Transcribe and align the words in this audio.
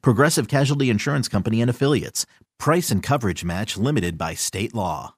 Progressive 0.00 0.48
Casualty 0.48 0.90
Insurance 0.90 1.28
Company 1.28 1.60
and 1.60 1.70
Affiliates. 1.70 2.26
Price 2.58 2.90
and 2.90 3.02
coverage 3.02 3.44
match 3.44 3.76
limited 3.76 4.16
by 4.16 4.34
state 4.34 4.74
law. 4.74 5.14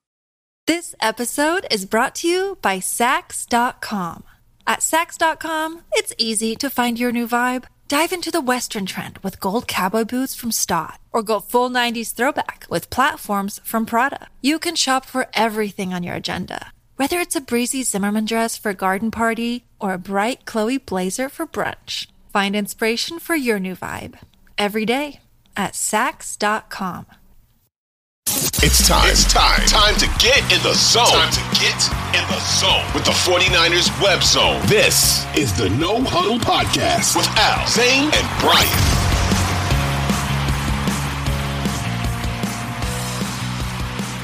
This 0.67 0.95
episode 1.01 1.67
is 1.71 1.85
brought 1.85 2.15
to 2.17 2.29
you 2.29 2.59
by 2.63 2.79
Saks.com. 2.79 4.25
At 4.67 4.81
Saks.com, 4.81 5.83
it's 5.93 6.15
easy 6.17 6.57
to 6.57 6.71
find 6.71 6.99
your 6.99 7.13
new 7.13 7.29
vibe. 7.29 7.65
Dive 7.89 8.13
into 8.13 8.31
the 8.31 8.41
Western 8.41 8.87
trend 8.87 9.19
with 9.19 9.41
gold 9.41 9.69
cowboy 9.69 10.05
boots 10.05 10.35
from 10.35 10.53
Staud, 10.53 10.99
or 11.13 11.23
go 11.23 11.39
full 11.39 11.69
90s 11.69 12.15
throwback 12.15 12.67
with 12.71 12.89
platforms 12.89 13.61
from 13.63 13.85
Prada. 13.85 14.29
You 14.41 14.59
can 14.59 14.75
shop 14.75 15.05
for 15.05 15.29
everything 15.35 15.93
on 15.93 16.03
your 16.03 16.15
agenda 16.15 16.73
whether 16.97 17.19
it's 17.19 17.37
a 17.37 17.41
breezy 17.41 17.83
Zimmermann 17.83 18.25
dress 18.25 18.57
for 18.57 18.71
a 18.71 18.75
garden 18.75 19.11
party 19.11 19.65
or 19.81 19.93
a 19.93 19.99
bright 19.99 20.45
Chloe 20.45 20.79
blazer 20.79 21.29
for 21.29 21.47
brunch, 21.47 22.07
find 22.33 22.55
inspiration 22.55 23.19
for 23.19 23.35
your 23.35 23.59
new 23.59 23.75
vibe 23.75 24.15
every 24.59 24.85
day 24.85 25.21
at 25.57 25.73
Saks.com. 25.73 27.07
It's 28.67 28.89
time. 28.89 29.11
It's 29.11 29.31
time. 29.31 29.61
Time 29.67 29.95
to 29.97 30.07
get 30.19 30.41
in 30.51 30.63
the 30.63 30.73
zone. 30.75 31.05
Time 31.07 31.31
to 31.33 31.61
get 31.61 31.77
in 32.17 32.25
the 32.33 32.41
zone 32.41 32.83
with 32.95 33.05
the 33.05 33.13
49ers 33.13 33.91
web 34.03 34.23
zone. 34.23 34.61
This 34.67 35.27
is 35.37 35.53
the 35.57 35.69
No 35.71 36.03
Huddle 36.03 36.39
Podcast 36.39 37.15
with 37.15 37.29
Al, 37.37 37.67
Zain, 37.69 38.05
and 38.05 38.41
Brian. 38.41 38.71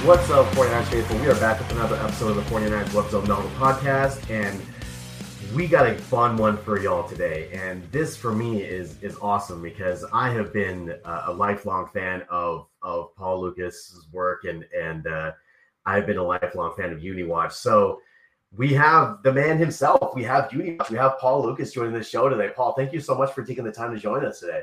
What's 0.06 0.30
up, 0.30 0.46
49ers 0.54 0.84
faithful? 0.86 1.18
We 1.18 1.28
are 1.28 1.34
back 1.34 1.58
with 1.58 1.70
another 1.72 1.96
episode 1.96 2.30
of 2.30 2.36
the 2.36 2.42
49ers 2.50 2.94
Web 2.94 3.10
Zone 3.10 3.24
No 3.26 3.34
Huddle 3.34 3.50
Podcast, 3.50 4.30
and 4.30 4.58
we 5.54 5.66
got 5.66 5.86
a 5.86 5.94
fun 5.94 6.36
one 6.36 6.56
for 6.58 6.78
y'all 6.80 7.08
today. 7.08 7.50
And 7.52 7.82
this, 7.90 8.16
for 8.16 8.32
me, 8.32 8.62
is 8.62 9.02
is 9.02 9.16
awesome 9.20 9.62
because 9.62 10.04
I 10.12 10.30
have 10.30 10.52
been 10.52 10.96
uh, 11.04 11.24
a 11.26 11.32
lifelong 11.32 11.88
fan 11.92 12.22
of 12.30 12.66
of 12.82 13.14
Paul 13.16 13.42
Lukas's 13.42 14.08
work, 14.12 14.44
and 14.44 14.64
and 14.76 15.06
uh, 15.06 15.32
I've 15.86 16.06
been 16.06 16.18
a 16.18 16.22
lifelong 16.22 16.74
fan 16.76 16.92
of 16.92 16.98
UniWatch. 16.98 17.52
So 17.52 18.00
we 18.56 18.72
have 18.74 19.22
the 19.22 19.32
man 19.32 19.58
himself. 19.58 20.14
We 20.14 20.22
have 20.24 20.50
UniWatch. 20.50 20.90
We 20.90 20.96
have 20.98 21.18
Paul 21.18 21.42
Lukas 21.42 21.72
joining 21.72 21.94
the 21.94 22.02
show 22.02 22.28
today. 22.28 22.50
Paul, 22.54 22.74
thank 22.74 22.92
you 22.92 23.00
so 23.00 23.14
much 23.14 23.32
for 23.32 23.44
taking 23.44 23.64
the 23.64 23.72
time 23.72 23.92
to 23.92 24.00
join 24.00 24.24
us 24.24 24.40
today 24.40 24.62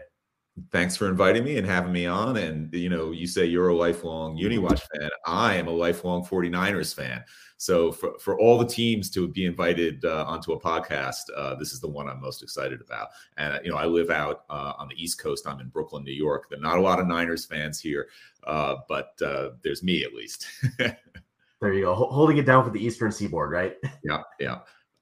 thanks 0.72 0.96
for 0.96 1.08
inviting 1.08 1.44
me 1.44 1.58
and 1.58 1.68
having 1.68 1.92
me 1.92 2.06
on. 2.06 2.38
And, 2.38 2.74
you 2.74 2.90
know, 2.90 3.12
you 3.12 3.28
say 3.28 3.46
you're 3.46 3.70
a 3.70 3.76
lifelong 3.76 4.38
UniWatch 4.38 4.82
fan. 4.96 5.10
I 5.26 5.56
am 5.56 5.68
a 5.68 5.72
lifelong 5.72 6.26
49ers 6.26 6.94
fan. 6.96 7.24
So 7.58 7.92
for, 7.92 8.18
for 8.20 8.40
all 8.40 8.58
the 8.58 8.68
teams 8.68 9.10
to 9.12 9.28
be 9.28 9.46
invited 9.46 10.06
uh, 10.06 10.26
onto 10.28 10.54
a 10.54 10.60
podcast, 10.60 11.22
uh, 11.36 11.56
this 11.56 11.74
is 11.74 11.80
the 11.80 11.88
one 11.88 12.08
I'm 12.08 12.22
most 12.22 12.44
excited 12.44 12.82
about. 12.82 13.08
And, 13.38 13.60
you 13.64 13.72
know, 13.72 13.78
I 13.78 13.86
live 13.86 14.10
out 14.10 14.44
uh, 14.50 14.74
on 14.78 14.88
the 14.88 15.04
East 15.04 15.20
Coast. 15.20 15.48
I'm 15.48 15.60
in 15.60 15.70
Brooklyn, 15.70 16.04
New 16.04 16.14
York. 16.14 16.50
There 16.50 16.60
are 16.60 16.62
not 16.62 16.78
a 16.78 16.82
lot 16.82 17.00
of 17.00 17.08
Niners 17.08 17.46
fans 17.46 17.80
here, 17.80 18.10
uh, 18.46 18.76
but 18.88 19.20
uh, 19.22 19.52
there's 19.64 19.84
me 19.84 20.04
at 20.04 20.14
least. 20.14 20.48
there 20.78 21.74
you 21.74 21.82
go. 21.82 21.96
Holding 21.96 22.38
it 22.38 22.46
down 22.46 22.64
for 22.64 22.70
the 22.70 22.84
Eastern 22.84 23.12
Seaboard, 23.12 23.52
right? 23.52 23.76
Yeah. 24.04 24.22
Yeah. 24.40 24.60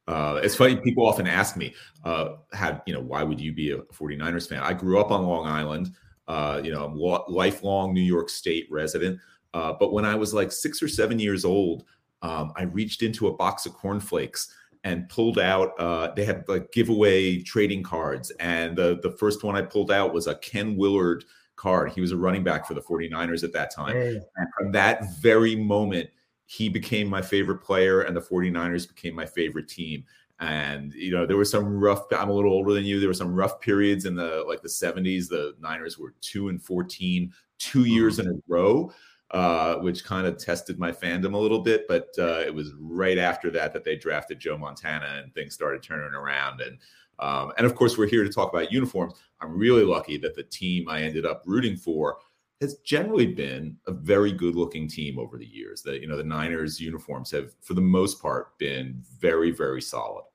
Uh, 0.07 0.39
it's 0.43 0.55
funny. 0.55 0.75
People 0.77 1.07
often 1.07 1.27
ask 1.27 1.57
me, 1.57 1.73
uh, 2.03 2.35
"How 2.53 2.81
you 2.85 2.93
know 2.93 3.01
why 3.01 3.23
would 3.23 3.41
you 3.41 3.53
be 3.53 3.71
a 3.71 3.77
49ers 3.91 4.47
fan?" 4.47 4.61
I 4.61 4.73
grew 4.73 4.99
up 4.99 5.11
on 5.11 5.25
Long 5.25 5.47
Island. 5.47 5.91
Uh, 6.27 6.61
you 6.63 6.71
know, 6.71 6.85
I'm 6.85 6.95
lo- 6.95 7.25
lifelong 7.27 7.93
New 7.93 8.01
York 8.01 8.29
State 8.29 8.67
resident. 8.71 9.19
Uh, 9.53 9.73
but 9.79 9.93
when 9.93 10.05
I 10.05 10.15
was 10.15 10.33
like 10.33 10.51
six 10.51 10.81
or 10.83 10.87
seven 10.87 11.17
years 11.17 11.45
old, 11.45 11.85
um, 12.21 12.51
I 12.55 12.63
reached 12.63 13.03
into 13.03 13.27
a 13.27 13.33
box 13.33 13.65
of 13.65 13.73
cornflakes 13.73 14.53
and 14.83 15.09
pulled 15.09 15.39
out. 15.39 15.73
Uh, 15.79 16.13
they 16.15 16.25
had 16.25 16.47
like 16.47 16.71
giveaway 16.71 17.41
trading 17.41 17.83
cards, 17.83 18.31
and 18.39 18.77
the 18.77 18.99
the 19.01 19.11
first 19.11 19.43
one 19.43 19.55
I 19.55 19.61
pulled 19.61 19.91
out 19.91 20.13
was 20.13 20.27
a 20.27 20.35
Ken 20.35 20.77
Willard 20.77 21.25
card. 21.55 21.91
He 21.91 22.01
was 22.01 22.11
a 22.11 22.17
running 22.17 22.43
back 22.43 22.67
for 22.67 22.73
the 22.73 22.81
49ers 22.81 23.43
at 23.43 23.53
that 23.53 23.73
time. 23.73 23.95
Hey. 23.95 24.21
And 24.35 24.47
from 24.57 24.71
that 24.73 25.15
very 25.15 25.55
moment, 25.55 26.09
he 26.45 26.69
became 26.69 27.07
my 27.07 27.21
favorite 27.21 27.59
player 27.59 28.01
and 28.01 28.15
the 28.15 28.21
49ers 28.21 28.87
became 28.87 29.15
my 29.15 29.25
favorite 29.25 29.67
team. 29.67 30.03
And 30.39 30.93
you 30.93 31.11
know 31.11 31.25
there 31.25 31.37
were 31.37 31.45
some 31.45 31.79
rough 31.79 32.03
i'm 32.11 32.27
a 32.27 32.33
little 32.33 32.51
older 32.51 32.73
than 32.73 32.83
you 32.83 32.99
there 32.99 33.07
were 33.07 33.13
some 33.13 33.33
rough 33.33 33.61
periods 33.61 34.03
in 34.03 34.15
the 34.15 34.43
like 34.45 34.61
the 34.61 34.67
70s 34.67 35.29
the 35.29 35.55
niners 35.61 35.97
were 35.97 36.13
2 36.19 36.49
and 36.49 36.61
14 36.61 37.31
two 37.57 37.85
years 37.85 38.19
in 38.19 38.27
a 38.27 38.33
row 38.49 38.91
uh, 39.31 39.75
which 39.77 40.05
kind 40.05 40.27
of 40.27 40.37
tested 40.37 40.77
my 40.77 40.91
fandom 40.91 41.33
a 41.33 41.37
little 41.37 41.59
bit. 41.59 41.87
But 41.87 42.09
uh, 42.17 42.41
it 42.45 42.53
was 42.53 42.73
right 42.79 43.17
after 43.17 43.49
that 43.51 43.73
that 43.73 43.83
they 43.83 43.95
drafted 43.95 44.39
joe 44.39 44.57
montana 44.57 45.21
and 45.21 45.33
things 45.33 45.53
started 45.53 45.83
turning 45.83 46.13
around. 46.13 46.61
And 46.61 46.77
um, 47.19 47.51
and 47.57 47.65
of 47.65 47.75
course 47.75 47.97
we're 47.97 48.07
here 48.07 48.23
to 48.23 48.29
talk 48.29 48.53
about 48.53 48.71
uniforms. 48.71 49.13
I'm 49.41 49.57
really 49.57 49.83
lucky 49.83 50.17
that 50.19 50.35
the 50.35 50.43
team 50.43 50.87
i 50.89 51.01
ended 51.01 51.25
up 51.25 51.43
rooting 51.45 51.75
for 51.75 52.17
has 52.65 52.75
generally 52.79 53.27
been 53.27 53.77
a 53.87 53.91
very 53.91 54.31
good 54.31 54.55
looking 54.55 54.87
team 54.87 55.19
over 55.19 55.37
the 55.37 55.45
years. 55.45 55.81
That 55.83 56.01
you 56.01 56.07
know 56.07 56.17
the 56.17 56.23
Niners 56.23 56.79
uniforms 56.79 57.31
have 57.31 57.53
for 57.61 57.75
the 57.75 57.81
most 57.81 58.21
part 58.21 58.57
been 58.57 59.03
very 59.19 59.51
very 59.51 59.81
solid. 59.81 60.25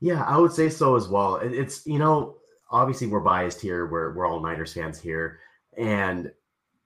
Yeah, 0.00 0.24
I 0.24 0.38
would 0.38 0.52
say 0.52 0.68
so 0.68 0.96
as 0.96 1.08
well. 1.08 1.36
It's 1.36 1.86
you 1.86 1.98
know 1.98 2.36
obviously 2.70 3.06
we're 3.06 3.20
biased 3.20 3.60
here. 3.60 3.86
We're 3.86 4.14
we're 4.14 4.26
all 4.26 4.40
Niners 4.40 4.72
fans 4.72 4.98
here, 5.00 5.40
and 5.76 6.32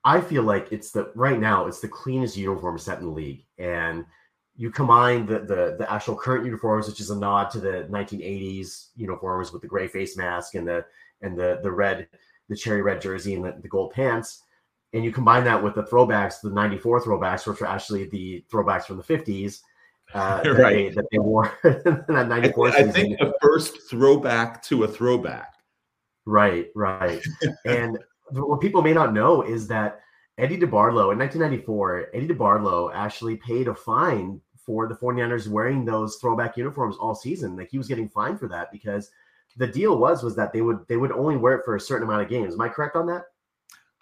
I 0.05 0.21
feel 0.21 0.43
like 0.43 0.73
it's 0.73 0.91
the 0.91 1.13
right 1.15 1.41
now 1.41 1.67
it's 1.67 1.81
the 1.81 1.89
cleanest 1.89 2.37
uniform 2.37 2.79
set 2.79 2.99
in 2.99 3.07
the 3.07 3.11
league. 3.11 3.45
And 3.59 4.05
you 4.57 4.71
combine 4.71 5.27
the 5.27 5.41
the 5.41 5.77
the 5.79 5.93
actual 5.93 6.17
current 6.17 6.45
uniforms, 6.45 6.89
which 6.89 7.01
is 7.01 7.11
a 7.11 7.19
nod 7.19 7.51
to 7.51 7.61
the 7.61 7.87
1980s 7.91 8.89
uniforms 8.97 9.53
with 9.53 9.63
the 9.63 9.69
gray 9.69 9.89
face 9.89 10.17
mask 10.17 10.55
and 10.55 10.67
the 10.67 10.85
and 11.23 11.39
the 11.39 11.61
the 11.63 11.71
red 11.71 12.09
the 12.49 12.57
cherry 12.57 12.83
red 12.83 13.01
jersey 13.01 13.35
and 13.35 13.45
the, 13.45 13.55
the 13.63 13.69
gold 13.69 13.93
pants, 13.93 14.43
and 14.93 15.05
you 15.05 15.13
combine 15.13 15.45
that 15.45 15.63
with 15.63 15.75
the 15.75 15.83
throwbacks, 15.83 16.41
the 16.43 16.51
94 16.51 17.03
throwbacks, 17.03 17.47
which 17.47 17.61
are 17.61 17.67
actually 17.67 18.09
the 18.09 18.45
throwbacks 18.51 18.85
from 18.85 18.97
the 18.97 19.03
50s. 19.03 19.61
Uh, 20.13 20.43
that, 20.45 20.51
right. 20.53 20.75
they, 20.75 20.89
that 20.91 21.07
they 21.11 21.19
wore 21.19 21.53
that 21.63 22.29
94 22.29 22.69
I, 22.69 22.71
I 22.71 22.83
think 22.85 23.19
the 23.19 23.35
first 23.43 23.91
throwback 23.91 24.63
to 24.65 24.85
a 24.85 24.89
throwback. 24.89 25.55
Right, 26.27 26.69
right. 26.75 27.23
and 27.67 27.99
what 28.31 28.61
people 28.61 28.83
may 28.83 28.95
not 28.95 29.13
know 29.13 29.43
is 29.43 29.67
that 29.69 30.01
Eddie 30.39 30.57
DeBartolo 30.57 31.13
in 31.13 31.19
1994, 31.19 32.09
Eddie 32.15 32.29
DeBartolo 32.29 32.91
actually 32.95 33.37
paid 33.37 33.69
a 33.69 33.75
fine 33.75 34.41
for 34.57 34.89
the 34.89 34.95
49ers 34.95 35.49
wearing 35.49 35.85
those 35.85 36.17
throwback 36.17 36.57
uniforms 36.57 36.97
all 36.99 37.15
season. 37.15 37.57
Like 37.57 37.69
he 37.71 37.79
was 37.79 37.89
getting 37.89 38.09
fined 38.09 38.39
for 38.39 38.49
that 38.49 38.71
because– 38.71 39.11
the 39.57 39.67
deal 39.67 39.99
was 39.99 40.23
was 40.23 40.37
that 40.37 40.53
they 40.53 40.61
would 40.61 40.81
they 40.89 40.97
would 40.97 41.13
only 41.13 41.37
wear 41.37 41.55
it 41.55 41.65
for 41.65 41.77
a 41.77 41.81
certain 41.81 42.07
amount 42.07 42.23
of 42.23 42.29
games. 42.29 42.55
Am 42.55 42.61
I 42.61 42.69
correct 42.69 42.97
on 42.97 43.07
that? 43.07 43.25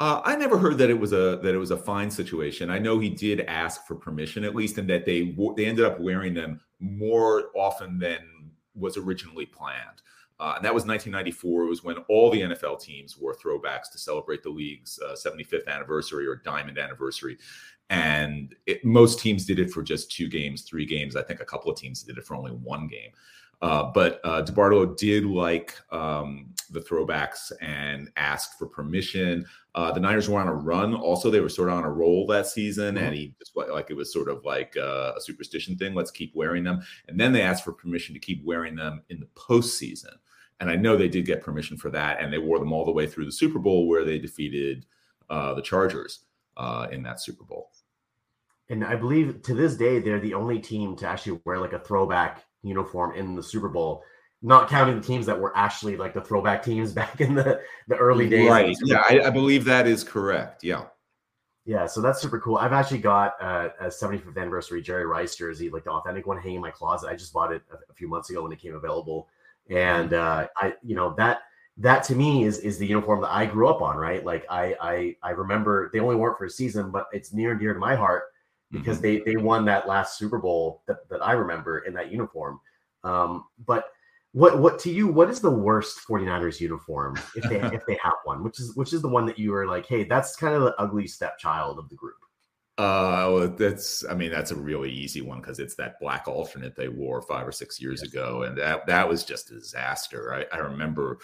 Uh, 0.01 0.21
I 0.25 0.35
never 0.35 0.59
heard 0.59 0.79
that 0.79 0.91
it 0.91 0.99
was 0.99 1.13
a 1.13 1.39
that 1.43 1.55
it 1.55 1.59
was 1.59 1.71
a 1.71 1.77
fine 1.77 2.11
situation. 2.11 2.71
I 2.71 2.79
know 2.79 2.99
he 2.99 3.11
did 3.11 3.41
ask 3.43 3.87
for 3.87 3.95
permission 3.95 4.45
at 4.45 4.55
least, 4.55 4.79
and 4.79 4.89
that 4.91 5.05
they 5.05 5.37
they 5.57 5.67
ended 5.67 5.85
up 5.85 6.01
wearing 6.01 6.35
them 6.35 6.61
more 6.81 7.51
often 7.55 7.99
than 7.99 8.51
was 8.75 8.97
originally 8.97 9.47
planned. 9.47 10.03
Uh, 10.41 10.55
and 10.57 10.65
that 10.65 10.75
was 10.75 10.85
1994. 10.87 11.63
It 11.63 11.69
was 11.69 11.85
when 11.85 11.99
all 12.09 12.31
the 12.31 12.41
NFL 12.41 12.81
teams 12.81 13.17
wore 13.17 13.33
throwbacks 13.33 13.93
to 13.93 13.99
celebrate 13.99 14.43
the 14.43 14.51
league's 14.51 14.99
uh, 14.99 15.15
75th 15.15 15.69
anniversary 15.69 16.27
or 16.27 16.35
diamond 16.35 16.79
anniversary. 16.79 17.39
And 17.91 18.53
it, 18.67 18.85
most 18.85 19.21
teams 19.21 19.45
did 19.45 19.61
it 19.61 19.71
for 19.71 19.85
just 19.85 20.11
two 20.11 20.29
games, 20.29 20.63
three 20.63 20.85
games. 20.85 21.15
I 21.15 21.23
think 21.23 21.41
a 21.41 21.45
couple 21.45 21.71
of 21.71 21.79
teams 21.79 22.03
did 22.03 22.19
it 22.19 22.25
for 22.25 22.35
only 22.35 22.51
one 22.51 22.89
game. 22.89 23.13
Uh, 23.63 23.85
but 23.93 24.21
uh, 24.25 24.43
DeBartolo 24.43 24.97
did 24.97 25.25
like 25.25 25.77
um, 25.93 26.53
the 26.71 26.81
throwbacks 26.81 27.53
and 27.61 28.11
asked 28.17 28.59
for 28.59 28.67
permission. 28.67 29.47
Uh, 29.77 29.93
the 29.93 30.01
Niners 30.01 30.29
were 30.29 30.41
on 30.41 30.49
a 30.49 30.55
run. 30.55 30.95
Also, 30.97 31.31
they 31.31 31.39
were 31.39 31.49
sort 31.49 31.69
of 31.69 31.77
on 31.77 31.85
a 31.85 31.91
roll 31.91 32.27
that 32.27 32.49
season, 32.49 32.97
mm-hmm. 32.97 33.05
and 33.05 33.15
he 33.15 33.35
just 33.39 33.57
like 33.57 33.89
it 33.89 33.97
was 33.97 34.13
sort 34.13 34.29
of 34.29 34.45
like 34.45 34.77
uh, 34.77 35.13
a 35.17 35.21
superstition 35.21 35.79
thing. 35.79 35.95
Let's 35.95 36.11
keep 36.11 36.35
wearing 36.35 36.65
them. 36.65 36.83
And 37.07 37.19
then 37.19 37.33
they 37.33 37.43
asked 37.43 37.63
for 37.63 37.73
permission 37.73 38.15
to 38.15 38.21
keep 38.21 38.45
wearing 38.45 38.75
them 38.75 39.03
in 39.11 39.21
the 39.21 39.29
postseason. 39.37 40.15
And 40.59 40.69
I 40.69 40.75
know 40.75 40.97
they 40.97 41.09
did 41.09 41.25
get 41.25 41.41
permission 41.41 41.77
for 41.77 41.91
that, 41.91 42.21
and 42.21 42.33
they 42.33 42.39
wore 42.39 42.59
them 42.59 42.73
all 42.73 42.85
the 42.85 42.91
way 42.91 43.07
through 43.07 43.27
the 43.27 43.33
Super 43.33 43.61
Bowl, 43.61 43.87
where 43.87 44.05
they 44.05 44.19
defeated 44.19 44.87
uh, 45.31 45.55
the 45.55 45.63
Chargers 45.63 46.25
uh, 46.57 46.89
in 46.91 47.05
that 47.05 47.21
Super 47.21 47.45
Bowl. 47.45 47.71
And 48.69 48.85
I 48.85 48.97
believe 48.97 49.43
to 49.43 49.55
this 49.55 49.77
day 49.77 50.01
they're 50.01 50.19
the 50.19 50.35
only 50.35 50.59
team 50.59 50.97
to 50.97 51.07
actually 51.07 51.41
wear 51.45 51.59
like 51.59 51.75
a 51.75 51.79
throwback 51.79 52.45
uniform 52.63 53.15
in 53.17 53.35
the 53.35 53.43
Super 53.43 53.69
Bowl. 53.69 54.05
not 54.43 54.69
counting 54.69 54.97
the 54.97 55.07
teams 55.07 55.27
that 55.27 55.39
were 55.39 55.57
actually 55.57 55.97
like 55.97 56.15
the 56.15 56.21
throwback 56.21 56.63
teams 56.63 56.93
back 57.01 57.21
in 57.21 57.35
the 57.35 57.61
the 57.89 57.97
early 57.97 58.29
days. 58.29 58.51
Right. 58.51 58.77
Yeah, 58.85 59.03
I, 59.09 59.23
I 59.27 59.31
believe 59.31 59.65
that 59.67 59.87
is 59.87 60.05
correct. 60.05 60.65
Yeah. 60.65 60.87
Yeah, 61.65 61.87
so 61.87 62.01
that's 62.01 62.21
super 62.21 62.41
cool. 62.41 62.57
I've 62.57 62.73
actually 62.73 62.99
got 62.99 63.35
a, 63.41 63.73
a 63.83 63.87
75th 63.91 64.37
anniversary 64.37 64.83
Jerry 64.83 65.07
Rice 65.07 65.37
jersey, 65.37 65.71
like 65.71 65.85
the 65.85 65.93
authentic 65.93 66.27
one, 66.27 66.37
hanging 66.37 66.57
in 66.57 66.61
my 66.61 66.73
closet. 66.73 67.09
I 67.09 67.15
just 67.15 67.33
bought 67.33 67.53
it 67.53 67.63
a, 67.71 67.77
a 67.89 67.95
few 67.95 68.09
months 68.09 68.31
ago 68.31 68.43
when 68.43 68.51
it 68.53 68.59
came 68.59 68.75
available, 68.75 69.29
and 69.71 70.11
Mm-hmm. 70.11 70.11
uh, 70.11 70.47
I, 70.57 70.75
you 70.83 70.97
know, 70.97 71.15
that 71.19 71.43
that 71.77 72.03
to 72.05 72.17
me 72.17 72.43
is 72.45 72.59
is 72.59 72.79
the 72.79 72.87
uniform 72.87 73.21
that 73.23 73.33
I 73.33 73.47
grew 73.47 73.69
up 73.69 73.81
on, 73.81 73.97
right? 73.97 74.25
Like 74.25 74.45
I 74.51 74.75
I 74.81 75.17
I 75.23 75.31
remember 75.31 75.89
they 75.93 76.01
only 76.01 76.17
wore 76.17 76.33
it 76.33 76.39
for 76.39 76.47
a 76.47 76.51
season, 76.51 76.91
but 76.91 77.07
it's 77.13 77.33
near 77.33 77.53
and 77.53 77.61
dear 77.61 77.75
to 77.75 77.79
my 77.81 77.95
heart 77.95 78.25
because 78.73 78.99
Mhm. 78.99 79.03
they 79.03 79.19
they 79.21 79.37
won 79.37 79.65
that 79.67 79.87
last 79.87 80.19
Super 80.19 80.39
Bowl 80.39 80.83
that, 80.87 81.09
that 81.11 81.25
I 81.25 81.33
remember 81.33 81.81
in 81.81 81.95
that 81.95 82.11
uniform. 82.11 82.61
Um, 83.05 83.45
but 83.67 83.87
what 84.33 84.59
what 84.59 84.79
to 84.81 84.91
you 84.91 85.09
what 85.09 85.29
is 85.29 85.41
the 85.41 85.51
worst 85.51 86.01
49ers 86.09 86.61
uniform 86.61 87.17
if 87.35 87.47
they 87.49 87.57
if 87.77 87.85
they 87.87 87.99
have 88.03 88.15
one 88.25 88.43
which 88.43 88.59
is 88.61 88.75
which 88.77 88.93
is 88.95 89.03
the 89.03 89.09
one 89.09 89.27
that 89.27 89.39
you 89.39 89.55
are 89.55 89.67
like 89.67 89.85
hey 89.87 90.05
that's 90.05 90.37
kind 90.37 90.55
of 90.55 90.63
the 90.63 90.75
ugly 90.81 91.07
stepchild 91.07 91.79
of 91.79 91.89
the 91.91 91.95
group 91.97 92.17
Uh, 92.79 93.29
well, 93.31 93.49
that's 93.49 94.05
I 94.07 94.15
mean 94.15 94.31
that's 94.31 94.51
a 94.51 94.57
really 94.57 94.91
easy 94.91 95.21
one 95.21 95.41
because 95.41 95.59
it's 95.59 95.75
that 95.75 96.01
black 96.01 96.27
alternate 96.27 96.75
they 96.75 96.89
wore 96.89 97.21
five 97.21 97.47
or 97.47 97.53
six 97.53 97.81
years 97.81 98.03
ago, 98.03 98.45
and 98.45 98.57
that 98.57 98.87
that 98.87 99.07
was 99.09 99.25
just 99.25 99.51
a 99.51 99.55
disaster. 99.55 100.35
I, 100.35 100.57
I 100.57 100.59
remember. 100.61 101.19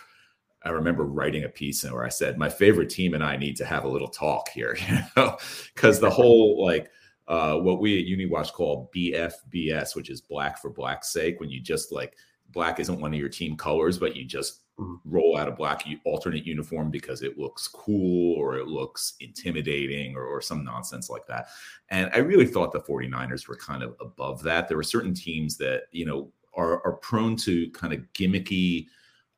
I 0.64 0.70
remember 0.70 1.04
writing 1.04 1.44
a 1.44 1.48
piece 1.48 1.84
where 1.84 2.04
I 2.04 2.08
said 2.08 2.38
my 2.38 2.48
favorite 2.48 2.90
team 2.90 3.14
and 3.14 3.22
I 3.24 3.36
need 3.36 3.56
to 3.58 3.64
have 3.64 3.84
a 3.84 3.88
little 3.88 4.08
talk 4.08 4.48
here, 4.50 4.76
you 4.88 4.98
know, 5.16 5.36
because 5.74 6.00
the 6.00 6.10
whole 6.18 6.64
like 6.64 6.90
uh, 7.28 7.56
what 7.58 7.80
we 7.80 7.98
at 8.00 8.06
UniWatch 8.18 8.52
call 8.52 8.90
BFBS, 8.94 9.94
which 9.94 10.10
is 10.10 10.20
black 10.20 10.60
for 10.60 10.70
black's 10.70 11.12
sake, 11.12 11.38
when 11.40 11.50
you 11.50 11.60
just 11.60 11.92
like 11.92 12.16
black 12.50 12.80
isn't 12.80 13.00
one 13.00 13.12
of 13.12 13.20
your 13.20 13.28
team 13.28 13.56
colors, 13.56 13.98
but 13.98 14.16
you 14.16 14.24
just 14.24 14.62
Mhm. 14.78 15.00
roll 15.04 15.36
out 15.36 15.48
a 15.48 15.52
black 15.52 15.84
alternate 16.04 16.46
uniform 16.46 16.88
because 16.90 17.22
it 17.22 17.36
looks 17.36 17.66
cool 17.66 18.36
or 18.36 18.56
it 18.58 18.68
looks 18.68 19.14
intimidating 19.18 20.14
or, 20.14 20.22
or 20.24 20.40
some 20.40 20.62
nonsense 20.64 21.10
like 21.10 21.26
that. 21.26 21.48
And 21.90 22.10
I 22.14 22.18
really 22.18 22.46
thought 22.46 22.70
the 22.72 22.80
49ers 22.80 23.48
were 23.48 23.56
kind 23.56 23.82
of 23.82 23.96
above 24.00 24.40
that. 24.44 24.68
There 24.68 24.76
were 24.76 24.84
certain 24.84 25.14
teams 25.14 25.56
that, 25.56 25.84
you 25.90 26.06
know, 26.06 26.32
are, 26.54 26.80
are 26.86 26.92
prone 26.98 27.34
to 27.38 27.68
kind 27.72 27.92
of 27.92 28.00
gimmicky 28.14 28.86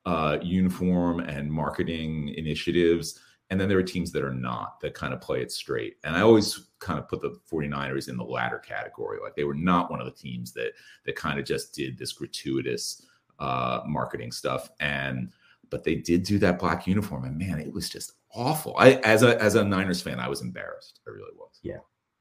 uh, 0.05 0.37
uniform 0.43 1.19
and 1.21 1.51
marketing 1.51 2.29
initiatives. 2.35 3.19
And 3.51 3.59
then 3.59 3.69
there 3.69 3.77
are 3.77 3.83
teams 3.83 4.11
that 4.13 4.23
are 4.23 4.33
not, 4.33 4.79
that 4.79 4.95
kind 4.95 5.13
of 5.13 5.21
play 5.21 5.41
it 5.41 5.51
straight. 5.51 5.97
And 6.03 6.15
I 6.15 6.21
always 6.21 6.69
kind 6.79 6.97
of 6.97 7.07
put 7.07 7.21
the 7.21 7.37
49ers 7.51 8.09
in 8.09 8.17
the 8.17 8.23
latter 8.23 8.57
category. 8.57 9.19
Like 9.21 9.35
they 9.35 9.43
were 9.43 9.53
not 9.53 9.91
one 9.91 9.99
of 9.99 10.05
the 10.05 10.19
teams 10.19 10.53
that 10.53 10.71
that 11.05 11.15
kind 11.15 11.37
of 11.37 11.45
just 11.45 11.75
did 11.75 11.97
this 11.97 12.13
gratuitous 12.13 13.05
uh, 13.39 13.81
marketing 13.85 14.31
stuff. 14.31 14.69
And 14.79 15.31
but 15.69 15.83
they 15.83 15.95
did 15.95 16.23
do 16.23 16.37
that 16.39 16.59
black 16.59 16.87
uniform, 16.87 17.23
and 17.23 17.37
man, 17.37 17.59
it 17.59 17.73
was 17.73 17.89
just 17.89 18.13
awful. 18.33 18.75
I 18.77 18.93
as 19.03 19.23
a 19.23 19.41
as 19.41 19.55
a 19.55 19.63
Niners 19.63 20.01
fan, 20.01 20.19
I 20.19 20.27
was 20.27 20.41
embarrassed. 20.41 20.99
I 21.07 21.11
really 21.11 21.31
was. 21.37 21.59
Yeah, 21.63 21.77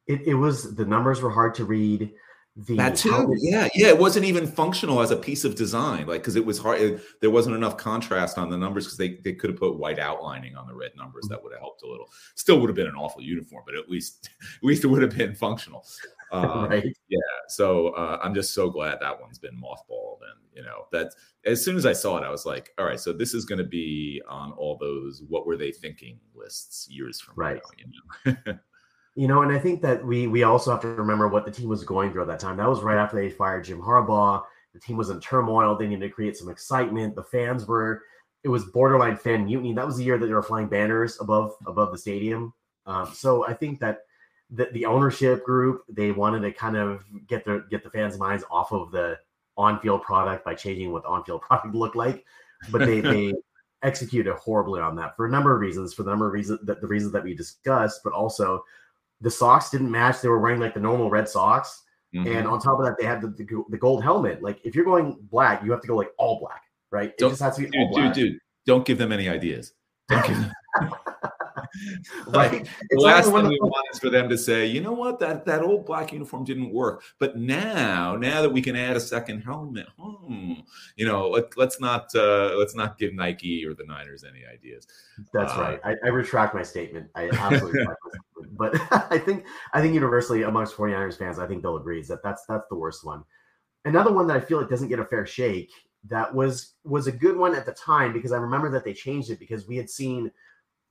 it, 0.07 0.23
it 0.27 0.35
was 0.35 0.75
the 0.75 0.85
numbers 0.85 1.21
were 1.21 1.31
hard 1.31 1.55
to 1.57 1.65
read 1.65 2.13
the 2.67 2.77
That 2.77 2.97
too, 2.97 3.35
yeah, 3.39 3.69
yeah. 3.75 3.89
It 3.89 3.99
wasn't 3.99 4.25
even 4.27 4.47
functional 4.47 5.01
as 5.01 5.11
a 5.11 5.17
piece 5.17 5.45
of 5.45 5.55
design, 5.55 6.07
like 6.07 6.21
because 6.23 6.37
it 6.37 6.45
was 6.45 6.59
hard. 6.59 6.81
It, 6.81 7.03
there 7.21 7.31
wasn't 7.31 7.57
enough 7.57 7.77
contrast 7.77 8.39
on 8.39 8.51
the 8.51 8.57
numbers 8.59 8.87
because 8.87 8.99
they 8.99 9.17
they 9.25 9.33
could 9.33 9.51
have 9.51 9.59
put 9.59 9.79
white 9.79 9.99
outlining 9.99 10.57
on 10.57 10.67
the 10.67 10.75
red 10.75 10.93
numbers. 10.97 11.27
That 11.29 11.43
would 11.43 11.53
have 11.53 11.61
helped 11.61 11.83
a 11.83 11.89
little. 11.89 12.11
Still 12.35 12.61
would 12.61 12.69
have 12.69 12.77
been 12.77 12.87
an 12.87 12.97
awful 12.97 13.23
uniform, 13.23 13.63
but 13.67 13.75
at 13.75 13.89
least 13.89 14.31
at 14.57 14.65
least 14.65 14.85
it 14.85 14.89
would 14.89 15.03
have 15.03 15.17
been 15.17 15.35
functional. 15.35 15.85
Um, 16.33 16.69
right 16.69 16.85
So 17.49 17.89
uh, 17.89 18.21
I'm 18.23 18.35
just 18.35 18.55
so 18.55 18.71
glad 18.71 18.99
that 19.01 19.21
one's 19.21 19.41
been 19.41 19.61
mothballed. 19.61 20.19
And 20.23 20.41
you 20.55 20.63
know 20.63 20.87
that 20.93 21.13
as 21.45 21.65
soon 21.65 21.77
as 21.77 21.87
I 21.87 21.93
saw 21.93 22.19
it, 22.19 22.25
I 22.25 22.31
was 22.31 22.47
like, 22.47 22.71
all 22.79 22.85
right, 22.85 23.01
so 23.01 23.13
this 23.13 23.35
is 23.35 23.45
going 23.45 23.59
to 23.59 23.65
be 23.65 24.23
on 24.29 24.53
all 24.53 24.79
those 24.79 25.25
what 25.29 25.45
were 25.45 25.57
they 25.57 25.73
thinking 25.73 26.21
lists 26.37 26.89
years 26.89 27.21
from 27.21 27.35
Right. 27.37 27.61
now. 28.25 28.33
You 28.35 28.37
know? 28.47 28.55
You 29.17 29.27
know, 29.29 29.43
and 29.43 29.53
I 29.53 29.59
think 29.59 29.83
that 29.83 30.05
we 30.05 30.27
we 30.27 30.45
also 30.45 30.71
have 30.71 30.81
to 30.83 30.89
remember 30.89 31.29
what 31.29 31.45
the 31.45 31.51
team 31.51 31.69
was 31.69 31.85
going 31.85 32.13
through 32.13 32.23
at 32.23 32.29
that 32.29 32.41
time. 32.41 32.57
That 32.57 32.69
was 32.69 32.81
right 32.81 32.97
after 32.97 33.17
they 33.17 33.31
fired 33.31 33.65
Jim 33.65 33.81
Harbaugh. 33.81 34.43
The 34.73 34.81
team 34.81 34.97
was 34.97 35.11
in 35.11 35.21
turmoil. 35.21 35.77
They 35.77 35.89
needed 35.89 36.07
to 36.07 36.15
create 36.15 36.37
some 36.37 36.49
excitement. 36.49 37.17
The 37.17 37.25
fans 37.25 37.67
were 37.67 38.03
it 38.43 38.49
was 38.49 38.65
borderline 38.67 39.17
fan 39.17 39.45
mutiny. 39.45 39.75
That 39.75 39.87
was 39.87 39.97
the 39.97 40.05
year 40.05 40.19
that 40.19 40.27
they 40.27 40.33
were 40.33 40.43
flying 40.43 40.69
banners 40.69 41.21
above 41.21 41.55
above 41.67 41.93
the 41.93 41.99
stadium. 41.99 42.55
Um, 42.87 43.11
so 43.15 43.47
I 43.47 43.55
think 43.55 43.81
that 43.81 44.01
the, 44.51 44.69
the 44.73 44.87
ownership 44.87 45.45
group 45.45 45.85
they 45.89 46.13
wanted 46.13 46.41
to 46.41 46.53
kind 46.53 46.77
of 46.77 47.05
get 47.27 47.45
their 47.45 47.61
get 47.61 47.85
the 47.85 47.91
fans' 47.91 48.19
minds 48.19 48.45
off 48.51 48.73
of 48.73 48.91
the 48.91 49.19
on-field 49.57 50.03
product 50.03 50.45
by 50.45 50.55
changing 50.55 50.93
what 50.93 51.03
the 51.03 51.09
on-field 51.09 51.43
product 51.49 51.75
looked 51.75 51.97
like, 51.97 52.25
but 52.71 52.81
they 52.81 53.01
they 53.01 53.35
executed 53.83 54.35
horribly 54.35 54.81
on 54.81 54.95
that 54.97 55.17
for 55.17 55.27
a 55.27 55.31
number 55.31 55.55
of 55.55 55.61
reasons. 55.61 55.93
For 55.93 56.03
the 56.03 56.11
number 56.11 56.27
of 56.27 56.33
reasons 56.33 56.61
that 56.65 56.81
the 56.81 56.87
reasons 56.87 57.13
that 57.13 57.25
we 57.25 57.35
discussed, 57.35 58.01
but 58.05 58.13
also 58.13 58.65
the 59.21 59.31
socks 59.31 59.71
didn't 59.71 59.91
match. 59.91 60.21
They 60.21 60.29
were 60.29 60.39
wearing 60.41 60.61
like 60.61 60.75
the 60.75 60.81
normal 60.81 61.11
red 61.11 61.29
socks, 61.29 61.83
and 62.15 62.27
Mhm. 62.27 62.51
on 62.51 62.61
top 62.61 62.79
of 62.79 62.85
that, 62.87 62.97
they 62.99 63.05
had 63.07 63.21
the, 63.21 63.29
the, 63.29 63.65
the 63.71 63.79
gold 63.79 64.03
helmet. 64.03 64.43
Like 64.43 64.61
if 64.65 64.75
you're 64.75 64.85
going 64.85 65.17
black, 65.31 65.63
you 65.65 65.71
have 65.71 65.81
to 65.83 65.89
go 65.89 65.97
like 65.97 66.11
all 66.19 66.41
black, 66.41 66.63
right? 66.91 67.11
It 67.11 67.19
Don't- 67.19 67.31
just 67.31 67.43
has 67.43 67.57
to 67.57 67.63
be 67.63 67.69
dude, 67.69 67.81
all 67.81 67.91
black, 67.93 68.15
dude, 68.15 68.33
dude, 68.33 68.41
don't 68.67 68.85
give 68.85 68.99
them 68.99 69.13
any 69.13 69.29
ideas. 69.29 69.73
Don't 70.09 70.27
give 70.27 70.37
them. 70.37 70.53
Like, 72.27 72.67
the 72.91 72.99
last 73.01 73.31
one 73.31 73.43
thing 73.45 73.53
we 73.53 73.61
want 73.61 73.87
is 73.93 73.99
for 74.01 74.11
them 74.11 74.29
to 74.29 74.37
say, 74.37 74.67
you 74.67 74.81
know 74.81 74.93
what, 74.93 75.21
that 75.21 75.45
that 75.47 75.63
old 75.63 75.87
black 75.87 76.13
uniform 76.13 76.45
didn't 76.45 76.73
work, 76.73 77.03
but 77.19 77.37
now, 77.37 78.17
now 78.17 78.43
that 78.43 78.51
we 78.53 78.61
can 78.61 78.75
add 78.75 78.97
a 78.97 79.01
second 79.01 79.43
helmet, 79.43 79.87
hmm, 79.99 80.55
you 80.97 81.07
know, 81.07 81.29
let, 81.29 81.57
let's 81.57 81.81
not 81.81 82.13
uh, 82.15 82.55
let's 82.57 82.75
not 82.75 82.99
give 82.99 83.15
Nike 83.15 83.65
or 83.65 83.75
the 83.75 83.85
Niners 83.85 84.25
any 84.25 84.45
ideas. 84.47 84.87
That's 85.33 85.53
Uh, 85.53 85.61
right. 85.61 85.81
I, 85.85 85.95
I 86.05 86.09
retract 86.09 86.55
my 86.55 86.63
statement. 86.63 87.09
I 87.15 87.29
absolutely 87.29 87.79
retract 87.81 87.99
my 88.05 88.11
statement. 88.11 88.25
But 88.61 88.73
I 89.13 89.19
think 89.19 89.47
I 89.73 89.81
think 89.81 89.95
universally 89.95 90.43
amongst 90.43 90.77
49ers 90.77 91.19
fans, 91.19 91.39
I 91.41 91.47
think 91.49 91.63
they'll 91.63 91.79
agree 91.85 92.01
is 92.01 92.09
that 92.09 92.23
that's 92.23 92.45
that's 92.49 92.69
the 92.69 92.77
worst 92.77 93.05
one. 93.05 93.25
Another 93.87 94.13
one 94.13 94.27
that 94.29 94.37
I 94.37 94.41
feel 94.41 94.59
like 94.61 94.69
doesn't 94.71 94.89
get 94.95 94.99
a 95.01 95.05
fair 95.07 95.27
shake 95.27 95.73
that 96.09 96.33
was 96.35 96.75
was 96.85 97.07
a 97.09 97.13
good 97.13 97.37
one 97.37 97.55
at 97.55 97.67
the 97.67 97.73
time 97.73 98.13
because 98.13 98.33
I 98.33 98.37
remember 98.39 98.71
that 98.71 98.85
they 98.85 98.95
changed 98.95 99.31
it 99.31 99.39
because 99.39 99.67
we 99.67 99.77
had 99.77 99.91
seen 99.91 100.31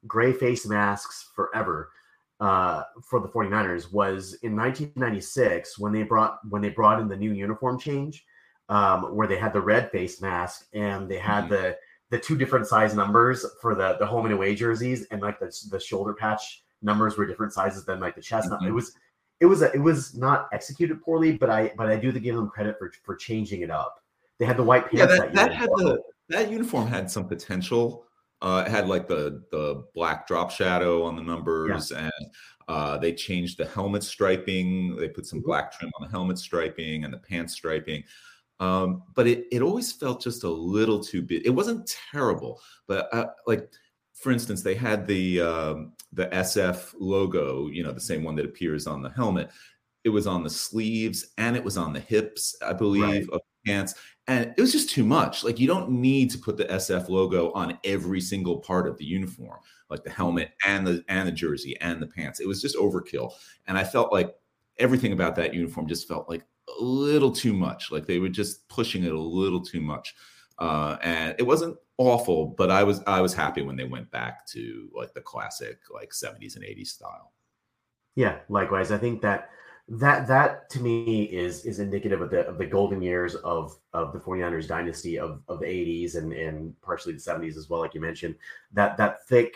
gray 0.08 0.34
face 0.34 0.66
masks 0.66 1.30
forever 1.36 1.92
uh, 2.40 2.84
for 3.04 3.20
the 3.20 3.28
49ers 3.28 3.92
was 3.92 4.36
in 4.44 4.56
1996 4.56 5.78
when 5.80 5.92
they 5.92 6.04
brought 6.04 6.40
when 6.50 6.62
they 6.62 6.70
brought 6.70 7.00
in 7.02 7.08
the 7.08 7.16
new 7.18 7.32
uniform 7.34 7.80
change 7.80 8.26
um, 8.70 9.16
where 9.16 9.28
they 9.28 9.38
had 9.38 9.54
the 9.54 9.62
red 9.62 9.92
face 9.92 10.22
mask 10.22 10.68
and 10.74 11.10
they 11.10 11.18
had 11.20 11.46
Mhm. 11.46 11.50
the 11.50 11.78
the 12.12 12.20
two 12.20 12.38
different 12.38 12.66
size 12.68 12.96
numbers 12.96 13.46
for 13.62 13.76
the 13.76 13.98
the 14.00 14.06
home 14.06 14.26
and 14.26 14.34
away 14.34 14.56
jerseys 14.56 15.06
and 15.12 15.22
like 15.22 15.40
the, 15.40 15.52
the 15.72 15.80
shoulder 15.80 16.14
patch 16.14 16.64
numbers 16.82 17.18
were 17.18 17.26
different 17.26 17.54
sizes 17.54 17.86
than 17.86 18.00
like 18.00 18.16
the 18.16 18.22
chest 18.22 18.50
Mhm. 18.50 18.68
it 18.68 18.72
was 18.72 18.94
it 19.40 19.46
was 19.46 19.62
a, 19.62 19.72
it 19.74 19.80
was 19.80 20.16
not 20.16 20.48
executed 20.54 21.02
poorly 21.02 21.38
but 21.38 21.50
i 21.50 21.72
but 21.78 21.88
i 21.88 21.96
do 21.96 22.12
give 22.12 22.36
them 22.36 22.50
credit 22.50 22.78
for 22.80 22.92
for 23.04 23.16
changing 23.16 23.62
it 23.62 23.70
up 23.72 24.04
they 24.38 24.46
had 24.46 24.58
the 24.58 24.64
white 24.64 24.84
pants 24.90 24.98
Yeah, 25.00 25.06
that, 25.06 25.34
year 25.34 25.46
that 25.48 25.54
had 25.54 25.70
the 25.72 26.02
that 26.30 26.52
uniform 26.52 26.88
had 26.88 27.10
some 27.10 27.28
potential. 27.28 28.06
Uh, 28.42 28.64
it 28.66 28.70
had 28.70 28.88
like 28.88 29.08
the 29.08 29.44
the 29.52 29.84
black 29.94 30.26
drop 30.28 30.50
shadow 30.52 31.04
on 31.04 31.16
the 31.18 31.22
numbers, 31.22 31.92
and 31.92 32.12
uh, 32.70 32.98
they 32.98 33.14
changed 33.14 33.58
the 33.58 33.66
helmet 33.66 34.04
striping. 34.04 34.96
They 34.96 35.10
put 35.10 35.26
some 35.26 35.40
Mhm. 35.42 35.46
black 35.46 35.74
trim 35.78 35.92
on 36.00 36.06
the 36.06 36.12
helmet 36.12 36.38
striping 36.38 37.04
and 37.04 37.14
the 37.14 37.18
pants 37.18 37.54
striping. 37.54 38.04
Um, 38.62 39.04
but 39.16 39.28
it 39.28 39.48
it 39.52 39.62
always 39.62 39.92
felt 39.92 40.22
just 40.22 40.44
a 40.44 40.50
little 40.50 41.00
too 41.04 41.22
big. 41.22 41.46
It 41.46 41.50
wasn't 41.50 41.86
terrible, 42.12 42.62
but 42.88 43.14
uh, 43.14 43.28
like 43.46 43.70
for 44.22 44.32
instance, 44.32 44.62
they 44.64 44.76
had 44.76 45.08
the 45.08 45.42
um, 45.42 45.94
the 46.14 46.28
SF 46.28 46.94
logo, 47.00 47.68
you 47.68 47.84
know, 47.84 47.92
the 47.92 48.00
same 48.00 48.24
one 48.24 48.36
that 48.36 48.46
appears 48.46 48.88
on 48.88 49.02
the 49.02 49.10
helmet. 49.10 49.50
It 50.04 50.10
was 50.10 50.28
on 50.28 50.44
the 50.44 50.50
sleeves 50.50 51.34
and 51.38 51.56
it 51.56 51.64
was 51.64 51.78
on 51.78 51.94
the 51.94 52.00
hips, 52.00 52.56
I 52.66 52.74
believe, 52.74 53.04
Right. 53.04 53.34
of 53.34 53.42
the 53.42 53.72
pants 53.72 53.96
and 54.28 54.54
it 54.56 54.62
was 54.62 54.72
just 54.72 54.92
too 54.92 55.04
much. 55.04 55.44
Like 55.44 55.60
you 55.60 55.68
don't 55.68 55.90
need 55.90 56.30
to 56.32 56.38
put 56.38 56.56
the 56.56 56.66
SF 56.66 57.10
logo 57.10 57.52
on 57.54 57.78
every 57.84 58.22
single 58.22 58.60
part 58.60 58.88
of 58.88 58.98
the 58.98 59.04
uniform, 59.06 59.58
like 59.90 60.04
the 60.04 60.10
helmet 60.12 60.52
and 60.66 60.86
the 60.86 61.04
and 61.10 61.28
the 61.28 61.32
jersey 61.32 61.76
and 61.82 62.00
the 62.02 62.08
pants. 62.08 62.40
It 62.40 62.48
was 62.48 62.62
just 62.62 62.78
overkill, 62.78 63.34
and 63.68 63.78
I 63.78 63.84
felt 63.84 64.14
like 64.14 64.36
everything 64.78 65.14
about 65.14 65.36
that 65.36 65.54
uniform 65.54 65.88
just 65.88 66.08
felt 66.08 66.30
like 66.30 66.44
a 66.80 66.82
little 66.84 67.32
too 67.32 67.54
much. 67.54 67.92
Like 67.92 68.06
they 68.06 68.20
were 68.20 68.30
just 68.30 68.68
pushing 68.70 69.04
it 69.04 69.12
a 69.14 69.20
little 69.20 69.62
too 69.62 69.82
much, 69.82 70.14
uh, 70.60 70.98
and 71.02 71.36
it 71.40 71.44
wasn't 71.44 71.76
awful, 72.00 72.48
but 72.48 72.72
I 72.72 72.84
was 72.84 73.04
I 73.06 73.22
was 73.22 73.34
happy 73.34 73.62
when 73.62 73.76
they 73.76 73.84
went 73.84 74.10
back 74.10 74.48
to 74.48 74.90
like 74.96 75.14
the 75.14 75.22
classic 75.22 75.78
like 75.94 76.12
70s 76.12 76.56
and 76.56 76.66
80s 76.66 76.88
style. 76.88 77.34
Yeah, 78.16 78.40
likewise. 78.48 78.92
I 78.92 78.98
think 78.98 79.22
that 79.22 79.50
that 79.90 80.28
that 80.28 80.70
to 80.70 80.80
me 80.80 81.24
is 81.26 81.66
is 81.66 81.80
indicative 81.80 82.22
of 82.22 82.32
the 82.32 82.48
of 82.48 82.58
the 82.58 82.66
golden 82.66 83.02
years 83.02 83.36
of 83.36 83.78
of 83.94 84.14
the 84.14 84.20
49ers 84.20 84.68
dynasty 84.68 85.20
of 85.20 85.42
of 85.48 85.60
the 85.60 85.66
80s 85.66 86.16
and 86.16 86.34
and 86.34 86.82
partially 86.82 87.14
the 87.14 87.20
70s 87.20 87.58
as 87.58 87.70
well, 87.70 87.82
like 87.82 87.94
you 87.94 88.02
mentioned. 88.02 88.36
That 88.74 88.98
that 88.98 89.28
thick 89.28 89.54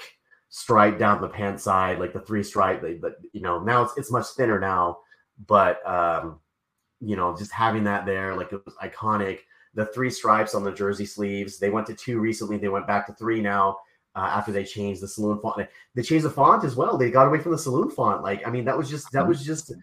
stripe 0.50 1.00
down 1.00 1.22
the 1.22 1.28
pant 1.28 1.60
side, 1.60 2.00
like 2.00 2.14
the 2.14 2.20
three 2.20 2.44
stripe, 2.44 2.84
but 3.02 3.18
you 3.32 3.42
know, 3.42 3.60
now 3.60 3.84
it's 3.84 3.98
it's 3.98 4.12
much 4.12 4.28
thinner 4.36 4.60
now, 4.60 5.00
but 5.48 5.86
um, 5.88 6.40
you 7.00 7.16
know, 7.16 7.36
just 7.38 7.52
having 7.52 7.86
that 7.86 8.06
there, 8.06 8.36
like 8.36 8.52
it 8.52 8.64
was 8.66 8.76
iconic. 8.76 9.40
The 9.74 9.86
three 9.88 10.10
stripes 10.10 10.56
on 10.56 10.64
the 10.64 10.72
jersey 10.72 11.06
sleeves. 11.06 11.58
They 11.58 11.70
went 11.70 11.88
to 11.88 11.94
two 11.94 12.20
recently. 12.20 12.58
They 12.58 12.70
went 12.70 12.88
back 12.88 13.08
to 13.08 13.14
three 13.14 13.42
now 13.42 13.78
uh, 14.16 14.30
after 14.32 14.52
they 14.52 14.64
changed 14.64 15.02
the 15.02 15.08
saloon 15.08 15.40
font. 15.40 15.68
They 15.96 16.04
changed 16.04 16.26
the 16.26 16.30
font 16.30 16.64
as 16.64 16.76
well. 16.76 16.98
They 16.98 17.10
got 17.10 17.28
away 17.28 17.40
from 17.40 17.52
the 17.52 17.58
saloon 17.58 17.90
font. 17.90 18.22
Like, 18.22 18.46
I 18.46 18.52
mean, 18.52 18.66
that 18.66 18.78
was 18.78 18.90
just 18.90 19.12
that 19.12 19.28
was 19.28 19.44
just 19.44 19.74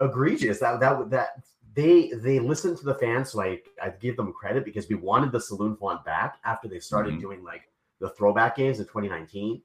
egregious. 0.00 0.60
That 0.60 0.80
that 0.80 1.10
that 1.10 1.28
they 1.74 2.12
they 2.14 2.38
listened 2.38 2.78
to 2.78 2.84
the 2.84 2.94
fans. 2.94 3.30
So 3.32 3.42
I 3.42 3.60
I 3.82 3.90
give 3.90 4.16
them 4.16 4.32
credit 4.32 4.64
because 4.64 4.88
we 4.88 4.94
wanted 4.94 5.32
the 5.32 5.40
saloon 5.40 5.76
font 5.76 6.04
back 6.04 6.38
after 6.44 6.68
they 6.68 6.80
started 6.80 7.12
mm-hmm. 7.12 7.22
doing 7.22 7.44
like 7.44 7.62
the 8.00 8.10
throwback 8.10 8.56
games 8.56 8.78
in 8.78 8.86
2019. 8.86 9.62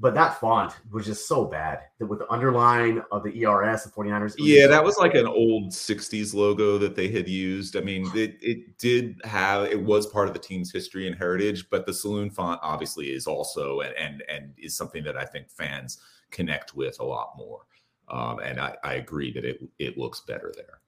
But 0.00 0.14
that 0.14 0.40
font 0.40 0.72
was 0.90 1.04
just 1.04 1.28
so 1.28 1.44
bad 1.44 1.80
that 1.98 2.06
with 2.06 2.20
the 2.20 2.32
underline 2.32 3.02
of 3.12 3.22
the 3.22 3.44
ERS, 3.44 3.84
the 3.84 3.90
49ers. 3.90 4.34
Yeah, 4.38 4.66
that 4.66 4.82
was 4.82 4.96
like 4.96 5.14
an 5.14 5.26
old 5.26 5.72
60s 5.72 6.32
logo 6.32 6.78
that 6.78 6.96
they 6.96 7.08
had 7.08 7.28
used. 7.28 7.76
I 7.76 7.80
mean, 7.80 8.10
it, 8.14 8.38
it 8.40 8.78
did 8.78 9.20
have, 9.24 9.64
it 9.64 9.80
was 9.80 10.06
part 10.06 10.26
of 10.26 10.32
the 10.32 10.40
team's 10.40 10.72
history 10.72 11.06
and 11.06 11.14
heritage, 11.14 11.68
but 11.68 11.84
the 11.84 11.92
saloon 11.92 12.30
font 12.30 12.58
obviously 12.62 13.12
is 13.12 13.26
also, 13.26 13.80
and, 13.80 13.94
and, 13.96 14.22
and 14.30 14.54
is 14.56 14.74
something 14.74 15.04
that 15.04 15.18
I 15.18 15.26
think 15.26 15.50
fans 15.50 15.98
connect 16.30 16.74
with 16.74 16.98
a 17.00 17.04
lot 17.04 17.34
more. 17.36 17.66
Um, 18.08 18.38
and 18.40 18.58
I, 18.58 18.76
I 18.82 18.94
agree 18.94 19.32
that 19.32 19.44
it, 19.44 19.60
it 19.78 19.98
looks 19.98 20.20
better 20.20 20.50
there. 20.56 20.80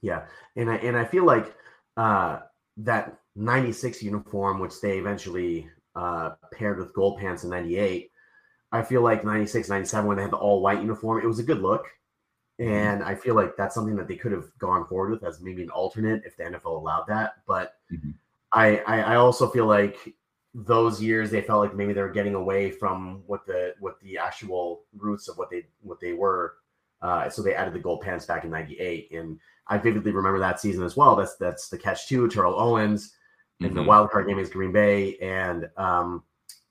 Yeah. 0.00 0.26
And 0.54 0.70
I, 0.70 0.76
and 0.76 0.96
I 0.96 1.04
feel 1.04 1.24
like 1.24 1.52
uh, 1.96 2.38
that 2.76 3.18
96 3.34 4.00
uniform, 4.00 4.60
which 4.60 4.80
they 4.80 4.98
eventually 4.98 5.68
uh, 5.96 6.30
paired 6.52 6.78
with 6.78 6.94
gold 6.94 7.18
pants 7.18 7.42
in 7.42 7.50
98, 7.50 8.12
I 8.74 8.82
feel 8.82 9.02
like 9.02 9.24
96, 9.24 9.68
97, 9.68 10.06
when 10.06 10.16
they 10.16 10.24
had 10.24 10.32
the 10.32 10.36
all 10.36 10.60
white 10.60 10.80
uniform, 10.80 11.22
it 11.22 11.26
was 11.26 11.38
a 11.38 11.44
good 11.44 11.62
look. 11.62 11.86
Mm-hmm. 12.60 12.72
And 12.72 13.02
I 13.04 13.14
feel 13.14 13.36
like 13.36 13.56
that's 13.56 13.74
something 13.74 13.94
that 13.96 14.08
they 14.08 14.16
could 14.16 14.32
have 14.32 14.46
gone 14.58 14.86
forward 14.86 15.12
with 15.12 15.24
as 15.24 15.40
maybe 15.40 15.62
an 15.62 15.70
alternate 15.70 16.22
if 16.24 16.36
the 16.36 16.44
NFL 16.44 16.76
allowed 16.76 17.06
that. 17.06 17.34
But 17.46 17.74
mm-hmm. 17.92 18.10
I, 18.52 18.78
I, 18.78 19.00
I 19.00 19.16
also 19.16 19.48
feel 19.48 19.66
like 19.66 19.96
those 20.54 21.00
years 21.00 21.30
they 21.30 21.40
felt 21.40 21.60
like 21.60 21.76
maybe 21.76 21.92
they 21.92 22.00
were 22.00 22.08
getting 22.10 22.34
away 22.34 22.70
from 22.70 23.22
what 23.26 23.46
the 23.46 23.74
what 23.80 24.00
the 24.02 24.18
actual 24.18 24.82
roots 24.96 25.28
of 25.28 25.38
what 25.38 25.50
they 25.50 25.66
what 25.80 26.00
they 26.00 26.12
were. 26.12 26.54
Uh, 27.00 27.28
so 27.28 27.42
they 27.42 27.54
added 27.54 27.74
the 27.74 27.78
gold 27.78 28.00
pants 28.00 28.24
back 28.24 28.44
in 28.44 28.50
'98, 28.50 29.10
and 29.12 29.38
I 29.68 29.78
vividly 29.78 30.12
remember 30.12 30.38
that 30.38 30.60
season 30.60 30.84
as 30.84 30.96
well. 30.96 31.16
That's 31.16 31.36
that's 31.36 31.68
the 31.68 31.78
catch 31.78 32.08
two, 32.08 32.28
Terrell 32.28 32.58
Owens, 32.58 33.14
in 33.60 33.66
mm-hmm. 33.66 33.76
the 33.76 33.82
wild 33.82 34.10
card 34.10 34.26
game 34.26 34.38
against 34.38 34.52
Green 34.52 34.72
Bay, 34.72 35.16
and 35.18 35.68
um, 35.76 36.22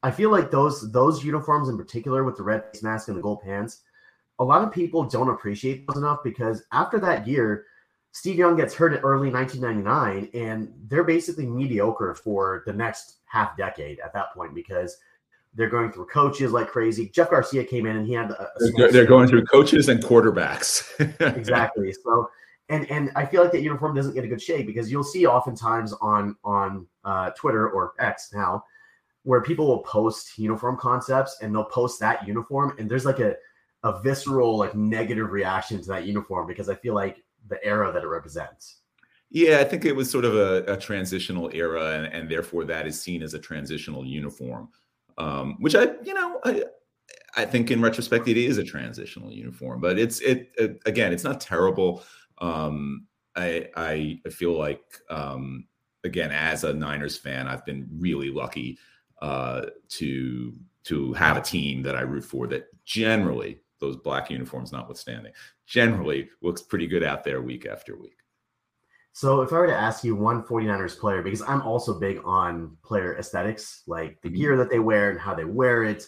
I 0.03 0.11
feel 0.11 0.29
like 0.29 0.51
those 0.51 0.91
those 0.91 1.23
uniforms 1.23 1.69
in 1.69 1.77
particular 1.77 2.23
with 2.23 2.35
the 2.35 2.43
red 2.43 2.65
face 2.65 2.83
mask 2.83 3.07
and 3.07 3.17
the 3.17 3.21
gold 3.21 3.41
pants, 3.41 3.81
a 4.39 4.43
lot 4.43 4.61
of 4.61 4.71
people 4.71 5.03
don't 5.03 5.29
appreciate 5.29 5.87
those 5.87 5.97
enough 5.97 6.19
because 6.23 6.63
after 6.73 6.99
that 6.99 7.25
year, 7.25 7.65
Steve 8.11 8.35
Young 8.35 8.57
gets 8.57 8.75
hurt 8.75 8.93
in 8.93 8.99
early 8.99 9.31
1999, 9.31 10.29
and 10.33 10.73
they're 10.87 11.05
basically 11.05 11.47
mediocre 11.47 12.13
for 12.13 12.63
the 12.65 12.73
next 12.73 13.19
half 13.25 13.55
decade 13.57 13.99
at 14.01 14.13
that 14.13 14.33
point 14.33 14.53
because 14.53 14.97
they're 15.55 15.69
going 15.69 15.91
through 15.91 16.05
coaches 16.07 16.51
like 16.51 16.67
crazy. 16.67 17.09
Jeff 17.09 17.29
Garcia 17.29 17.63
came 17.63 17.85
in 17.85 17.95
and 17.95 18.05
he 18.05 18.13
had 18.13 18.31
a, 18.31 18.41
a 18.43 18.71
they're, 18.75 18.91
they're 18.91 19.05
going 19.05 19.29
through 19.29 19.45
coaches 19.45 19.87
and 19.87 20.03
quarterbacks. 20.03 20.83
exactly. 21.37 21.93
So 22.03 22.29
and 22.69 22.89
and 22.91 23.09
I 23.15 23.25
feel 23.25 23.41
like 23.41 23.53
that 23.53 23.61
uniform 23.61 23.95
doesn't 23.95 24.13
get 24.13 24.25
a 24.25 24.27
good 24.27 24.41
shake 24.41 24.67
because 24.67 24.91
you'll 24.91 25.03
see 25.03 25.25
oftentimes 25.25 25.93
on 26.01 26.35
on 26.43 26.87
uh, 27.05 27.29
Twitter 27.31 27.69
or 27.69 27.93
X 27.99 28.31
now 28.33 28.63
where 29.23 29.41
people 29.41 29.67
will 29.67 29.83
post 29.83 30.37
uniform 30.37 30.77
concepts 30.77 31.37
and 31.41 31.53
they'll 31.53 31.63
post 31.65 31.99
that 31.99 32.27
uniform 32.27 32.75
and 32.77 32.89
there's 32.89 33.05
like 33.05 33.19
a 33.19 33.35
a 33.83 34.01
visceral 34.01 34.57
like 34.57 34.75
negative 34.75 35.31
reaction 35.31 35.81
to 35.81 35.87
that 35.87 36.05
uniform 36.05 36.47
because 36.47 36.69
I 36.69 36.75
feel 36.75 36.93
like 36.93 37.17
the 37.47 37.63
era 37.65 37.91
that 37.91 38.03
it 38.03 38.07
represents. 38.07 38.77
Yeah, 39.29 39.59
I 39.59 39.63
think 39.63 39.83
it 39.83 39.95
was 39.95 40.09
sort 40.09 40.25
of 40.25 40.35
a, 40.35 40.63
a 40.71 40.77
transitional 40.77 41.49
era, 41.53 41.97
and, 41.97 42.05
and, 42.05 42.29
therefore 42.29 42.65
that 42.65 42.85
is 42.85 43.01
seen 43.01 43.23
as 43.23 43.33
a 43.33 43.39
transitional 43.39 44.05
uniform, 44.05 44.69
um, 45.17 45.57
which 45.59 45.75
I, 45.75 45.87
you 46.03 46.13
know, 46.13 46.39
I, 46.45 46.63
I 47.35 47.45
think 47.45 47.71
in 47.71 47.81
retrospect 47.81 48.27
it 48.27 48.37
is 48.37 48.59
a 48.59 48.63
transitional 48.63 49.31
uniform, 49.31 49.81
but 49.81 49.97
it's 49.97 50.19
it, 50.21 50.51
it 50.57 50.79
again, 50.85 51.11
it's 51.11 51.23
not 51.23 51.41
terrible. 51.41 52.03
Um, 52.37 53.07
I, 53.35 53.69
I 53.75 54.29
feel 54.29 54.53
like 54.53 54.83
um, 55.09 55.65
again, 56.03 56.31
as 56.31 56.63
a 56.63 56.71
Niners 56.71 57.17
fan, 57.17 57.47
I've 57.47 57.65
been 57.65 57.89
really 57.91 58.29
lucky 58.29 58.77
uh, 59.23 59.67
to 59.87 60.53
to 60.83 61.13
have 61.13 61.37
a 61.37 61.41
team 61.41 61.81
that 61.81 61.95
I 61.95 62.01
root 62.01 62.25
for 62.25 62.45
that 62.47 62.67
generally 62.83 63.61
those 63.79 63.95
black 63.95 64.29
uniforms 64.29 64.73
notwithstanding 64.73 65.31
generally 65.65 66.29
looks 66.41 66.61
pretty 66.61 66.87
good 66.87 67.03
out 67.03 67.23
there 67.23 67.41
week 67.41 67.65
after 67.65 67.97
week. 67.97 68.17
So 69.13 69.41
if 69.41 69.53
I 69.53 69.59
were 69.59 69.67
to 69.67 69.75
ask 69.75 70.03
you 70.03 70.13
one 70.15 70.43
49ers 70.43 70.99
player, 70.99 71.21
because 71.21 71.41
I'm 71.41 71.61
also 71.61 71.97
big 71.97 72.19
on 72.25 72.75
player 72.83 73.17
aesthetics, 73.17 73.83
like 73.87 74.21
the 74.21 74.27
mm-hmm. 74.27 74.37
gear 74.37 74.57
that 74.57 74.69
they 74.69 74.79
wear 74.79 75.11
and 75.11 75.19
how 75.19 75.33
they 75.33 75.45
wear 75.45 75.85
it. 75.85 76.05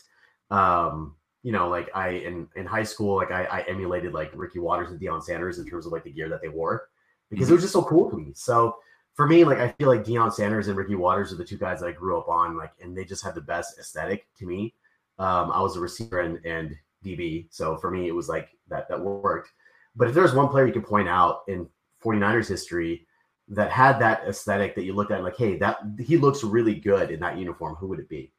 Um, 0.51 1.15
you 1.41 1.53
know, 1.53 1.69
like 1.69 1.89
I 1.95 2.09
in 2.09 2.49
in 2.57 2.65
high 2.65 2.83
school, 2.83 3.15
like 3.15 3.31
I, 3.31 3.45
I 3.45 3.61
emulated 3.61 4.13
like 4.13 4.31
Ricky 4.35 4.59
Watters 4.59 4.91
and 4.91 4.99
Deion 4.99 5.23
Sanders 5.23 5.57
in 5.57 5.65
terms 5.65 5.85
of 5.85 5.93
like 5.93 6.03
the 6.03 6.11
gear 6.11 6.27
that 6.27 6.41
they 6.41 6.49
wore 6.49 6.89
because 7.29 7.45
mm-hmm. 7.45 7.53
it 7.53 7.55
was 7.55 7.63
just 7.63 7.73
so 7.73 7.83
cool 7.83 8.09
to 8.09 8.17
me. 8.17 8.33
So 8.35 8.75
for 9.15 9.27
me, 9.27 9.43
like 9.45 9.59
I 9.59 9.69
feel 9.69 9.87
like 9.87 10.03
Deion 10.03 10.31
Sanders 10.31 10.67
and 10.67 10.77
Ricky 10.77 10.95
Watters 10.95 11.31
are 11.31 11.37
the 11.37 11.45
two 11.45 11.57
guys 11.57 11.79
that 11.79 11.87
I 11.87 11.93
grew 11.93 12.17
up 12.17 12.27
on, 12.27 12.57
like, 12.57 12.73
and 12.81 12.95
they 12.95 13.05
just 13.05 13.23
had 13.23 13.33
the 13.33 13.41
best 13.41 13.79
aesthetic 13.79 14.27
to 14.37 14.45
me. 14.45 14.75
Um, 15.17 15.51
I 15.51 15.61
was 15.61 15.77
a 15.77 15.79
receiver 15.79 16.19
and, 16.19 16.45
and 16.45 16.75
DB, 17.03 17.47
so 17.49 17.77
for 17.77 17.89
me, 17.89 18.07
it 18.07 18.11
was 18.11 18.27
like 18.27 18.49
that 18.67 18.89
that 18.89 18.99
worked. 18.99 19.51
But 19.95 20.09
if 20.09 20.13
there's 20.13 20.33
one 20.33 20.49
player 20.49 20.67
you 20.67 20.73
can 20.73 20.81
point 20.81 21.07
out 21.07 21.43
in 21.47 21.67
49ers 22.03 22.49
history 22.49 23.07
that 23.47 23.71
had 23.71 23.99
that 23.99 24.27
aesthetic 24.27 24.75
that 24.75 24.83
you 24.83 24.93
looked 24.93 25.11
at 25.11 25.23
like, 25.23 25.37
hey, 25.37 25.57
that 25.59 25.77
he 25.99 26.17
looks 26.17 26.43
really 26.43 26.75
good 26.75 27.09
in 27.09 27.21
that 27.21 27.37
uniform, 27.37 27.75
who 27.75 27.87
would 27.87 27.99
it 27.99 28.09
be? 28.09 28.33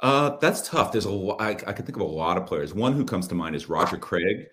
Uh, 0.00 0.36
that's 0.40 0.66
tough. 0.66 0.92
There's 0.92 1.04
a 1.04 1.10
lot. 1.10 1.40
I, 1.40 1.50
I 1.50 1.72
can 1.72 1.84
think 1.84 1.96
of 1.96 2.02
a 2.02 2.04
lot 2.04 2.38
of 2.38 2.46
players. 2.46 2.72
One 2.72 2.94
who 2.94 3.04
comes 3.04 3.28
to 3.28 3.34
mind 3.34 3.56
is 3.56 3.68
Roger 3.68 3.98
Craig, 3.98 4.46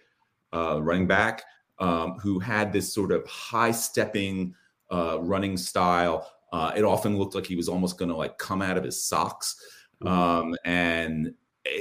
uh, 0.51 0.81
running 0.81 1.07
back, 1.07 1.43
um, 1.79 2.17
who 2.19 2.39
had 2.39 2.73
this 2.73 2.93
sort 2.93 3.11
of 3.11 3.25
high 3.27 3.71
stepping 3.71 4.53
uh, 4.91 5.19
running 5.21 5.57
style. 5.57 6.29
Uh, 6.51 6.71
it 6.75 6.83
often 6.83 7.17
looked 7.17 7.35
like 7.35 7.45
he 7.45 7.55
was 7.55 7.67
almost 7.67 7.97
going 7.97 8.09
to 8.09 8.15
like 8.15 8.37
come 8.37 8.61
out 8.61 8.77
of 8.77 8.83
his 8.83 9.03
socks. 9.03 9.55
Mm-hmm. 10.03 10.13
Um, 10.13 10.55
and 10.65 11.33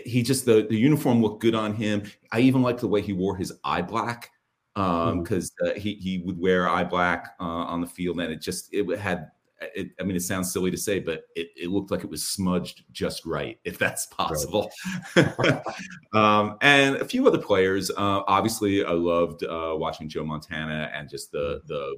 he 0.05 0.23
just 0.23 0.47
the, 0.47 0.67
the 0.69 0.77
uniform 0.77 1.23
looked 1.23 1.43
good 1.43 1.55
on 1.55 1.75
him. 1.75 2.05
I 2.31 2.41
even 2.41 2.63
liked 2.63 2.81
the 2.81 2.89
way 2.89 3.01
he 3.01 3.13
wore 3.13 3.37
his 3.37 3.53
eye 3.65 3.83
black 3.83 4.31
because 4.75 5.53
um, 5.63 5.69
mm. 5.69 5.71
uh, 5.71 5.75
he 5.79 5.95
he 5.95 6.19
would 6.25 6.39
wear 6.39 6.69
eye 6.69 6.85
black 6.85 7.35
uh, 7.41 7.45
on 7.45 7.81
the 7.81 7.87
field, 7.87 8.21
and 8.21 8.33
it 8.33 8.41
just 8.41 8.73
it 8.73 8.89
had. 8.99 9.29
It, 9.77 9.91
I 10.01 10.03
mean, 10.03 10.17
it 10.17 10.23
sounds 10.23 10.53
silly 10.53 10.73
to 10.73 10.77
say, 10.77 10.99
but 10.99 11.23
it, 11.37 11.51
it 11.57 11.71
looked 11.71 11.93
like 11.93 12.03
it 12.03 12.11
was 12.11 12.27
smudged 12.27 12.83
just 12.91 13.25
right, 13.25 13.61
if 13.65 13.79
that's 13.79 14.07
possible. 14.07 14.73
Right. 15.15 15.63
um, 16.15 16.57
and 16.63 16.97
a 16.97 17.05
few 17.05 17.29
other 17.29 17.39
players. 17.39 17.89
Uh, 17.89 18.23
obviously, 18.27 18.85
I 18.85 18.91
loved 18.91 19.45
uh, 19.45 19.75
watching 19.77 20.09
Joe 20.09 20.25
Montana 20.25 20.91
and 20.93 21.09
just 21.09 21.31
the 21.31 21.61
the 21.67 21.95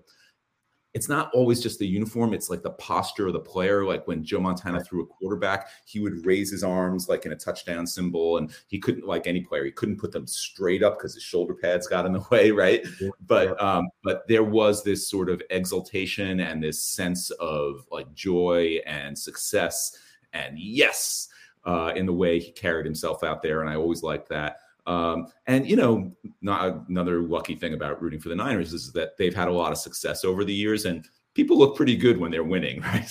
it's 0.94 1.08
not 1.08 1.28
always 1.34 1.60
just 1.60 1.78
the 1.78 1.86
uniform 1.86 2.32
it's 2.32 2.48
like 2.48 2.62
the 2.62 2.70
posture 2.70 3.26
of 3.26 3.32
the 3.32 3.40
player 3.40 3.84
like 3.84 4.06
when 4.06 4.24
joe 4.24 4.40
montana 4.40 4.82
threw 4.82 5.02
a 5.02 5.06
quarterback 5.06 5.68
he 5.84 6.00
would 6.00 6.24
raise 6.24 6.50
his 6.50 6.64
arms 6.64 7.08
like 7.08 7.26
in 7.26 7.32
a 7.32 7.36
touchdown 7.36 7.86
symbol 7.86 8.38
and 8.38 8.52
he 8.68 8.78
couldn't 8.78 9.06
like 9.06 9.26
any 9.26 9.40
player 9.40 9.64
he 9.64 9.72
couldn't 9.72 9.98
put 9.98 10.12
them 10.12 10.26
straight 10.26 10.82
up 10.82 10.96
because 10.96 11.14
his 11.14 11.22
shoulder 11.22 11.54
pads 11.54 11.86
got 11.86 12.06
in 12.06 12.12
the 12.12 12.24
way 12.30 12.50
right? 12.50 12.84
Yeah. 13.00 13.10
but 13.26 13.60
um 13.62 13.88
but 14.02 14.26
there 14.28 14.44
was 14.44 14.82
this 14.84 15.08
sort 15.08 15.28
of 15.28 15.42
exultation 15.50 16.40
and 16.40 16.62
this 16.62 16.82
sense 16.82 17.30
of 17.32 17.84
like 17.90 18.12
joy 18.14 18.78
and 18.86 19.18
success 19.18 19.98
and 20.32 20.58
yes 20.58 21.28
uh, 21.66 21.92
in 21.96 22.04
the 22.04 22.12
way 22.12 22.38
he 22.38 22.52
carried 22.52 22.84
himself 22.84 23.24
out 23.24 23.40
there 23.40 23.62
and 23.62 23.70
i 23.70 23.74
always 23.74 24.02
liked 24.02 24.28
that 24.28 24.58
um, 24.86 25.28
and 25.46 25.68
you 25.68 25.76
know, 25.76 26.12
not 26.42 26.88
another 26.88 27.22
lucky 27.22 27.54
thing 27.54 27.74
about 27.74 28.02
rooting 28.02 28.20
for 28.20 28.28
the 28.28 28.34
Niners 28.34 28.72
is 28.72 28.92
that 28.92 29.16
they've 29.16 29.34
had 29.34 29.48
a 29.48 29.52
lot 29.52 29.72
of 29.72 29.78
success 29.78 30.24
over 30.24 30.44
the 30.44 30.52
years, 30.52 30.84
and 30.84 31.06
people 31.34 31.58
look 31.58 31.76
pretty 31.76 31.96
good 31.96 32.18
when 32.18 32.30
they're 32.30 32.44
winning, 32.44 32.80
right? 32.82 33.08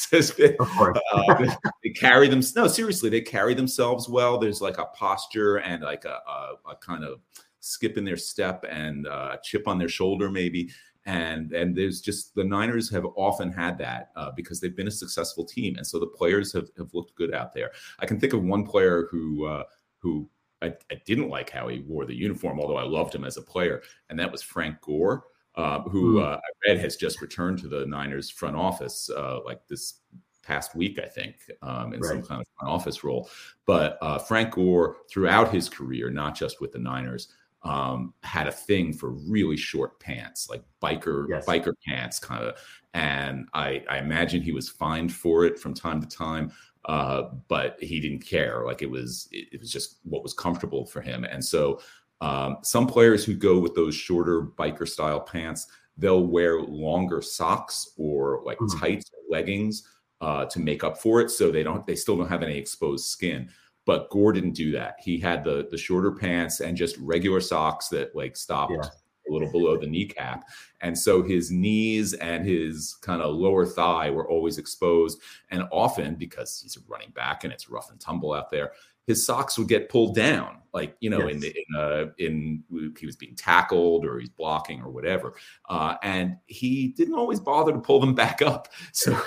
of 0.60 0.70
course. 0.70 0.98
uh, 1.14 1.56
they 1.84 1.90
carry 1.90 2.28
them. 2.28 2.42
No, 2.56 2.68
seriously, 2.68 3.10
they 3.10 3.22
carry 3.22 3.54
themselves 3.54 4.08
well. 4.08 4.38
There's 4.38 4.62
like 4.62 4.78
a 4.78 4.86
posture 4.86 5.58
and 5.58 5.84
like 5.84 6.06
a, 6.06 6.20
a, 6.28 6.72
a 6.72 6.76
kind 6.76 7.04
of 7.04 7.20
skip 7.60 7.98
in 7.98 8.04
their 8.04 8.18
step 8.18 8.66
and 8.70 9.08
a 9.08 9.40
chip 9.44 9.68
on 9.68 9.78
their 9.78 9.90
shoulder, 9.90 10.30
maybe. 10.30 10.70
And 11.06 11.52
and 11.52 11.76
there's 11.76 12.00
just 12.00 12.34
the 12.34 12.46
Niners 12.46 12.90
have 12.92 13.06
often 13.18 13.52
had 13.52 13.78
that 13.80 14.12
uh, 14.16 14.32
because 14.36 14.62
they've 14.62 14.76
been 14.76 14.88
a 14.88 14.92
successful 14.92 15.44
team, 15.44 15.76
and 15.76 15.86
so 15.86 16.00
the 16.00 16.08
players 16.08 16.54
have, 16.54 16.70
have 16.78 16.94
looked 16.94 17.16
good 17.16 17.34
out 17.34 17.54
there. 17.54 17.72
I 18.00 18.06
can 18.06 18.22
think 18.22 18.32
of 18.32 18.42
one 18.42 18.66
player 18.66 19.08
who 19.12 19.46
uh, 19.46 19.64
who 19.98 20.30
I, 20.64 20.74
I, 20.92 21.02
didn't 21.06 21.30
like 21.30 21.50
how 21.50 21.68
he 21.68 21.80
wore 21.80 22.06
the 22.06 22.16
uniform, 22.16 22.60
although 22.60 22.78
I 22.78 22.84
loved 22.84 23.14
him 23.14 23.26
as 23.26 23.38
a 23.38 23.42
player, 23.42 23.84
and 24.10 24.18
that 24.20 24.32
was 24.32 24.42
Frank 24.42 24.82
Gore, 24.82 25.26
uh, 25.56 25.82
who 25.82 26.16
mm. 26.16 26.24
uh, 26.24 26.38
I 26.38 26.70
read 26.70 26.80
has 26.80 26.96
just 26.96 27.22
returned 27.22 27.60
to 27.60 27.68
the 27.68 27.86
Niners 27.86 28.30
front 28.30 28.56
office 28.56 29.10
uh, 29.10 29.40
like 29.44 29.68
this 29.68 30.00
past 30.44 30.76
week, 30.76 31.00
I 31.00 31.08
think, 31.08 31.36
um, 31.62 31.94
in 31.94 32.02
right. 32.02 32.10
some 32.10 32.22
kind 32.22 32.42
of 32.42 32.48
front 32.60 32.74
office 32.74 33.04
role. 33.04 33.30
But 33.66 33.98
uh, 34.02 34.20
Frank 34.20 34.54
Gore, 34.54 34.98
throughout 35.10 35.52
his 35.52 35.70
career, 35.70 36.10
not 36.10 36.36
just 36.36 36.62
with 36.62 36.72
the 36.72 36.80
Niners, 36.80 37.30
um, 37.64 38.14
had 38.24 38.48
a 38.48 38.52
thing 38.52 38.92
for 38.92 39.12
really 39.12 39.56
short 39.56 40.00
pants, 40.00 40.50
like 40.50 40.64
biker 40.82 41.28
Yes. 41.30 41.46
biker 41.46 41.74
pants, 41.88 42.20
kind 42.20 42.44
of. 42.44 42.58
And 42.94 43.48
I, 43.54 43.84
I 43.90 44.00
imagine 44.00 44.42
he 44.42 44.52
was 44.52 44.70
fined 44.70 45.14
for 45.14 45.46
it 45.46 45.58
from 45.58 45.74
time 45.74 46.02
to 46.02 46.08
time, 46.08 46.52
uh, 46.86 47.24
but 47.48 47.78
he 47.82 48.00
didn't 48.00 48.26
care. 48.26 48.64
Like 48.66 48.82
it 48.82 48.90
was, 48.90 49.28
it, 49.32 49.60
was 49.60 49.72
just 49.72 50.00
what 50.04 50.24
was 50.24 50.34
comfortable 50.34 50.86
for 50.86 51.02
him. 51.02 51.24
And 51.24 51.44
so, 51.44 51.82
um, 52.22 52.58
some 52.64 52.88
players 52.88 53.26
who 53.26 53.34
go 53.34 53.60
with 53.60 53.76
those 53.76 53.96
shorter 53.96 54.42
biker 54.44 54.88
style 54.88 55.20
pants, 55.20 55.68
they'll 55.98 56.26
wear 56.26 56.62
longer 56.62 57.22
socks 57.22 57.92
or 57.98 58.42
like 58.46 58.58
Mhm. 58.60 58.80
tights 58.80 59.12
or 59.14 59.20
leggings 59.30 59.88
uh, 60.22 60.46
to 60.46 60.60
make 60.60 60.84
up 60.84 60.98
for 60.98 61.20
it, 61.20 61.30
so 61.30 61.52
they 61.52 61.64
don't, 61.64 61.86
they 61.86 61.96
still 61.96 62.16
don't 62.16 62.30
have 62.30 62.44
any 62.44 62.58
exposed 62.58 63.06
skin. 63.08 63.50
But 63.86 64.10
Gore 64.10 64.32
didn't 64.32 64.54
do 64.54 64.72
that. 64.72 64.96
He 65.00 65.18
had 65.20 65.44
the 65.44 65.68
the 65.70 65.78
shorter 65.78 66.12
pants 66.14 66.62
and 66.62 66.78
just 66.78 66.98
regular 66.98 67.42
socks 67.42 67.90
that 67.90 68.16
like 68.16 68.38
stopped 68.38 68.72
Yeah. 68.72 68.90
A 69.28 69.32
little 69.32 69.52
below 69.52 69.78
the 69.78 69.88
kneecap. 69.88 70.46
And 70.82 70.98
so 70.98 71.24
his 71.24 71.52
knees 71.52 72.14
and 72.14 72.46
his 72.46 72.96
kind 73.02 73.22
of 73.22 73.36
lower 73.36 73.66
thigh 73.66 74.10
were 74.10 74.30
always 74.30 74.58
exposed. 74.58 75.22
And 75.50 75.64
often, 75.72 76.16
because 76.16 76.60
he's 76.62 76.78
a 76.78 76.80
running 76.88 77.12
back 77.12 77.44
and 77.44 77.54
it's 77.54 77.70
rough 77.70 77.90
and 77.92 78.00
tumble 78.00 78.34
out 78.34 78.50
there, 78.50 78.72
his 79.06 79.26
socks 79.26 79.58
would 79.58 79.68
get 79.68 79.90
pulled 79.90 80.16
down, 80.16 80.60
like 80.74 80.96
you 81.02 81.10
know, 81.10 81.28
in 81.28 81.40
the 81.40 81.50
in 81.50 81.80
uh, 81.80 82.06
in 82.20 82.64
he 82.98 83.06
was 83.06 83.18
being 83.18 83.36
tackled 83.36 84.06
or 84.06 84.18
he's 84.20 84.30
blocking 84.30 84.82
or 84.82 84.90
whatever. 84.90 85.34
Uh, 85.68 85.96
and 86.04 86.38
he 86.48 86.90
didn't 86.90 87.16
always 87.16 87.40
bother 87.40 87.74
to 87.74 87.80
pull 87.80 88.00
them 88.00 88.16
back 88.16 88.42
up. 88.42 88.70
So 88.94 89.18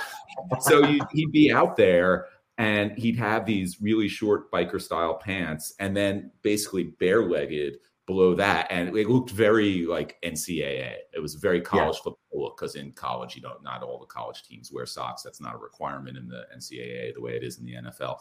so 0.61 0.87
you, 0.87 1.01
he'd 1.13 1.33
be 1.33 1.51
out 1.51 1.77
there 1.77 2.27
and 2.59 2.93
he'd 2.99 3.17
have 3.17 3.47
these 3.47 3.81
really 3.81 4.09
short 4.09 4.51
biker 4.51 4.81
style 4.81 5.15
pants 5.15 5.75
and 5.79 5.97
then 5.97 6.31
basically 6.43 6.85
bare 6.85 7.25
legged 7.25 7.79
below 8.07 8.35
that 8.35 8.69
and 8.71 8.97
it 8.97 9.09
looked 9.09 9.31
very 9.31 9.85
like 9.85 10.17
ncaa 10.23 10.95
it 11.13 11.21
was 11.21 11.35
very 11.35 11.61
college 11.61 11.97
football 11.97 12.17
look 12.33 12.57
because 12.57 12.77
in 12.77 12.93
college 12.93 13.35
you 13.35 13.43
don't 13.43 13.63
not 13.65 13.83
all 13.83 13.99
the 13.99 14.07
college 14.07 14.45
teams 14.45 14.73
wear 14.73 14.87
socks. 14.87 15.23
That's 15.23 15.41
not 15.41 15.55
a 15.55 15.59
requirement 15.59 16.17
in 16.17 16.29
the 16.29 16.45
ncaa 16.57 17.15
the 17.15 17.21
way 17.21 17.33
it 17.33 17.43
is 17.43 17.59
in 17.59 17.65
the 17.65 17.75
nfl 17.75 18.17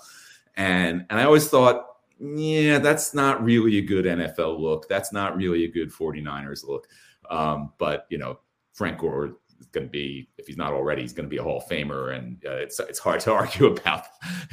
and 0.58 1.06
and 1.10 1.20
i 1.20 1.24
always 1.24 1.48
thought 1.48 1.86
yeah 2.20 2.80
that's 2.80 3.14
not 3.14 3.44
really 3.44 3.78
a 3.78 3.82
good 3.82 4.06
nfl 4.06 4.60
look. 4.60 4.88
That's 4.90 5.14
not 5.14 5.38
really 5.38 5.66
a 5.66 5.72
good 5.72 5.92
49ers 5.92 6.68
look. 6.68 6.88
Um, 7.30 7.74
but 7.78 8.08
you 8.10 8.18
know 8.18 8.40
frank 8.74 9.00
gore 9.00 9.38
is 9.60 9.68
going 9.68 9.86
to 9.86 9.92
be 9.92 10.30
if 10.38 10.48
he's 10.48 10.58
not 10.58 10.74
already 10.74 11.02
he's 11.02 11.14
going 11.14 11.26
to 11.26 11.30
be 11.30 11.38
a 11.38 11.44
hall 11.44 11.58
of 11.58 11.68
famer 11.68 12.16
and 12.16 12.44
uh, 12.46 12.52
it's 12.52 12.80
it's 12.80 13.00
hard 13.00 13.20
to 13.22 13.32
argue 13.42 13.68
about 13.68 14.04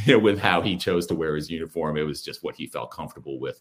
you 0.05 0.13
know 0.13 0.19
with 0.19 0.39
how 0.39 0.61
he 0.61 0.77
chose 0.77 1.07
to 1.07 1.15
wear 1.15 1.37
his 1.37 1.51
uniform. 1.51 1.97
It 1.97 2.03
was 2.03 2.23
just 2.23 2.43
what 2.43 2.55
he 2.55 2.67
felt 2.67 2.91
comfortable 2.91 3.41
with 3.41 3.61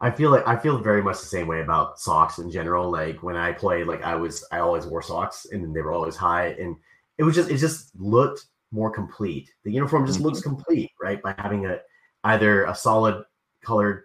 I 0.00 0.10
feel 0.10 0.30
like 0.30 0.46
I 0.46 0.56
feel 0.56 0.78
very 0.78 1.02
much 1.02 1.18
the 1.20 1.26
same 1.26 1.48
way 1.48 1.60
about 1.60 1.98
socks 1.98 2.38
in 2.38 2.50
general. 2.50 2.90
Like 2.90 3.22
when 3.22 3.36
I 3.36 3.52
played, 3.52 3.86
like 3.88 4.02
I 4.04 4.14
was 4.14 4.44
I 4.52 4.60
always 4.60 4.86
wore 4.86 5.02
socks 5.02 5.46
and 5.50 5.74
they 5.74 5.82
were 5.82 5.92
always 5.92 6.16
high, 6.16 6.48
and 6.60 6.76
it 7.18 7.24
was 7.24 7.34
just 7.34 7.50
it 7.50 7.56
just 7.58 7.90
looked 7.98 8.46
more 8.70 8.90
complete. 8.90 9.50
The 9.64 9.72
uniform 9.72 10.06
just 10.06 10.20
looks 10.20 10.40
complete, 10.40 10.90
right? 11.00 11.20
By 11.20 11.34
having 11.38 11.66
a 11.66 11.80
either 12.24 12.64
a 12.66 12.74
solid 12.74 13.24
colored 13.64 14.04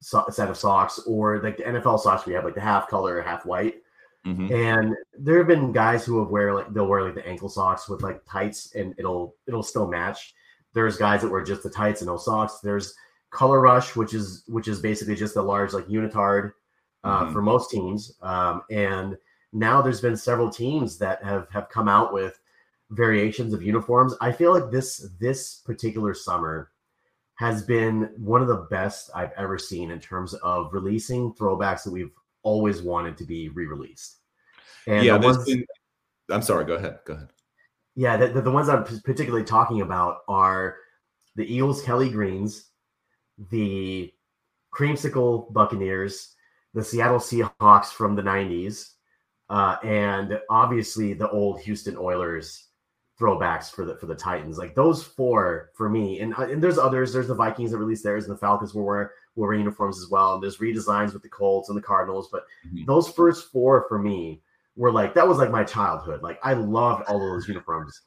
so- 0.00 0.26
set 0.30 0.48
of 0.50 0.56
socks 0.56 0.98
or 1.06 1.40
like 1.42 1.58
the 1.58 1.64
NFL 1.64 2.00
socks 2.00 2.26
we 2.26 2.32
have 2.32 2.44
like 2.44 2.54
the 2.54 2.60
half 2.60 2.88
color, 2.88 3.20
half 3.22 3.46
white. 3.46 3.76
Mhm. 4.26 4.50
And 4.50 4.96
there 5.18 5.38
have 5.38 5.46
been 5.46 5.72
guys 5.72 6.04
who 6.04 6.18
have 6.18 6.28
wear 6.30 6.52
like 6.54 6.72
they'll 6.74 6.86
wear 6.88 7.04
like 7.04 7.14
the 7.14 7.26
ankle 7.26 7.48
socks 7.48 7.88
with 7.88 8.02
like 8.02 8.20
tights 8.28 8.74
and 8.74 8.94
it'll 8.98 9.36
it'll 9.46 9.62
still 9.62 9.86
match. 9.86 10.34
There's 10.74 10.96
guys 10.96 11.22
that 11.22 11.30
wear 11.30 11.42
just 11.44 11.62
the 11.62 11.70
tights 11.70 12.00
and 12.00 12.08
no 12.08 12.16
socks. 12.16 12.58
There's 12.62 12.94
color 13.30 13.60
rush, 13.60 13.94
which 13.96 14.14
is 14.14 14.44
which 14.48 14.68
is 14.68 14.80
basically 14.80 15.14
just 15.14 15.36
a 15.36 15.42
large 15.42 15.72
like 15.72 15.86
unitard 15.86 16.52
uh, 17.04 17.24
Mhm. 17.24 17.32
for 17.32 17.42
most 17.42 17.70
teams. 17.70 18.16
Um, 18.22 18.62
and 18.70 19.16
now 19.52 19.80
there's 19.80 20.00
been 20.00 20.16
several 20.16 20.50
teams 20.50 20.98
that 20.98 21.22
have 21.24 21.48
have 21.50 21.68
come 21.68 21.88
out 21.88 22.12
with 22.12 22.38
variations 22.90 23.52
of 23.54 23.62
uniforms. 23.62 24.14
I 24.20 24.32
feel 24.32 24.52
like 24.52 24.70
this 24.70 25.08
this 25.18 25.56
particular 25.64 26.12
summer 26.14 26.70
has 27.36 27.62
been 27.62 28.10
one 28.18 28.42
of 28.42 28.48
the 28.48 28.66
best 28.70 29.10
I've 29.14 29.32
ever 29.36 29.56
seen 29.58 29.90
in 29.92 29.98
terms 30.00 30.34
of 30.34 30.72
releasing 30.74 31.32
throwbacks 31.34 31.84
that 31.84 31.90
we've 31.92 32.12
always 32.42 32.82
wanted 32.82 33.16
to 33.18 33.24
be 33.24 33.48
re-released. 33.50 34.16
And 34.86 35.04
yeah 35.06 35.16
the 35.18 35.26
ones- 35.26 35.44
been 35.44 35.64
i'm 36.30 36.42
sorry 36.42 36.64
go 36.64 36.74
ahead 36.74 36.98
go 37.06 37.14
ahead 37.14 37.28
yeah, 37.96 38.16
the, 38.16 38.28
the, 38.28 38.40
the 38.42 38.50
ones 38.50 38.68
I'm 38.68 38.84
particularly 39.02 39.44
talking 39.44 39.80
about 39.82 40.18
are 40.28 40.76
the 41.34 41.44
Eagles 41.44 41.82
Kelly 41.82 42.08
Greens, 42.08 42.69
the 43.50 44.12
Creamsicle 44.72 45.52
Buccaneers, 45.52 46.34
the 46.74 46.84
Seattle 46.84 47.18
Seahawks 47.18 47.86
from 47.86 48.14
the 48.14 48.22
90s, 48.22 48.92
uh, 49.48 49.76
and 49.82 50.38
obviously 50.50 51.12
the 51.14 51.28
old 51.30 51.60
Houston 51.60 51.96
Oilers 51.96 52.68
throwbacks 53.20 53.70
for 53.70 53.84
the 53.84 53.96
for 53.96 54.06
the 54.06 54.14
Titans. 54.14 54.56
Like 54.56 54.74
those 54.74 55.02
four 55.02 55.70
for 55.74 55.88
me, 55.90 56.20
and 56.20 56.34
uh, 56.38 56.42
and 56.42 56.62
there's 56.62 56.78
others. 56.78 57.12
There's 57.12 57.28
the 57.28 57.34
Vikings 57.34 57.72
that 57.72 57.78
released 57.78 58.04
theirs, 58.04 58.24
and 58.24 58.32
the 58.34 58.38
Falcons 58.40 58.74
were 58.74 58.84
wearing 58.84 59.08
were 59.36 59.46
wearing 59.48 59.60
uniforms 59.60 59.98
as 60.00 60.08
well. 60.10 60.34
And 60.34 60.42
there's 60.42 60.58
redesigns 60.58 61.12
with 61.12 61.22
the 61.22 61.28
Colts 61.28 61.68
and 61.68 61.76
the 61.76 61.82
Cardinals, 61.82 62.28
but 62.32 62.44
Mhm. 62.66 62.86
those 62.86 63.08
first 63.10 63.50
four 63.50 63.86
for 63.88 63.98
me 63.98 64.42
were 64.76 64.92
like 64.92 65.14
that 65.14 65.26
was 65.28 65.38
like 65.38 65.50
my 65.50 65.64
childhood. 65.64 66.22
Like 66.22 66.38
I 66.44 66.54
loved 66.54 67.02
all 67.08 67.16
of 67.16 67.22
those 67.30 67.48
uniforms. 67.48 68.00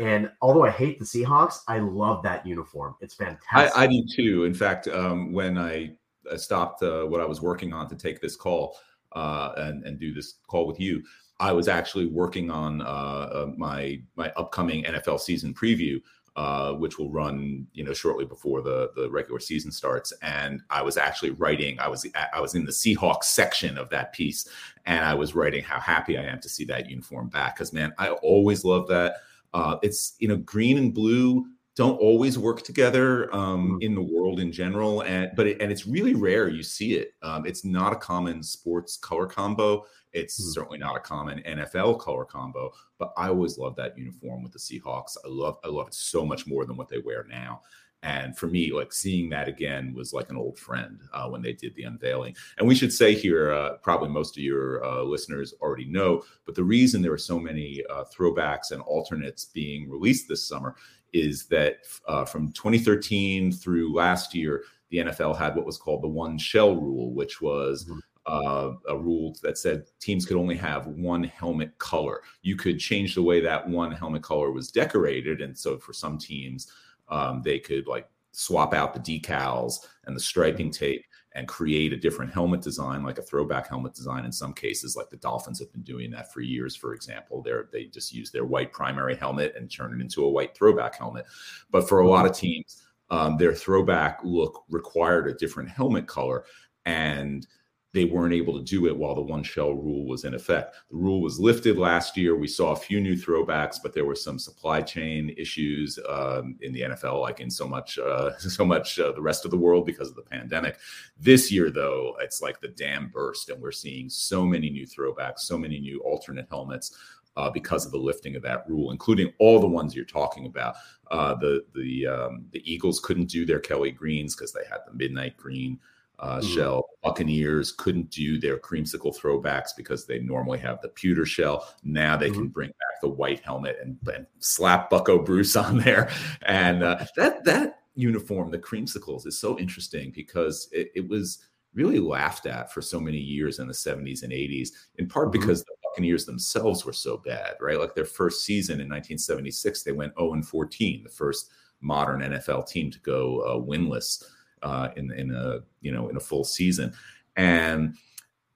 And 0.00 0.30
although 0.40 0.64
I 0.64 0.70
hate 0.70 0.98
the 0.98 1.04
Seahawks, 1.04 1.60
I 1.66 1.78
love 1.78 2.22
that 2.22 2.46
uniform. 2.46 2.94
It's 3.00 3.14
fantastic. 3.14 3.76
I, 3.76 3.84
I 3.84 3.86
do 3.86 4.04
too. 4.14 4.44
In 4.44 4.54
fact, 4.54 4.86
um, 4.88 5.32
when 5.32 5.58
I 5.58 5.96
stopped 6.36 6.82
uh, 6.82 7.04
what 7.04 7.20
I 7.20 7.24
was 7.24 7.40
working 7.40 7.72
on 7.72 7.88
to 7.88 7.96
take 7.96 8.20
this 8.20 8.36
call 8.36 8.76
uh, 9.12 9.52
and, 9.56 9.84
and 9.84 9.98
do 9.98 10.14
this 10.14 10.34
call 10.46 10.66
with 10.66 10.78
you, 10.78 11.02
I 11.40 11.52
was 11.52 11.68
actually 11.68 12.06
working 12.06 12.50
on 12.50 12.82
uh, 12.82 12.84
uh, 12.84 13.52
my 13.56 14.00
my 14.16 14.30
upcoming 14.36 14.84
NFL 14.84 15.20
season 15.20 15.54
preview, 15.54 16.00
uh, 16.36 16.72
which 16.72 16.98
will 16.98 17.10
run 17.10 17.66
you 17.72 17.84
know 17.84 17.92
shortly 17.92 18.24
before 18.24 18.60
the 18.60 18.90
the 18.96 19.08
regular 19.10 19.40
season 19.40 19.70
starts. 19.70 20.12
And 20.22 20.62
I 20.70 20.82
was 20.82 20.96
actually 20.96 21.30
writing. 21.30 21.78
I 21.78 21.88
was 21.88 22.06
I 22.32 22.40
was 22.40 22.54
in 22.54 22.64
the 22.64 22.72
Seahawks 22.72 23.24
section 23.24 23.78
of 23.78 23.88
that 23.90 24.12
piece, 24.12 24.48
and 24.86 25.04
I 25.04 25.14
was 25.14 25.34
writing 25.34 25.62
how 25.62 25.78
happy 25.78 26.18
I 26.18 26.24
am 26.24 26.40
to 26.40 26.48
see 26.48 26.64
that 26.66 26.88
uniform 26.90 27.28
back. 27.28 27.56
Because 27.56 27.72
man, 27.72 27.92
I 27.98 28.10
always 28.10 28.64
love 28.64 28.88
that. 28.88 29.16
Uh, 29.58 29.76
it's 29.82 30.14
you 30.20 30.28
know 30.28 30.36
green 30.38 30.78
and 30.78 30.94
blue 30.94 31.46
don't 31.74 31.96
always 31.98 32.36
work 32.38 32.62
together 32.62 33.32
um, 33.34 33.78
Mhm. 33.78 33.82
in 33.84 33.94
the 33.94 34.02
world 34.02 34.40
in 34.40 34.50
general, 34.52 35.02
and 35.02 35.30
but 35.36 35.46
it, 35.46 35.60
and 35.62 35.70
it's 35.72 35.86
really 35.86 36.14
rare 36.14 36.48
you 36.48 36.62
see 36.62 36.94
it. 36.94 37.14
Um, 37.22 37.46
it's 37.46 37.64
not 37.64 37.92
a 37.92 37.96
common 37.96 38.42
sports 38.42 38.96
color 38.96 39.26
combo. 39.26 39.84
It's 40.12 40.36
Mhm. 40.40 40.54
certainly 40.54 40.78
not 40.78 40.96
a 40.96 41.00
common 41.00 41.38
NFL 41.44 41.94
color 42.00 42.24
combo. 42.24 42.72
But 42.98 43.12
I 43.16 43.28
always 43.28 43.58
love 43.58 43.76
that 43.76 43.96
uniform 43.96 44.42
with 44.42 44.52
the 44.52 44.58
Seahawks. 44.58 45.16
I 45.24 45.28
love 45.28 45.58
I 45.64 45.68
love 45.68 45.86
it 45.88 45.94
so 45.94 46.24
much 46.26 46.46
more 46.48 46.64
than 46.66 46.76
what 46.76 46.88
they 46.88 46.98
wear 46.98 47.24
now. 47.28 47.62
And 48.02 48.38
for 48.38 48.46
me, 48.46 48.72
like 48.72 48.92
seeing 48.92 49.28
that 49.30 49.48
again 49.48 49.92
was 49.92 50.12
like 50.12 50.30
an 50.30 50.36
old 50.36 50.58
friend 50.58 51.00
uh, 51.12 51.28
when 51.28 51.42
they 51.42 51.52
did 51.52 51.74
the 51.74 51.82
unveiling. 51.82 52.36
And 52.58 52.68
we 52.68 52.76
should 52.76 52.92
say 52.92 53.14
here, 53.14 53.52
uh, 53.52 53.76
probably 53.78 54.08
most 54.08 54.36
of 54.36 54.42
your 54.42 54.84
uh, 54.84 55.02
listeners 55.02 55.54
already 55.60 55.86
know, 55.86 56.22
but 56.46 56.54
the 56.54 56.62
reason 56.62 57.02
there 57.02 57.10
were 57.10 57.18
so 57.18 57.40
many 57.40 57.82
uh, 57.90 58.04
throwbacks 58.04 58.70
and 58.70 58.80
alternates 58.82 59.46
being 59.46 59.90
released 59.90 60.28
this 60.28 60.46
summer 60.46 60.76
is 61.12 61.46
that 61.46 61.78
uh, 62.06 62.24
from 62.24 62.52
2013 62.52 63.50
through 63.50 63.94
last 63.94 64.34
year, 64.34 64.62
the 64.90 64.98
NFL 64.98 65.36
had 65.36 65.56
what 65.56 65.66
was 65.66 65.78
called 65.78 66.02
the 66.02 66.08
one 66.08 66.38
shell 66.38 66.76
rule, 66.76 67.12
which 67.12 67.40
was 67.40 67.84
mm-hmm. 67.84 67.98
uh, 68.26 68.72
a 68.88 68.96
rule 68.96 69.36
that 69.42 69.58
said 69.58 69.84
teams 70.00 70.24
could 70.24 70.36
only 70.36 70.56
have 70.56 70.86
one 70.86 71.24
helmet 71.24 71.76
color. 71.78 72.22
You 72.42 72.56
could 72.56 72.78
change 72.78 73.14
the 73.14 73.22
way 73.22 73.40
that 73.40 73.68
one 73.68 73.92
helmet 73.92 74.22
color 74.22 74.50
was 74.50 74.70
decorated, 74.70 75.40
and 75.40 75.56
so 75.56 75.78
for 75.78 75.92
some 75.92 76.18
teams, 76.18 76.72
um, 77.08 77.42
they 77.42 77.58
could 77.58 77.86
like 77.86 78.08
swap 78.32 78.72
out 78.72 78.94
the 78.94 79.00
decals 79.00 79.86
and 80.04 80.14
the 80.14 80.20
striping 80.20 80.70
tape 80.70 81.04
and 81.32 81.46
create 81.46 81.92
a 81.92 81.96
different 81.96 82.32
helmet 82.32 82.60
design, 82.60 83.02
like 83.04 83.18
a 83.18 83.22
throwback 83.22 83.68
helmet 83.68 83.94
design. 83.94 84.24
In 84.24 84.32
some 84.32 84.52
cases, 84.52 84.96
like 84.96 85.10
the 85.10 85.16
Dolphins 85.18 85.58
have 85.60 85.72
been 85.72 85.82
doing 85.82 86.10
that 86.10 86.32
for 86.32 86.40
years. 86.40 86.74
For 86.74 86.94
example, 86.94 87.42
they 87.42 87.52
they 87.72 87.84
just 87.86 88.12
use 88.12 88.30
their 88.30 88.44
white 88.44 88.72
primary 88.72 89.14
helmet 89.14 89.54
and 89.56 89.70
turn 89.70 89.94
it 89.94 90.02
into 90.02 90.24
a 90.24 90.30
white 90.30 90.56
throwback 90.56 90.96
helmet. 90.96 91.26
But 91.70 91.88
for 91.88 92.00
a 92.00 92.08
lot 92.08 92.26
of 92.26 92.32
teams, 92.32 92.82
um, 93.10 93.36
their 93.36 93.54
throwback 93.54 94.20
look 94.24 94.64
required 94.68 95.28
a 95.28 95.34
different 95.34 95.68
helmet 95.68 96.06
color, 96.06 96.44
and 96.86 97.46
they 97.94 98.04
weren't 98.04 98.34
able 98.34 98.58
to 98.58 98.64
do 98.64 98.86
it 98.86 98.96
while 98.96 99.14
the 99.14 99.22
one 99.22 99.42
shell 99.42 99.72
rule 99.72 100.06
was 100.06 100.24
in 100.24 100.34
effect. 100.34 100.76
The 100.90 100.96
rule 100.96 101.22
was 101.22 101.40
lifted 101.40 101.78
last 101.78 102.16
year. 102.16 102.36
We 102.36 102.46
saw 102.46 102.72
a 102.72 102.76
few 102.76 103.00
new 103.00 103.16
throwbacks, 103.16 103.76
but 103.82 103.94
there 103.94 104.04
were 104.04 104.14
some 104.14 104.38
supply 104.38 104.82
chain 104.82 105.34
issues 105.38 105.98
um, 106.08 106.56
in 106.60 106.72
the 106.72 106.82
NFL, 106.82 107.20
like 107.22 107.40
in 107.40 107.50
so 107.50 107.66
much, 107.66 107.98
uh, 107.98 108.36
so 108.38 108.64
much 108.64 108.98
uh, 108.98 109.12
the 109.12 109.22
rest 109.22 109.44
of 109.44 109.50
the 109.50 109.56
world 109.56 109.86
because 109.86 110.10
of 110.10 110.16
the 110.16 110.22
pandemic. 110.22 110.78
This 111.18 111.50
year, 111.50 111.70
though, 111.70 112.16
it's 112.20 112.42
like 112.42 112.60
the 112.60 112.68
dam 112.68 113.10
burst, 113.12 113.48
and 113.48 113.60
we're 113.60 113.72
seeing 113.72 114.10
so 114.10 114.44
many 114.44 114.68
new 114.68 114.86
throwbacks, 114.86 115.40
so 115.40 115.56
many 115.56 115.80
new 115.80 116.00
alternate 116.00 116.46
helmets. 116.50 116.96
Uh, 117.36 117.48
because 117.48 117.86
of 117.86 117.92
the 117.92 117.98
lifting 117.98 118.34
of 118.34 118.42
that 118.42 118.68
rule, 118.68 118.90
including 118.90 119.32
all 119.38 119.60
the 119.60 119.66
ones 119.66 119.94
you're 119.94 120.04
talking 120.04 120.46
about. 120.46 120.74
Uh, 121.08 121.36
the 121.36 121.64
the 121.72 122.04
um, 122.04 122.44
the 122.50 122.60
Eagles 122.68 122.98
couldn't 122.98 123.30
do 123.30 123.46
their 123.46 123.60
Kelly 123.60 123.92
greens 123.92 124.34
because 124.34 124.52
they 124.52 124.64
had 124.68 124.80
the 124.88 124.92
midnight 124.92 125.36
green 125.36 125.78
uh, 126.18 126.40
mm. 126.40 126.54
shell. 126.54 126.88
Buccaneers 127.02 127.72
couldn't 127.72 128.10
do 128.10 128.38
their 128.38 128.58
creamsicle 128.58 129.16
throwbacks 129.16 129.70
because 129.76 130.06
they 130.06 130.18
normally 130.18 130.58
have 130.58 130.80
the 130.80 130.88
pewter 130.88 131.24
shell. 131.24 131.68
Now 131.84 132.16
they 132.16 132.30
mm. 132.30 132.34
can 132.34 132.42
mm-hmm. 132.44 132.52
bring 132.52 132.68
back 132.68 133.00
the 133.00 133.08
white 133.08 133.40
helmet 133.40 133.78
and, 133.82 133.96
and 134.14 134.26
slap 134.38 134.90
Bucco 134.90 135.22
Bruce 135.22 135.56
on 135.56 135.78
there. 135.78 136.10
And 136.42 136.82
uh, 136.82 137.04
that 137.16 137.44
that 137.44 137.80
uniform, 137.94 138.50
the 138.50 138.58
creamsicles, 138.58 139.26
is 139.26 139.38
so 139.38 139.58
interesting 139.58 140.12
because 140.14 140.68
it, 140.72 140.90
it, 140.94 141.08
was 141.08 141.46
really 141.74 141.98
laughed 141.98 142.46
at 142.46 142.72
for 142.72 142.80
so 142.80 142.98
many 142.98 143.18
years 143.18 143.58
in 143.58 143.66
the 143.66 143.74
70s 143.74 144.22
and 144.22 144.32
80s, 144.32 144.70
in 144.96 145.08
part 145.08 145.28
mm-hmm. 145.28 145.40
because 145.40 145.62
the 145.62 145.74
Buccaneers 145.84 146.24
themselves 146.24 146.84
were 146.84 146.92
so 146.92 147.18
bad, 147.18 147.54
right? 147.60 147.78
Like 147.78 147.94
their 147.94 148.04
first 148.04 148.44
season 148.44 148.74
in 148.74 148.88
1976, 148.88 149.82
they 149.82 149.92
went 149.92 150.14
0 150.18 150.34
and 150.34 150.46
14, 150.46 151.02
the 151.02 151.10
first 151.10 151.50
modern 151.80 152.20
NFL 152.20 152.66
team 152.66 152.90
to 152.90 152.98
go 153.00 153.40
uh, 153.40 153.56
winless 153.56 154.24
uh, 154.62 154.88
in 154.96 155.12
in 155.12 155.34
a 155.34 155.60
you 155.80 155.92
know 155.92 156.08
in 156.08 156.16
a 156.16 156.20
full 156.20 156.44
season, 156.44 156.92
and 157.36 157.96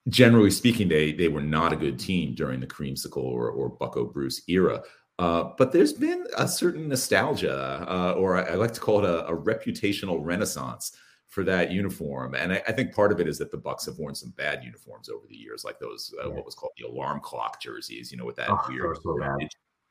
generally 0.08 0.50
speaking, 0.50 0.88
they 0.88 1.12
they 1.12 1.28
were 1.28 1.42
not 1.42 1.72
a 1.72 1.76
good 1.76 1.98
team 1.98 2.34
during 2.34 2.60
the 2.60 2.66
creamsicle 2.66 3.16
or, 3.22 3.50
or 3.50 3.68
Bucco 3.68 4.04
Bruce 4.04 4.42
era. 4.48 4.82
Uh, 5.18 5.50
but 5.58 5.72
there's 5.72 5.92
been 5.92 6.26
a 6.36 6.48
certain 6.48 6.88
nostalgia, 6.88 7.86
uh, 7.88 8.12
or 8.12 8.36
I, 8.36 8.52
I, 8.52 8.54
like 8.54 8.72
to 8.72 8.80
call 8.80 9.04
it 9.04 9.04
a, 9.04 9.26
a, 9.26 9.36
reputational 9.36 10.18
renaissance 10.20 10.96
for 11.28 11.44
that 11.44 11.70
uniform. 11.70 12.34
And 12.34 12.54
I, 12.54 12.62
I, 12.66 12.72
think 12.72 12.94
part 12.94 13.12
of 13.12 13.20
it 13.20 13.28
is 13.28 13.38
that 13.38 13.50
the 13.50 13.58
Bucks 13.58 13.84
have 13.86 13.98
worn 13.98 14.14
some 14.14 14.30
bad 14.30 14.64
uniforms 14.64 15.10
over 15.10 15.24
the 15.28 15.36
years, 15.36 15.64
like 15.64 15.78
those 15.78 16.12
uh, 16.18 16.28
yeah. 16.28 16.34
what 16.34 16.46
was 16.46 16.54
called 16.54 16.72
the 16.78 16.88
alarm 16.88 17.20
clock 17.20 17.60
jerseys, 17.60 18.10
you 18.10 18.16
know, 18.16 18.24
with 18.24 18.36
that 18.36 18.50
oh, 18.50 18.58
weird 18.68 18.96
so 19.02 19.18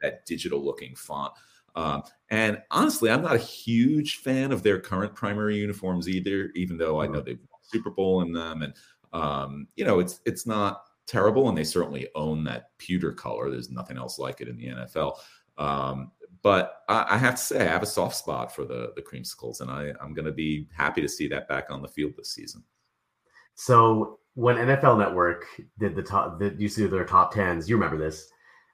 that 0.01 0.25
digital 0.25 0.63
looking 0.63 0.95
font. 0.95 1.31
Um, 1.75 2.03
and 2.29 2.61
honestly, 2.71 3.09
I'm 3.09 3.21
not 3.21 3.35
a 3.35 3.39
huge 3.39 4.17
fan 4.17 4.51
of 4.51 4.63
their 4.63 4.79
current 4.79 5.15
primary 5.15 5.57
uniforms 5.57 6.09
either, 6.09 6.51
even 6.55 6.77
though 6.77 7.01
I 7.01 7.07
know 7.07 7.19
mm-hmm. 7.19 7.25
they've 7.25 7.39
won 7.39 7.59
Super 7.63 7.89
Bowl 7.89 8.21
in 8.21 8.33
them. 8.33 8.61
And 8.61 8.73
um, 9.13 9.67
you 9.75 9.85
know, 9.85 9.99
it's 9.99 10.21
it's 10.25 10.45
not 10.45 10.83
terrible, 11.07 11.49
and 11.49 11.57
they 11.57 11.63
certainly 11.63 12.07
own 12.15 12.43
that 12.45 12.77
pewter 12.77 13.11
color. 13.11 13.49
There's 13.49 13.69
nothing 13.69 13.97
else 13.97 14.17
like 14.19 14.41
it 14.41 14.47
in 14.47 14.57
the 14.57 14.67
NFL. 14.67 15.17
Um, 15.57 16.11
but 16.43 16.83
I, 16.87 17.05
I, 17.11 17.17
have 17.17 17.35
to 17.35 17.41
say, 17.41 17.61
I 17.61 17.71
have 17.71 17.83
a 17.83 17.87
soft 17.87 18.15
spot 18.15 18.55
for 18.55 18.65
the 18.65 18.93
the 18.95 19.01
creamsicles, 19.01 19.61
and 19.61 19.69
I, 19.69 19.93
I'm 20.01 20.13
going 20.13 20.25
to 20.25 20.31
be 20.31 20.67
happy 20.75 21.01
to 21.01 21.09
see 21.09 21.27
that 21.27 21.47
back 21.47 21.69
on 21.69 21.81
the 21.81 21.87
field 21.87 22.13
this 22.17 22.33
season. 22.33 22.63
So 23.55 24.19
when 24.35 24.55
NFL 24.55 24.97
Network 24.97 25.45
did 25.77 25.95
the 25.95 26.03
top, 26.03 26.39
the, 26.39 26.55
used 26.57 26.75
to 26.75 26.83
do 26.83 26.87
their 26.87 27.05
top 27.05 27.33
tens, 27.33 27.69
you 27.69 27.75
remember 27.75 27.97
this? 27.97 28.29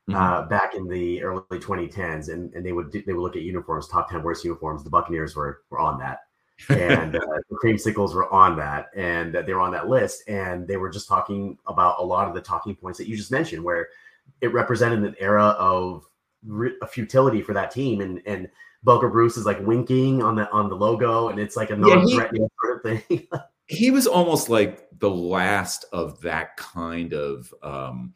Mm-hmm. 0.09 0.15
uh, 0.15 0.43
back 0.43 0.73
in 0.73 0.87
the 0.87 1.21
early 1.21 1.41
2010s, 1.51 2.31
and, 2.31 2.53
and 2.53 2.65
they 2.65 2.71
would 2.71 2.93
they 2.93 3.11
would 3.11 3.21
look 3.21 3.35
at 3.35 3.41
uniforms, 3.41 3.89
top 3.89 4.09
10 4.09 4.23
worst 4.23 4.45
uniforms. 4.45 4.81
The 4.85 4.89
Buccaneers 4.89 5.35
were 5.35 5.63
were 5.69 5.79
on 5.79 5.99
that, 5.99 6.19
and 6.69 7.17
uh, 7.17 7.19
the 7.49 7.57
creamsicles 7.61 8.13
were 8.13 8.31
on 8.31 8.55
that, 8.55 8.87
and 8.95 9.35
they 9.35 9.53
were 9.53 9.59
on 9.59 9.73
that 9.73 9.89
list, 9.89 10.23
and 10.29 10.65
they 10.65 10.77
were 10.77 10.89
just 10.89 11.09
talking 11.09 11.57
about 11.67 11.99
a 11.99 12.03
lot 12.05 12.25
of 12.25 12.33
the 12.33 12.39
talking 12.39 12.73
points 12.73 12.97
that 12.99 13.09
you 13.09 13.17
just 13.17 13.33
mentioned, 13.33 13.61
where 13.61 13.89
it 14.39 14.53
represented 14.53 15.03
an 15.03 15.15
era 15.19 15.47
of 15.59 16.05
a 16.81 16.87
futility 16.87 17.41
for 17.41 17.51
that 17.53 17.71
team, 17.71 17.99
and 17.99 18.21
and 18.25 18.49
Bucco 18.83 19.09
Bruce 19.09 19.35
is 19.35 19.45
like 19.45 19.59
winking 19.59 20.23
on 20.23 20.35
the 20.35 20.49
on 20.51 20.69
the 20.69 20.75
logo, 20.77 21.27
and 21.27 21.37
it's 21.37 21.57
like 21.57 21.69
a 21.69 21.75
non-threatening 21.75 22.43
yeah, 22.43 22.47
sort 22.63 22.77
of 22.77 23.01
thing. 23.09 23.27
he 23.65 23.91
was 23.91 24.07
almost 24.07 24.47
like 24.47 24.87
the 24.99 25.09
last 25.09 25.83
of 25.91 26.21
that 26.21 26.55
kind 26.55 27.11
of 27.11 27.53
um, 27.61 28.13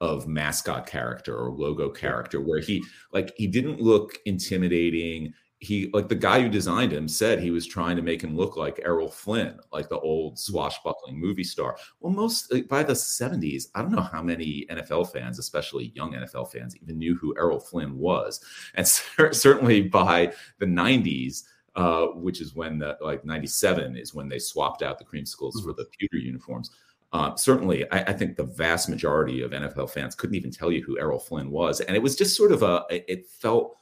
of 0.00 0.28
mascot 0.28 0.86
character 0.86 1.36
or 1.36 1.50
logo 1.50 1.90
character 1.90 2.40
where 2.40 2.60
he 2.60 2.84
like 3.12 3.32
he 3.36 3.46
didn't 3.46 3.80
look 3.80 4.18
intimidating 4.26 5.34
he 5.60 5.90
like 5.92 6.08
the 6.08 6.14
guy 6.14 6.40
who 6.40 6.48
designed 6.48 6.92
him 6.92 7.08
said 7.08 7.40
he 7.40 7.50
was 7.50 7.66
trying 7.66 7.96
to 7.96 8.02
make 8.02 8.22
him 8.22 8.36
look 8.36 8.56
like 8.56 8.80
Errol 8.84 9.10
Flynn, 9.10 9.58
like 9.72 9.88
the 9.88 9.98
old 9.98 10.38
swashbuckling 10.38 11.18
movie 11.18 11.42
star. 11.42 11.76
Well, 12.00 12.12
most 12.12 12.52
like, 12.52 12.68
by 12.68 12.84
the 12.84 12.92
70s, 12.92 13.64
I 13.74 13.82
don't 13.82 13.90
know 13.90 14.02
how 14.02 14.22
many 14.22 14.66
NFL 14.70 15.12
fans, 15.12 15.38
especially 15.38 15.92
young 15.96 16.12
NFL 16.12 16.52
fans, 16.52 16.76
even 16.76 16.98
knew 16.98 17.16
who 17.16 17.34
Errol 17.36 17.58
Flynn 17.58 17.98
was. 17.98 18.40
And 18.74 18.86
certainly 19.32 19.82
by 19.82 20.32
the 20.58 20.66
90s, 20.66 21.42
uh, 21.74 22.06
which 22.06 22.40
is 22.40 22.54
when 22.54 22.78
the 22.78 22.96
like 23.00 23.24
97 23.24 23.96
is 23.96 24.14
when 24.14 24.28
they 24.28 24.38
swapped 24.38 24.82
out 24.82 24.98
the 24.98 25.04
creamsicles 25.04 25.54
mm-hmm. 25.56 25.66
for 25.66 25.72
the 25.72 25.86
pewter 25.98 26.18
uniforms. 26.18 26.70
Uh, 27.12 27.34
certainly, 27.36 27.90
I, 27.90 28.00
I, 28.00 28.12
think 28.12 28.36
the 28.36 28.44
vast 28.44 28.90
majority 28.90 29.40
of 29.40 29.52
NFL 29.52 29.88
fans 29.88 30.14
couldn't 30.14 30.36
even 30.36 30.50
tell 30.50 30.70
you 30.70 30.82
who 30.82 30.98
Errol 30.98 31.18
Flynn 31.18 31.50
was, 31.50 31.80
and 31.80 31.96
it 31.96 32.02
was 32.02 32.16
just 32.16 32.36
sort 32.36 32.52
of 32.52 32.62
a. 32.62 32.84
It 32.90 33.26
felt 33.30 33.76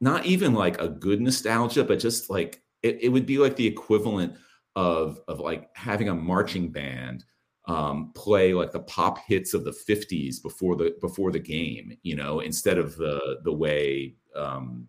not 0.00 0.26
even 0.26 0.52
like 0.52 0.80
a 0.80 0.88
good 0.88 1.20
nostalgia, 1.20 1.84
but 1.84 2.00
just 2.00 2.28
like 2.28 2.60
it, 2.82 2.98
it 3.02 3.08
would 3.10 3.26
be 3.26 3.38
like 3.38 3.54
the 3.54 3.66
equivalent 3.66 4.34
of 4.74 5.20
of 5.28 5.40
like 5.40 5.68
having 5.76 6.08
a 6.08 6.14
marching 6.14 6.70
band 6.70 7.24
um, 7.66 8.12
play 8.14 8.54
like 8.54 8.72
the 8.72 8.80
pop 8.80 9.18
hits 9.26 9.52
of 9.54 9.64
the 9.64 9.70
50s 9.70 10.42
before 10.42 10.74
the 10.74 10.96
before 11.00 11.30
the 11.30 11.38
game 11.38 11.96
you 12.02 12.16
know 12.16 12.40
instead 12.40 12.78
of 12.78 12.96
the 12.96 13.40
the 13.44 13.52
way 13.52 14.14
um, 14.34 14.88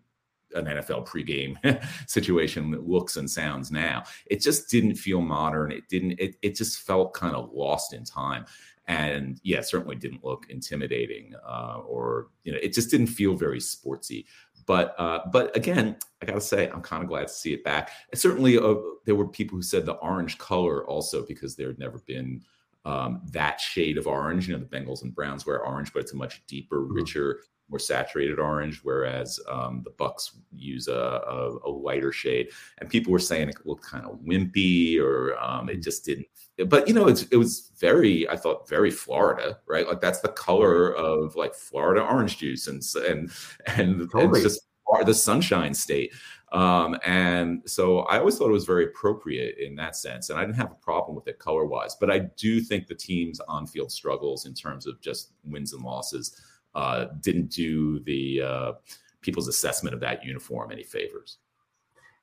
an 0.54 0.66
NFL 0.66 1.06
pregame 1.06 1.56
situation 2.08 2.70
that 2.70 2.88
looks 2.88 3.16
and 3.16 3.30
sounds 3.30 3.70
now. 3.70 4.04
It 4.26 4.40
just 4.40 4.70
didn't 4.70 4.94
feel 4.94 5.20
modern. 5.20 5.72
It 5.72 5.88
didn't. 5.88 6.12
It 6.18 6.36
it 6.42 6.54
just 6.54 6.80
felt 6.80 7.14
kind 7.14 7.34
of 7.34 7.52
lost 7.52 7.92
in 7.92 8.04
time. 8.04 8.46
And 8.86 9.40
yeah, 9.44 9.60
certainly 9.60 9.94
didn't 9.94 10.24
look 10.24 10.46
intimidating, 10.48 11.34
uh, 11.46 11.78
or 11.86 12.28
you 12.42 12.52
know, 12.52 12.58
it 12.60 12.72
just 12.72 12.90
didn't 12.90 13.06
feel 13.06 13.34
very 13.34 13.60
sportsy. 13.60 14.24
But 14.66 14.94
uh, 14.98 15.20
but 15.32 15.56
again, 15.56 15.96
I 16.22 16.26
gotta 16.26 16.40
say, 16.40 16.68
I'm 16.68 16.82
kind 16.82 17.02
of 17.02 17.08
glad 17.08 17.28
to 17.28 17.32
see 17.32 17.52
it 17.52 17.64
back. 17.64 17.90
And 18.10 18.20
certainly, 18.20 18.58
uh, 18.58 18.74
there 19.04 19.14
were 19.14 19.28
people 19.28 19.56
who 19.56 19.62
said 19.62 19.86
the 19.86 19.94
orange 19.94 20.38
color 20.38 20.86
also 20.86 21.24
because 21.24 21.56
there 21.56 21.68
had 21.68 21.78
never 21.78 21.98
been 22.06 22.42
um, 22.84 23.22
that 23.32 23.60
shade 23.60 23.98
of 23.98 24.06
orange. 24.06 24.48
You 24.48 24.54
know, 24.56 24.60
the 24.60 24.76
Bengals 24.76 25.02
and 25.02 25.14
Browns 25.14 25.46
wear 25.46 25.64
orange, 25.64 25.92
but 25.92 26.00
it's 26.00 26.12
a 26.12 26.16
much 26.16 26.44
deeper, 26.46 26.80
mm-hmm. 26.80 26.94
richer 26.94 27.40
more 27.70 27.78
saturated 27.78 28.38
orange, 28.38 28.80
whereas 28.82 29.40
um, 29.48 29.82
the 29.84 29.90
Bucks 29.90 30.32
use 30.54 30.88
a, 30.88 30.92
a, 30.92 31.58
a, 31.64 31.70
lighter 31.70 32.12
shade. 32.12 32.50
And 32.78 32.90
people 32.90 33.12
were 33.12 33.18
saying 33.18 33.48
it 33.48 33.56
looked 33.64 33.84
kind 33.84 34.04
of 34.04 34.18
wimpy, 34.18 34.98
or 35.00 35.40
um, 35.42 35.68
it 35.68 35.78
mm. 35.78 35.82
just 35.82 36.04
didn't. 36.04 36.26
But 36.66 36.88
you 36.88 36.94
know, 36.94 37.08
it's, 37.08 37.22
it 37.24 37.36
was 37.36 37.70
very, 37.78 38.28
I 38.28 38.36
thought, 38.36 38.68
very 38.68 38.90
Florida, 38.90 39.58
right? 39.66 39.86
Like 39.86 40.00
that's 40.00 40.20
the 40.20 40.28
color 40.28 40.94
of 40.94 41.36
like 41.36 41.54
Florida 41.54 42.02
orange 42.02 42.38
juice, 42.38 42.66
and 42.66 42.82
and 43.08 43.30
and 43.66 44.10
totally. 44.10 44.42
just 44.42 44.62
the 45.04 45.14
sunshine 45.14 45.72
state. 45.72 46.12
Um, 46.52 46.98
and 47.06 47.62
so 47.64 48.00
I 48.00 48.18
always 48.18 48.36
thought 48.36 48.48
it 48.48 48.52
was 48.52 48.64
very 48.64 48.86
appropriate 48.86 49.58
in 49.58 49.76
that 49.76 49.94
sense. 49.94 50.30
And 50.30 50.38
I 50.38 50.42
didn't 50.42 50.56
have 50.56 50.72
a 50.72 50.82
problem 50.82 51.14
with 51.14 51.28
it 51.28 51.38
color 51.38 51.64
wise, 51.64 51.94
but 51.94 52.10
I 52.10 52.18
do 52.36 52.60
think 52.60 52.88
the 52.88 52.94
team's 52.96 53.38
on 53.40 53.68
field 53.68 53.92
struggles 53.92 54.46
in 54.46 54.54
terms 54.54 54.86
of 54.86 55.00
just 55.00 55.30
wins 55.44 55.72
and 55.72 55.84
losses 55.84 56.40
uh, 56.74 57.06
didn't 57.20 57.50
do 57.50 58.00
the 58.00 58.42
uh, 58.42 58.72
people's 59.20 59.48
assessment 59.48 59.94
of 59.94 60.00
that 60.00 60.24
uniform 60.24 60.72
any 60.72 60.82
favors. 60.82 61.38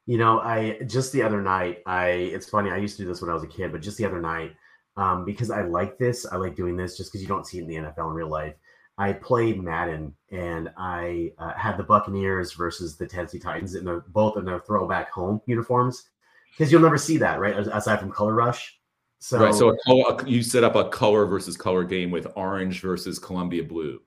You 0.05 0.17
know, 0.17 0.39
I 0.39 0.79
just 0.87 1.11
the 1.11 1.21
other 1.21 1.41
night, 1.41 1.79
I 1.85 2.07
it's 2.07 2.49
funny. 2.49 2.71
I 2.71 2.77
used 2.77 2.95
to 2.97 3.03
do 3.03 3.09
this 3.09 3.21
when 3.21 3.29
I 3.29 3.33
was 3.33 3.43
a 3.43 3.47
kid, 3.47 3.71
but 3.71 3.81
just 3.81 3.97
the 3.97 4.05
other 4.05 4.21
night, 4.21 4.53
um, 4.95 5.25
because 5.25 5.51
I 5.51 5.63
like 5.63 5.97
this, 5.97 6.25
I 6.25 6.37
like 6.37 6.55
doing 6.55 6.77
this 6.77 6.97
just 6.97 7.11
because 7.11 7.21
you 7.21 7.27
don't 7.27 7.45
see 7.45 7.59
it 7.59 7.63
in 7.63 7.67
the 7.67 7.75
NFL 7.75 8.09
in 8.09 8.15
real 8.15 8.29
life. 8.29 8.55
I 8.97 9.13
played 9.13 9.61
Madden 9.61 10.15
and 10.31 10.71
I 10.77 11.31
uh, 11.37 11.53
had 11.53 11.77
the 11.77 11.83
Buccaneers 11.83 12.53
versus 12.53 12.97
the 12.97 13.05
Tennessee 13.05 13.37
Titans 13.37 13.75
in 13.75 13.85
their 13.85 14.01
both 14.07 14.37
in 14.37 14.45
their 14.45 14.59
throwback 14.61 15.11
home 15.11 15.41
uniforms. 15.45 16.09
because 16.51 16.71
you'll 16.71 16.81
never 16.81 16.97
see 16.97 17.17
that, 17.17 17.39
right? 17.39 17.55
Aside 17.55 17.99
from 17.99 18.11
Color 18.11 18.33
Rush. 18.33 18.79
So, 19.19 19.39
right. 19.39 19.53
So 19.53 19.75
a 19.87 20.25
you 20.25 20.41
set 20.41 20.63
up 20.63 20.75
a 20.75 20.89
color 20.89 21.25
versus 21.25 21.57
color 21.57 21.83
game 21.83 22.11
with 22.11 22.27
orange 22.35 22.81
versus 22.81 23.19
Columbia 23.19 23.63
blue. 23.63 23.99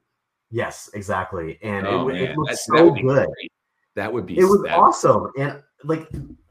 Yes, 0.50 0.90
exactly. 0.94 1.58
And 1.62 1.86
oh, 1.86 2.08
it, 2.08 2.22
it 2.22 2.36
was 2.36 2.64
so 2.64 2.90
good. 2.90 3.28
Great. 3.28 3.52
That 3.96 4.12
would 4.12 4.26
be. 4.26 4.38
It 4.38 4.44
was 4.44 4.64
awesome, 4.70 5.30
and 5.38 5.62
like 5.84 6.08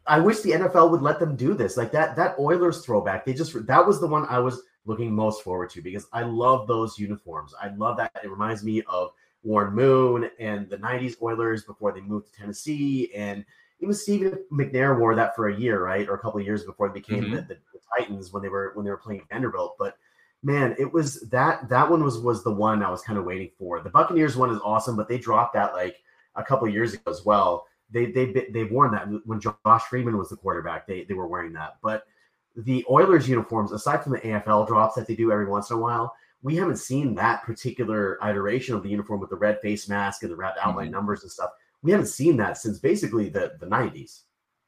I 0.07 0.19
wish 0.19 0.39
the 0.39 0.51
NFL 0.51 0.91
would 0.91 1.01
let 1.01 1.19
them 1.19 1.35
do 1.35 1.53
this. 1.53 1.77
Like 1.77 1.91
that 1.91 2.15
that 2.15 2.37
Oilers 2.39 2.83
throwback. 2.85 3.25
They 3.25 3.33
just 3.33 3.65
that 3.67 3.85
was 3.85 3.99
the 3.99 4.07
one 4.07 4.25
I 4.25 4.39
was 4.39 4.61
looking 4.85 5.13
most 5.13 5.43
forward 5.43 5.69
to 5.71 5.81
because 5.81 6.07
I 6.11 6.23
love 6.23 6.67
those 6.67 6.97
uniforms. 6.97 7.53
I 7.61 7.69
love 7.69 7.97
that. 7.97 8.11
It 8.23 8.29
reminds 8.29 8.63
me 8.63 8.81
of 8.87 9.11
Warren 9.43 9.73
Moon 9.73 10.29
and 10.39 10.69
the 10.69 10.77
'90s 10.77 11.21
Oilers 11.21 11.63
before 11.63 11.91
they 11.91 12.01
moved 12.01 12.27
to 12.27 12.39
Tennessee, 12.39 13.11
and 13.13 13.45
even 13.79 13.93
Stephen 13.93 14.39
McNair 14.51 14.97
wore 14.97 15.15
that 15.15 15.35
for 15.35 15.49
a 15.49 15.55
year, 15.55 15.83
right, 15.83 16.07
or 16.09 16.15
a 16.15 16.19
couple 16.19 16.39
of 16.39 16.45
years 16.45 16.65
before 16.65 16.89
they 16.89 16.99
became 16.99 17.23
mm-hmm. 17.23 17.35
the, 17.35 17.41
the, 17.41 17.57
the 17.73 17.79
Titans 17.97 18.33
when 18.33 18.43
they 18.43 18.49
were 18.49 18.71
when 18.73 18.85
they 18.85 18.91
were 18.91 18.97
playing 18.97 19.25
Vanderbilt. 19.29 19.75
But 19.77 19.95
man, 20.43 20.75
it 20.79 20.91
was 20.91 21.21
that 21.29 21.67
that 21.69 21.89
one 21.89 22.03
was 22.03 22.19
was 22.19 22.43
the 22.43 22.53
one 22.53 22.83
I 22.83 22.89
was 22.89 23.01
kind 23.01 23.19
of 23.19 23.25
waiting 23.25 23.51
for. 23.57 23.81
The 23.81 23.89
Buccaneers 23.89 24.37
one 24.37 24.51
is 24.51 24.61
awesome, 24.63 24.95
but 24.95 25.07
they 25.07 25.17
dropped 25.17 25.53
that 25.53 25.73
like 25.73 26.01
a 26.35 26.43
couple 26.43 26.67
years 26.69 26.93
ago 26.93 27.11
as 27.11 27.25
well. 27.25 27.65
They 27.91 28.07
they 28.07 28.47
they've 28.51 28.71
worn 28.71 28.91
that 28.91 29.07
when 29.25 29.39
Josh 29.39 29.83
Freeman 29.89 30.17
was 30.17 30.29
the 30.29 30.37
quarterback. 30.37 30.87
They 30.87 31.03
they 31.03 31.13
were 31.13 31.27
wearing 31.27 31.53
that, 31.53 31.77
but 31.81 32.03
the 32.55 32.85
Oilers 32.89 33.29
uniforms, 33.29 33.71
aside 33.71 34.03
from 34.03 34.13
the 34.13 34.19
AFL 34.19 34.67
drops 34.67 34.95
that 34.95 35.07
they 35.07 35.15
do 35.15 35.31
every 35.31 35.45
once 35.45 35.69
in 35.69 35.77
a 35.77 35.79
while, 35.79 36.13
we 36.41 36.55
haven't 36.55 36.77
seen 36.77 37.15
that 37.15 37.43
particular 37.43 38.17
iteration 38.23 38.75
of 38.75 38.83
the 38.83 38.89
uniform 38.89 39.19
with 39.19 39.29
the 39.29 39.35
red 39.35 39.59
face 39.61 39.87
mask 39.87 40.23
and 40.23 40.31
the 40.31 40.35
red 40.35 40.53
outline 40.61 40.87
mm-hmm. 40.87 40.95
numbers 40.95 41.23
and 41.23 41.31
stuff. 41.31 41.51
We 41.81 41.91
haven't 41.91 42.07
seen 42.07 42.37
that 42.37 42.57
since 42.57 42.79
basically 42.79 43.29
the 43.29 43.53
the 43.59 43.65
90s. 43.65 44.21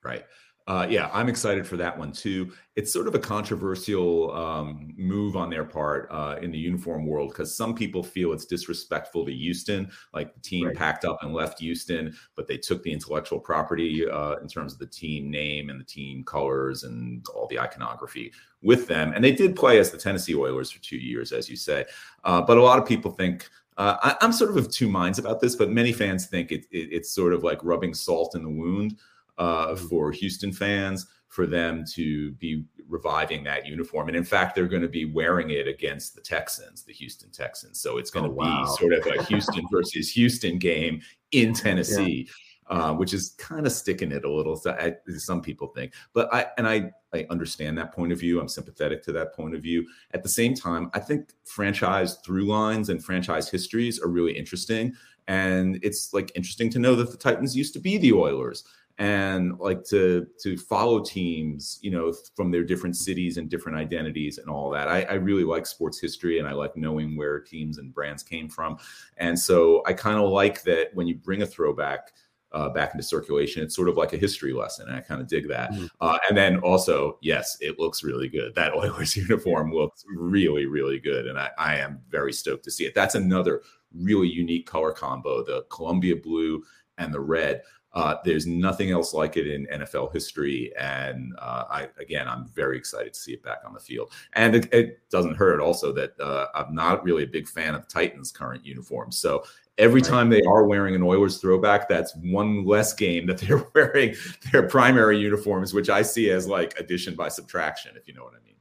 Right. 0.03 0.25
Uh, 0.67 0.85
yeah, 0.89 1.09
I'm 1.11 1.27
excited 1.27 1.65
for 1.65 1.75
that 1.77 1.97
one 1.97 2.11
too. 2.11 2.51
It's 2.75 2.93
sort 2.93 3.07
of 3.07 3.15
a 3.15 3.19
controversial 3.19 4.31
um, 4.33 4.93
move 4.95 5.35
on 5.35 5.49
their 5.49 5.65
part 5.65 6.07
uh, 6.11 6.37
in 6.41 6.51
the 6.51 6.57
uniform 6.57 7.05
world 7.05 7.29
because 7.29 7.55
some 7.55 7.73
people 7.73 8.03
feel 8.03 8.31
it's 8.31 8.45
disrespectful 8.45 9.25
to 9.25 9.33
Houston. 9.33 9.91
Like 10.13 10.33
the 10.33 10.39
team 10.39 10.67
right. 10.67 10.75
packed 10.75 11.03
up 11.03 11.17
and 11.23 11.33
left 11.33 11.59
Houston, 11.59 12.15
but 12.35 12.47
they 12.47 12.57
took 12.57 12.83
the 12.83 12.93
intellectual 12.93 13.39
property 13.39 14.07
uh, 14.07 14.35
in 14.35 14.47
terms 14.47 14.73
of 14.73 14.79
the 14.79 14.85
team 14.85 15.31
name 15.31 15.69
and 15.69 15.79
the 15.79 15.85
team 15.85 16.23
colors 16.23 16.83
and 16.83 17.25
all 17.33 17.47
the 17.47 17.59
iconography 17.59 18.31
with 18.61 18.87
them. 18.87 19.13
And 19.13 19.23
they 19.23 19.31
did 19.31 19.55
play 19.55 19.79
as 19.79 19.89
the 19.89 19.97
Tennessee 19.97 20.35
Oilers 20.35 20.71
for 20.71 20.81
two 20.81 20.97
years, 20.97 21.31
as 21.31 21.49
you 21.49 21.55
say. 21.55 21.85
Uh, 22.23 22.41
but 22.41 22.57
a 22.57 22.63
lot 22.63 22.79
of 22.79 22.87
people 22.87 23.11
think 23.11 23.49
uh, 23.77 24.15
I, 24.21 24.25
am 24.25 24.31
sort 24.31 24.51
of 24.51 24.57
of 24.57 24.71
two 24.71 24.87
minds 24.87 25.17
about 25.17 25.39
this, 25.39 25.55
but 25.55 25.71
many 25.71 25.91
fans 25.91 26.27
think 26.27 26.51
it, 26.51 26.65
it, 26.71 26.89
it's 26.91 27.11
sort 27.11 27.33
of 27.33 27.43
like 27.43 27.63
rubbing 27.63 27.93
salt 27.93 28.35
in 28.35 28.43
the 28.43 28.49
wound 28.49 28.97
uh, 29.41 29.67
mm-hmm. 29.69 29.87
for 29.87 30.11
Houston 30.11 30.53
fans 30.53 31.07
for 31.27 31.47
them 31.47 31.83
to 31.93 32.31
be 32.33 32.63
reviving 32.87 33.43
that 33.45 33.65
uniform. 33.65 34.07
And 34.07 34.15
in 34.17 34.23
fact, 34.23 34.53
they're 34.53 34.67
going 34.67 34.81
to 34.83 34.89
be 34.89 35.05
wearing 35.05 35.49
it 35.49 35.67
against 35.67 36.13
the 36.13 36.21
Texans, 36.21 36.83
the 36.83 36.93
Houston 36.93 37.31
Texans. 37.31 37.81
So 37.81 37.97
it's 37.97 38.11
going 38.11 38.25
oh, 38.25 38.29
to 38.29 38.35
wow. 38.35 38.61
be 38.61 38.77
sort 38.77 38.93
of 38.93 39.07
a 39.07 39.23
Houston 39.29 39.65
versus 39.71 40.11
Houston 40.11 40.59
game 40.59 41.01
in 41.31 41.53
Tennessee. 41.53 42.27
Yeah. 42.27 42.33
Uh, 42.67 42.93
which 42.93 43.13
is 43.13 43.31
kind 43.31 43.65
of 43.65 43.71
sticking 43.73 44.13
it 44.13 44.23
a 44.23 44.31
little. 44.31 44.55
So 44.55 44.71
I, 44.71 44.95
some 45.17 45.41
people 45.41 45.67
think, 45.67 45.93
but 46.13 46.33
I 46.33 46.45
and 46.57 46.65
I 46.65 46.91
I 47.13 47.25
understand 47.29 47.77
that 47.77 47.93
point 47.93 48.13
of 48.13 48.19
view. 48.19 48.39
I'm 48.39 48.47
sympathetic 48.47 49.03
to 49.03 49.11
that 49.11 49.35
point 49.35 49.55
of 49.55 49.61
view. 49.61 49.85
At 50.13 50.23
the 50.23 50.29
same 50.29 50.53
time, 50.53 50.89
I 50.93 50.99
think 50.99 51.33
franchise 51.43 52.19
through 52.25 52.45
lines 52.45 52.87
and 52.87 53.03
franchise 53.03 53.49
histories 53.49 53.99
are 53.99 54.07
really 54.07 54.37
interesting, 54.37 54.93
and 55.27 55.79
it's 55.83 56.13
like 56.13 56.31
interesting 56.33 56.69
to 56.69 56.79
know 56.79 56.95
that 56.95 57.11
the 57.11 57.17
Titans 57.17 57.57
used 57.57 57.73
to 57.73 57.79
be 57.81 57.97
the 57.97 58.13
Oilers 58.13 58.63
and 59.01 59.57
like 59.57 59.83
to 59.83 60.27
to 60.39 60.55
follow 60.55 60.99
teams 60.99 61.79
you 61.81 61.89
know 61.89 62.13
from 62.35 62.51
their 62.51 62.63
different 62.63 62.95
cities 62.95 63.37
and 63.37 63.49
different 63.49 63.75
identities 63.75 64.37
and 64.37 64.47
all 64.47 64.69
that. 64.69 64.87
I, 64.87 65.01
I, 65.01 65.13
really 65.13 65.43
like 65.43 65.65
sports 65.65 65.99
history 65.99 66.37
and 66.37 66.47
i 66.47 66.51
like 66.51 66.77
knowing 66.77 67.17
where 67.17 67.39
teams 67.39 67.79
and 67.79 67.91
brands 67.91 68.21
came 68.21 68.47
from. 68.47 68.77
And 69.17 69.37
so 69.37 69.81
i 69.87 69.93
kind 69.93 70.19
of 70.19 70.29
like 70.29 70.61
that 70.63 70.93
when 70.93 71.07
you 71.07 71.15
bring 71.15 71.41
a 71.41 71.47
throwback 71.47 72.13
uh, 72.51 72.69
back 72.69 72.93
into 72.93 73.03
circulation 73.03 73.63
it's 73.63 73.75
sort 73.75 73.89
of 73.89 73.97
like 73.97 74.13
a 74.13 74.17
history 74.17 74.53
lesson 74.53 74.87
and 74.87 74.95
i 74.95 74.99
kind 74.99 75.19
of 75.19 75.27
dig 75.27 75.47
that. 75.47 75.71
Mm-hmm. 75.71 75.85
uh, 75.99 76.19
and 76.29 76.37
then 76.37 76.57
also 76.59 77.17
yes 77.23 77.57
it 77.59 77.79
looks 77.79 78.03
really 78.03 78.29
good. 78.29 78.53
That 78.53 78.73
oilers 78.81 79.17
uniform 79.17 79.73
looks 79.73 80.05
really 80.15 80.67
really 80.67 80.99
good 80.99 81.25
and 81.25 81.39
I, 81.39 81.49
I 81.57 81.77
am 81.77 82.01
very 82.07 82.33
stoked 82.33 82.65
to 82.65 82.71
see 82.71 82.85
it. 82.85 82.93
That's 82.93 83.15
another 83.15 83.63
really 83.95 84.29
unique 84.29 84.67
color 84.67 84.91
combo 84.91 85.43
the 85.43 85.65
columbia 85.71 86.17
blue 86.17 86.63
and 86.99 87.11
the 87.11 87.19
red 87.19 87.61
uh, 87.93 88.15
there's 88.23 88.47
nothing 88.47 88.91
else 88.91 89.13
like 89.13 89.35
it 89.35 89.47
in 89.47 89.67
NFL 89.67 90.13
history, 90.13 90.71
and 90.77 91.33
uh, 91.39 91.65
I 91.69 91.89
again, 91.99 92.27
I'm 92.27 92.47
very 92.47 92.77
excited 92.77 93.13
to 93.13 93.19
see 93.19 93.33
it 93.33 93.43
back 93.43 93.59
on 93.65 93.73
the 93.73 93.79
field. 93.79 94.11
And 94.33 94.55
it, 94.55 94.73
it 94.73 95.09
doesn't 95.09 95.35
hurt 95.35 95.59
also 95.59 95.91
that 95.93 96.19
uh, 96.19 96.47
I'm 96.55 96.73
not 96.73 97.03
really 97.03 97.23
a 97.23 97.27
big 97.27 97.49
fan 97.49 97.75
of 97.75 97.87
Titans' 97.87 98.31
current 98.31 98.65
uniforms. 98.65 99.17
So 99.17 99.43
every 99.77 100.01
right. 100.01 100.09
time 100.09 100.29
they 100.29 100.41
are 100.43 100.65
wearing 100.65 100.95
an 100.95 101.03
Oilers 101.03 101.37
throwback, 101.37 101.89
that's 101.89 102.15
one 102.15 102.65
less 102.65 102.93
game 102.93 103.25
that 103.27 103.37
they're 103.39 103.65
wearing 103.75 104.15
their 104.51 104.67
primary 104.67 105.17
uniforms, 105.17 105.73
which 105.73 105.89
I 105.89 106.01
see 106.01 106.29
as 106.29 106.47
like 106.47 106.79
addition 106.79 107.15
by 107.15 107.27
subtraction, 107.27 107.97
if 107.97 108.07
you 108.07 108.13
know 108.13 108.23
what 108.23 108.33
I 108.33 108.45
mean. 108.45 108.55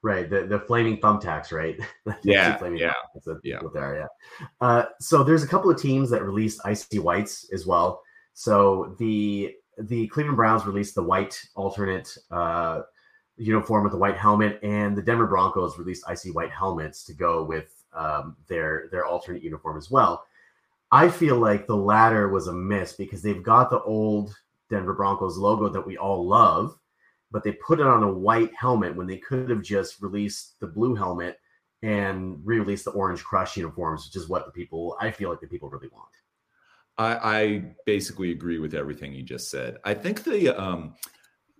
Right, 0.00 0.30
the 0.30 0.46
the 0.46 0.60
flaming 0.60 0.98
thumbtacks, 0.98 1.50
right? 1.50 1.76
yeah, 2.22 2.64
yeah, 2.76 2.92
yeah. 3.42 3.58
There, 3.74 3.96
yeah. 4.40 4.46
Uh, 4.60 4.84
so 5.00 5.24
there's 5.24 5.42
a 5.42 5.48
couple 5.48 5.68
of 5.68 5.82
teams 5.82 6.08
that 6.10 6.22
released 6.22 6.60
icy 6.64 7.00
whites 7.00 7.50
as 7.52 7.66
well. 7.66 8.02
So 8.38 8.94
the 9.00 9.56
the 9.78 10.06
Cleveland 10.06 10.36
Browns 10.36 10.64
released 10.64 10.94
the 10.94 11.02
white 11.02 11.44
alternate 11.56 12.16
uh, 12.30 12.82
uniform 13.36 13.82
with 13.82 13.90
the 13.90 13.98
white 13.98 14.16
helmet, 14.16 14.60
and 14.62 14.96
the 14.96 15.02
Denver 15.02 15.26
Broncos 15.26 15.76
released 15.76 16.04
icy 16.06 16.30
white 16.30 16.52
helmets 16.52 17.02
to 17.06 17.14
go 17.14 17.42
with 17.42 17.84
um, 17.92 18.36
their 18.46 18.90
their 18.92 19.04
alternate 19.04 19.42
uniform 19.42 19.76
as 19.76 19.90
well. 19.90 20.24
I 20.92 21.08
feel 21.08 21.36
like 21.36 21.66
the 21.66 21.74
latter 21.74 22.28
was 22.28 22.46
a 22.46 22.52
miss 22.52 22.92
because 22.92 23.22
they've 23.22 23.42
got 23.42 23.70
the 23.70 23.82
old 23.82 24.36
Denver 24.70 24.94
Broncos 24.94 25.36
logo 25.36 25.68
that 25.68 25.84
we 25.84 25.96
all 25.96 26.24
love, 26.24 26.78
but 27.32 27.42
they 27.42 27.50
put 27.50 27.80
it 27.80 27.88
on 27.88 28.04
a 28.04 28.12
white 28.12 28.54
helmet 28.54 28.94
when 28.94 29.08
they 29.08 29.18
could 29.18 29.50
have 29.50 29.62
just 29.62 30.00
released 30.00 30.60
the 30.60 30.68
blue 30.68 30.94
helmet 30.94 31.40
and 31.82 32.38
re-released 32.44 32.84
the 32.84 32.92
orange 32.92 33.24
crush 33.24 33.56
uniforms, 33.56 34.06
which 34.06 34.14
is 34.14 34.28
what 34.28 34.46
the 34.46 34.52
people 34.52 34.96
I 35.00 35.10
feel 35.10 35.28
like 35.28 35.40
the 35.40 35.48
people 35.48 35.68
really 35.68 35.88
want. 35.88 36.06
I, 36.98 37.38
I 37.38 37.74
basically 37.86 38.32
agree 38.32 38.58
with 38.58 38.74
everything 38.74 39.12
you 39.12 39.22
just 39.22 39.50
said. 39.50 39.78
I 39.84 39.94
think 39.94 40.24
the 40.24 40.48
um, 40.60 40.94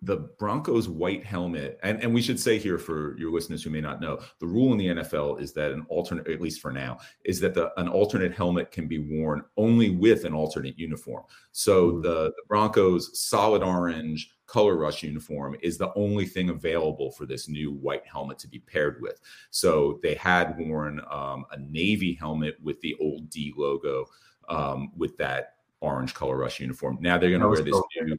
the 0.03 0.17
Broncos 0.39 0.89
white 0.89 1.25
helmet, 1.25 1.79
and, 1.83 2.01
and 2.03 2.15
we 2.15 2.23
should 2.23 2.39
say 2.39 2.59
here 2.59 2.79
for 2.79 3.19
your 3.19 3.33
listeners 3.33 3.63
who 3.63 3.71
may 3.71 3.81
not 3.81 4.01
know, 4.01 4.21
the 4.39 4.47
rule 4.47 4.73
in 4.73 4.79
the 4.79 4.87
NFL 4.87 5.41
is 5.41 5.53
that 5.55 5.73
an 5.73 5.85
alternate, 5.89 6.29
at 6.29 6.41
least 6.41 6.61
for 6.61 6.73
now, 6.73 6.99
is 7.25 7.41
that 7.41 7.55
the 7.55 7.73
an 7.81 7.89
alternate 7.89 8.33
helmet 8.33 8.71
can 8.71 8.87
be 8.87 8.99
worn 8.99 9.43
only 9.57 9.91
with 9.91 10.25
an 10.25 10.35
alternate 10.35 10.79
uniform. 10.79 11.25
So 11.53 11.91
mm-hmm. 11.91 12.03
the, 12.03 12.33
the 12.37 12.43
Broncos 12.47 13.21
solid 13.21 13.63
orange 13.63 14.31
color 14.47 14.77
rush 14.77 15.03
uniform 15.03 15.57
is 15.63 15.77
the 15.77 15.93
only 15.95 16.25
thing 16.25 16.49
available 16.49 17.11
for 17.11 17.27
this 17.27 17.49
new 17.49 17.73
white 17.73 18.07
helmet 18.07 18.39
to 18.39 18.49
be 18.49 18.61
paired 18.61 19.01
with. 19.03 19.21
So 19.51 19.99
they 20.03 20.15
had 20.15 20.57
worn 20.59 21.01
um, 21.11 21.45
a 21.51 21.59
navy 21.59 22.15
helmet 22.15 22.57
with 22.63 22.81
the 22.81 22.97
old 23.01 23.29
D 23.31 23.53
logo 23.57 24.07
um, 24.49 24.91
with 24.97 25.17
that 25.19 25.55
orange 25.81 26.15
color 26.15 26.37
rush 26.37 26.61
uniform. 26.61 26.99
Now 27.01 27.19
they're 27.19 27.31
going 27.31 27.43
to 27.43 27.49
wear 27.49 27.63
this 27.63 27.81
new, 27.97 28.17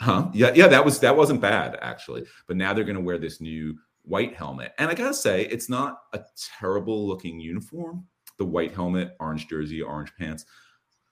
huh? 0.00 0.30
Yeah, 0.32 0.52
yeah, 0.54 0.68
that 0.68 0.84
was 0.84 0.98
that 1.00 1.16
wasn't 1.16 1.40
bad 1.40 1.78
actually. 1.82 2.24
But 2.46 2.56
now 2.56 2.72
they're 2.72 2.84
going 2.84 2.96
to 2.96 3.02
wear 3.02 3.18
this 3.18 3.40
new 3.40 3.76
white 4.02 4.34
helmet, 4.34 4.72
and 4.78 4.90
I 4.90 4.94
gotta 4.94 5.14
say, 5.14 5.44
it's 5.46 5.68
not 5.68 6.02
a 6.12 6.20
terrible 6.58 7.06
looking 7.06 7.38
uniform. 7.40 8.06
The 8.38 8.46
white 8.46 8.74
helmet, 8.74 9.16
orange 9.20 9.48
jersey, 9.48 9.82
orange 9.82 10.12
pants, 10.16 10.46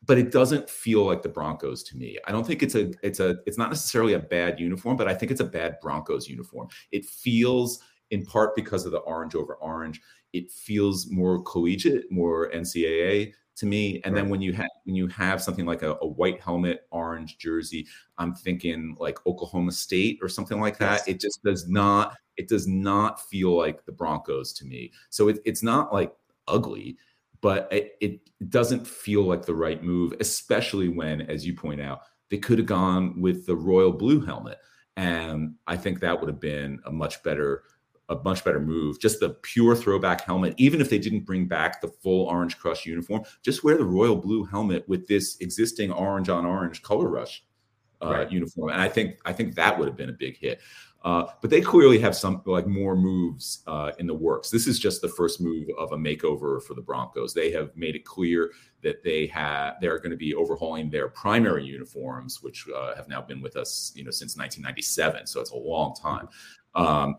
but 0.06 0.18
it 0.18 0.30
doesn't 0.30 0.70
feel 0.70 1.04
like 1.04 1.22
the 1.22 1.28
Broncos 1.28 1.82
to 1.84 1.96
me. 1.96 2.18
I 2.26 2.32
don't 2.32 2.46
think 2.46 2.62
it's 2.62 2.74
a 2.74 2.92
it's 3.02 3.20
a 3.20 3.38
it's 3.46 3.58
not 3.58 3.70
necessarily 3.70 4.14
a 4.14 4.18
bad 4.18 4.60
uniform, 4.60 4.96
but 4.96 5.08
I 5.08 5.14
think 5.14 5.30
it's 5.30 5.40
a 5.40 5.44
bad 5.44 5.76
Broncos 5.82 6.28
uniform. 6.28 6.68
It 6.92 7.04
feels 7.04 7.80
in 8.10 8.24
part 8.24 8.54
because 8.54 8.86
of 8.86 8.92
the 8.92 8.98
orange 8.98 9.34
over 9.34 9.54
orange. 9.56 10.00
It 10.32 10.50
feels 10.50 11.10
more 11.10 11.42
collegiate, 11.42 12.10
more 12.10 12.50
NCAA 12.50 13.32
to 13.56 13.66
me. 13.66 14.00
And 14.04 14.14
right. 14.14 14.22
then 14.22 14.30
when 14.30 14.40
you 14.40 14.52
have 14.52 14.70
when 14.84 14.94
you 14.94 15.08
have 15.08 15.42
something 15.42 15.66
like 15.66 15.82
a, 15.82 15.96
a, 16.02 16.06
white 16.06 16.40
helmet, 16.40 16.86
orange 16.90 17.38
jersey, 17.38 17.86
I'm 18.18 18.34
thinking 18.34 18.96
like 18.98 19.24
Oklahoma 19.26 19.72
State 19.72 20.18
or 20.22 20.28
something 20.28 20.60
like 20.60 20.78
that. 20.78 21.02
Yes. 21.06 21.08
It 21.08 21.20
just 21.20 21.42
does 21.42 21.68
not 21.68 22.16
it 22.36 22.48
does 22.48 22.66
not 22.66 23.20
feel 23.20 23.56
like 23.56 23.84
the 23.84 23.92
Broncos 23.92 24.52
to 24.54 24.66
me. 24.66 24.92
So 25.10 25.28
it, 25.28 25.40
it's 25.44 25.62
not 25.62 25.92
like 25.92 26.12
ugly, 26.46 26.98
but 27.40 27.68
it, 27.72 27.96
it 28.00 28.20
doesn't 28.50 28.86
feel 28.86 29.22
like 29.22 29.46
the 29.46 29.54
right 29.54 29.82
move, 29.82 30.14
especially 30.20 30.88
when, 30.88 31.22
as 31.22 31.46
you 31.46 31.54
point 31.54 31.80
out, 31.80 32.00
they 32.30 32.38
could 32.38 32.58
have 32.58 32.66
gone 32.66 33.20
with 33.20 33.46
the 33.46 33.56
royal 33.56 33.92
blue 33.92 34.20
helmet. 34.20 34.58
And 34.96 35.54
I 35.66 35.76
think 35.76 36.00
that 36.00 36.18
would 36.18 36.28
have 36.28 36.40
been 36.40 36.80
a 36.86 36.92
much 36.92 37.22
better 37.22 37.64
a 38.08 38.16
much 38.24 38.44
better 38.44 38.60
move. 38.60 39.00
Just 39.00 39.20
the 39.20 39.30
pure 39.30 39.74
throwback 39.74 40.20
helmet, 40.20 40.54
even 40.58 40.80
if 40.80 40.88
they 40.88 40.98
didn't 40.98 41.24
bring 41.24 41.46
back 41.46 41.80
the 41.80 41.88
full 41.88 42.26
orange 42.26 42.58
crush 42.58 42.86
uniform, 42.86 43.22
just 43.42 43.64
wear 43.64 43.76
the 43.76 43.84
royal 43.84 44.16
blue 44.16 44.44
helmet 44.44 44.88
with 44.88 45.06
this 45.08 45.36
existing 45.40 45.90
orange 45.90 46.28
on 46.28 46.46
orange 46.46 46.82
color 46.82 47.08
rush 47.08 47.42
uh, 48.02 48.10
right. 48.10 48.32
uniform, 48.32 48.70
and 48.70 48.80
I 48.80 48.88
think 48.88 49.18
I 49.24 49.32
think 49.32 49.54
that 49.54 49.78
would 49.78 49.88
have 49.88 49.96
been 49.96 50.10
a 50.10 50.14
big 50.14 50.36
hit. 50.36 50.60
Uh, 51.02 51.24
but 51.40 51.50
they 51.50 51.60
clearly 51.60 52.00
have 52.00 52.16
some 52.16 52.42
like 52.46 52.66
more 52.66 52.96
moves 52.96 53.62
uh, 53.68 53.92
in 54.00 54.08
the 54.08 54.14
works. 54.14 54.50
This 54.50 54.66
is 54.66 54.78
just 54.78 55.00
the 55.02 55.08
first 55.08 55.40
move 55.40 55.68
of 55.78 55.92
a 55.92 55.96
makeover 55.96 56.60
for 56.60 56.74
the 56.74 56.80
Broncos. 56.80 57.32
They 57.32 57.52
have 57.52 57.70
made 57.76 57.94
it 57.94 58.04
clear 58.04 58.50
that 58.82 59.04
they 59.04 59.28
have 59.28 59.74
they're 59.80 59.98
going 59.98 60.10
to 60.10 60.16
be 60.16 60.34
overhauling 60.34 60.90
their 60.90 61.08
primary 61.08 61.64
uniforms, 61.64 62.42
which 62.42 62.66
uh, 62.74 62.96
have 62.96 63.08
now 63.08 63.22
been 63.22 63.40
with 63.40 63.56
us, 63.56 63.92
you 63.94 64.02
know, 64.02 64.10
since 64.10 64.36
1997. 64.36 65.26
So 65.28 65.40
it's 65.40 65.52
a 65.52 65.56
long 65.56 65.94
time. 65.94 66.28
Um, 66.74 67.16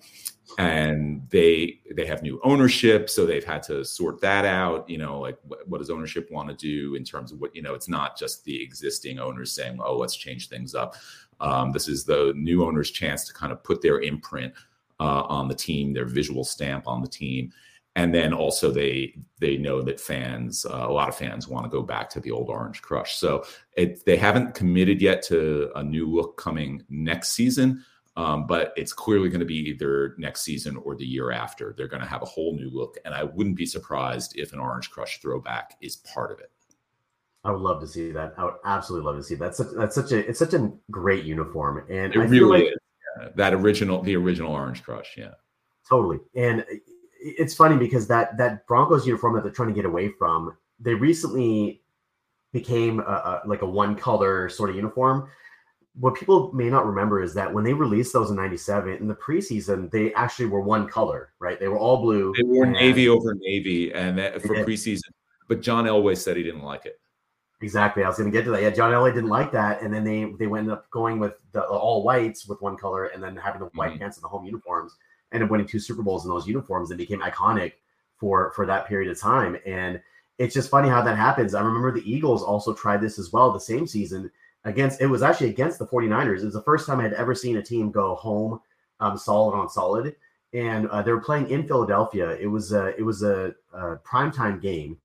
and 0.57 1.27
they 1.29 1.79
they 1.95 2.05
have 2.05 2.21
new 2.21 2.39
ownership, 2.43 3.09
so 3.09 3.25
they've 3.25 3.43
had 3.43 3.63
to 3.63 3.83
sort 3.83 4.21
that 4.21 4.45
out. 4.45 4.89
You 4.89 4.97
know, 4.97 5.19
like 5.19 5.37
what, 5.43 5.67
what 5.67 5.79
does 5.79 5.89
ownership 5.89 6.29
want 6.31 6.49
to 6.49 6.55
do 6.55 6.95
in 6.95 7.03
terms 7.03 7.31
of 7.31 7.39
what 7.39 7.55
you 7.55 7.61
know? 7.61 7.73
It's 7.73 7.89
not 7.89 8.17
just 8.17 8.43
the 8.43 8.61
existing 8.61 9.19
owners 9.19 9.51
saying, 9.51 9.79
"Oh, 9.83 9.97
let's 9.97 10.15
change 10.15 10.49
things 10.49 10.73
up." 10.73 10.95
Um, 11.39 11.71
this 11.71 11.87
is 11.87 12.05
the 12.05 12.33
new 12.35 12.65
owner's 12.65 12.91
chance 12.91 13.25
to 13.25 13.33
kind 13.33 13.51
of 13.51 13.63
put 13.63 13.81
their 13.81 13.99
imprint 13.99 14.53
uh, 14.99 15.23
on 15.23 15.47
the 15.47 15.55
team, 15.55 15.93
their 15.93 16.05
visual 16.05 16.43
stamp 16.43 16.87
on 16.87 17.01
the 17.01 17.07
team, 17.07 17.51
and 17.95 18.13
then 18.13 18.33
also 18.33 18.71
they 18.71 19.15
they 19.39 19.57
know 19.57 19.81
that 19.81 19.99
fans, 19.99 20.65
uh, 20.65 20.85
a 20.87 20.91
lot 20.91 21.09
of 21.09 21.15
fans, 21.15 21.47
want 21.47 21.65
to 21.65 21.69
go 21.69 21.83
back 21.83 22.09
to 22.11 22.19
the 22.19 22.31
old 22.31 22.49
Orange 22.49 22.81
Crush. 22.81 23.15
So 23.15 23.43
it, 23.75 24.05
they 24.05 24.17
haven't 24.17 24.55
committed 24.55 25.01
yet 25.01 25.21
to 25.23 25.71
a 25.75 25.83
new 25.83 26.07
look 26.07 26.37
coming 26.37 26.83
next 26.89 27.33
season. 27.33 27.83
Um, 28.17 28.47
but 28.47 28.73
it's 28.75 28.93
clearly 28.93 29.29
going 29.29 29.41
to 29.41 29.45
be 29.45 29.69
either 29.69 30.15
next 30.17 30.41
season 30.41 30.75
or 30.77 30.95
the 30.95 31.05
year 31.05 31.31
after. 31.31 31.75
They're 31.77 31.87
going 31.87 32.01
to 32.01 32.07
have 32.07 32.23
a 32.23 32.25
whole 32.25 32.55
new 32.55 32.71
look, 32.71 32.97
and 33.05 33.13
I 33.13 33.23
wouldn't 33.23 33.55
be 33.55 33.67
surprised 33.67 34.35
if 34.35 34.53
an 34.53 34.59
Orange 34.59 34.89
Crush 34.89 35.21
throwback 35.21 35.77
is 35.81 35.97
part 35.97 36.31
of 36.31 36.39
it. 36.39 36.51
I 37.43 37.51
would 37.51 37.61
love 37.61 37.79
to 37.81 37.87
see 37.87 38.11
that. 38.11 38.33
I 38.35 38.45
would 38.45 38.55
absolutely 38.65 39.05
love 39.05 39.17
to 39.17 39.23
see 39.23 39.35
that. 39.35 39.45
That's 39.45 39.57
such, 39.59 39.67
that's 39.77 39.95
such 39.95 40.11
a 40.13 40.27
it's 40.27 40.39
such 40.39 40.55
a 40.55 40.71
great 40.89 41.25
uniform, 41.25 41.85
and 41.91 42.11
it 42.11 42.19
I 42.19 42.23
really 42.23 42.63
like, 42.63 42.73
is. 42.73 42.77
Yeah. 43.21 43.29
That 43.35 43.53
original, 43.53 44.01
the 44.01 44.15
original 44.15 44.51
Orange 44.51 44.81
Crush, 44.81 45.13
yeah, 45.15 45.35
totally. 45.87 46.17
And 46.35 46.65
it's 47.21 47.53
funny 47.53 47.77
because 47.77 48.07
that 48.07 48.35
that 48.39 48.65
Broncos 48.65 49.05
uniform 49.05 49.35
that 49.35 49.43
they're 49.43 49.51
trying 49.51 49.69
to 49.69 49.75
get 49.75 49.85
away 49.85 50.09
from, 50.17 50.57
they 50.79 50.95
recently 50.95 51.83
became 52.51 52.99
a, 52.99 53.03
a, 53.03 53.41
like 53.45 53.61
a 53.61 53.69
one 53.69 53.95
color 53.95 54.49
sort 54.49 54.71
of 54.71 54.75
uniform. 54.75 55.29
What 55.99 56.15
people 56.15 56.51
may 56.53 56.69
not 56.69 56.85
remember 56.85 57.23
is 57.23 57.33
that 57.33 57.51
when 57.51 57.63
they 57.63 57.73
released 57.73 58.13
those 58.13 58.29
in 58.29 58.35
'97 58.35 58.93
in 58.93 59.07
the 59.07 59.15
preseason, 59.15 59.89
they 59.89 60.13
actually 60.13 60.45
were 60.45 60.61
one 60.61 60.87
color, 60.87 61.33
right? 61.39 61.59
They 61.59 61.67
were 61.67 61.79
all 61.79 61.97
blue. 61.97 62.33
They 62.37 62.43
wore 62.43 62.65
navy 62.65 63.09
over 63.09 63.33
navy, 63.33 63.93
and 63.93 64.17
that, 64.17 64.41
for 64.41 64.55
preseason. 64.55 65.09
But 65.47 65.61
John 65.61 65.85
Elway 65.85 66.17
said 66.17 66.37
he 66.37 66.43
didn't 66.43 66.63
like 66.63 66.85
it. 66.85 66.99
Exactly. 67.61 68.03
I 68.03 68.07
was 68.07 68.17
going 68.17 68.31
to 68.31 68.37
get 68.37 68.45
to 68.45 68.51
that. 68.51 68.61
Yeah, 68.61 68.69
John 68.69 68.91
Elway 68.91 69.13
didn't 69.13 69.29
like 69.29 69.51
that, 69.53 69.81
and 69.81 69.91
then 69.91 70.03
they 70.03 70.31
they 70.37 70.47
went 70.47 70.69
up 70.69 70.89
going 70.91 71.19
with 71.19 71.33
the 71.53 71.63
all 71.63 72.03
whites 72.03 72.47
with 72.47 72.61
one 72.61 72.77
color, 72.77 73.05
and 73.05 73.23
then 73.23 73.35
having 73.35 73.61
the 73.61 73.69
white 73.73 73.91
mm-hmm. 73.91 73.99
pants 73.99 74.17
and 74.17 74.23
the 74.23 74.27
home 74.27 74.45
uniforms, 74.45 74.95
and 75.31 75.49
winning 75.49 75.67
two 75.67 75.79
Super 75.79 76.03
Bowls 76.03 76.25
in 76.25 76.29
those 76.29 76.47
uniforms, 76.47 76.91
and 76.91 76.97
became 76.97 77.21
iconic 77.21 77.73
for 78.17 78.51
for 78.51 78.67
that 78.67 78.87
period 78.87 79.09
of 79.09 79.19
time. 79.19 79.57
And 79.65 79.99
it's 80.37 80.53
just 80.53 80.69
funny 80.69 80.87
how 80.87 81.01
that 81.01 81.17
happens. 81.17 81.55
I 81.55 81.61
remember 81.61 81.91
the 81.91 82.09
Eagles 82.09 82.43
also 82.43 82.73
tried 82.73 83.01
this 83.01 83.17
as 83.17 83.31
well 83.31 83.51
the 83.51 83.59
same 83.59 83.87
season 83.87 84.29
against. 84.67 85.01
It 85.01 85.07
was 85.07 85.23
actually 85.23 85.49
against 85.49 85.79
the 85.79 85.87
49ers. 85.87 86.41
It 86.41 86.45
was 86.45 86.53
the 86.53 86.61
first 86.61 86.85
time 86.85 86.99
I 86.99 87.03
had 87.03 87.13
ever 87.13 87.33
seen 87.33 87.57
a 87.57 87.63
team 87.63 87.91
go 87.91 88.15
home 88.15 88.59
um, 88.99 89.17
solid 89.17 89.55
on 89.55 89.69
solid, 89.69 90.15
and 90.53 90.87
uh, 90.89 91.01
they 91.01 91.11
were 91.11 91.21
playing 91.21 91.49
in 91.49 91.67
Philadelphia. 91.67 92.31
It 92.39 92.47
was 92.47 92.71
a 92.71 92.95
it 92.97 93.03
was 93.03 93.23
a, 93.23 93.53
a 93.73 93.97
primetime 93.97 94.61
game 94.61 94.97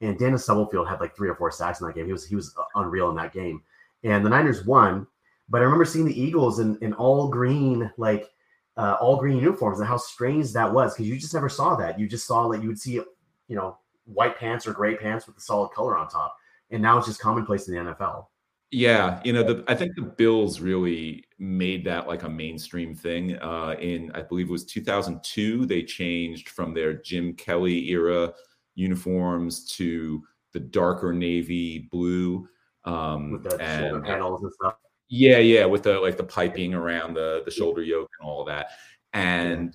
and 0.00 0.18
Dana 0.18 0.38
Stubblefield 0.38 0.88
had 0.88 1.00
like 1.00 1.16
three 1.16 1.28
or 1.28 1.34
four 1.34 1.50
sacks 1.50 1.80
in 1.80 1.86
that 1.86 1.94
game. 1.94 2.06
He 2.06 2.12
was 2.12 2.26
he 2.26 2.36
was 2.36 2.54
unreal 2.74 3.10
in 3.10 3.16
that 3.16 3.32
game, 3.32 3.62
and 4.04 4.24
the 4.24 4.30
Niners 4.30 4.64
won. 4.64 5.06
But 5.48 5.60
I 5.60 5.64
remember 5.64 5.86
seeing 5.86 6.04
the 6.04 6.20
Eagles 6.20 6.58
in, 6.58 6.78
in 6.82 6.92
all 6.94 7.28
green, 7.28 7.90
like 7.96 8.30
uh, 8.76 8.96
all 9.00 9.16
green 9.16 9.38
uniforms, 9.38 9.80
and 9.80 9.88
how 9.88 9.96
strange 9.96 10.52
that 10.52 10.72
was 10.72 10.94
because 10.94 11.08
you 11.08 11.18
just 11.18 11.34
never 11.34 11.48
saw 11.48 11.74
that. 11.76 11.98
You 11.98 12.06
just 12.06 12.26
saw 12.26 12.46
like 12.46 12.62
you 12.62 12.68
would 12.68 12.78
see, 12.78 12.92
you 12.92 13.56
know, 13.56 13.78
white 14.04 14.38
pants 14.38 14.66
or 14.66 14.72
gray 14.72 14.96
pants 14.96 15.26
with 15.26 15.36
the 15.36 15.42
solid 15.42 15.70
color 15.70 15.96
on 15.96 16.08
top, 16.08 16.36
and 16.70 16.82
now 16.82 16.98
it's 16.98 17.06
just 17.06 17.20
commonplace 17.20 17.66
in 17.68 17.74
the 17.74 17.80
NFL. 17.80 18.26
Yeah, 18.70 19.20
you 19.24 19.32
know, 19.32 19.42
the, 19.42 19.64
I 19.66 19.74
think 19.74 19.94
the 19.94 20.02
Bills 20.02 20.60
really 20.60 21.24
made 21.38 21.84
that 21.86 22.06
like 22.06 22.24
a 22.24 22.28
mainstream 22.28 22.94
thing. 22.94 23.38
Uh, 23.38 23.76
in 23.80 24.12
I 24.14 24.22
believe 24.22 24.48
it 24.48 24.52
was 24.52 24.66
2002, 24.66 25.64
they 25.64 25.82
changed 25.82 26.50
from 26.50 26.74
their 26.74 26.92
Jim 26.92 27.34
Kelly 27.34 27.88
era 27.88 28.34
uniforms 28.74 29.64
to 29.76 30.22
the 30.52 30.60
darker 30.60 31.12
navy 31.14 31.88
blue 31.90 32.46
um, 32.84 33.32
with 33.32 33.44
the 33.44 33.56
and, 33.56 33.86
shoulder 33.86 34.00
panels 34.02 34.42
and 34.42 34.52
stuff. 34.52 34.74
Yeah, 35.08 35.38
yeah, 35.38 35.64
with 35.64 35.84
the 35.84 35.98
like 36.00 36.18
the 36.18 36.24
piping 36.24 36.74
around 36.74 37.14
the 37.14 37.42
the 37.46 37.50
shoulder 37.50 37.82
yoke 37.82 38.10
and 38.20 38.28
all 38.28 38.42
of 38.42 38.48
that. 38.48 38.72
And 39.14 39.74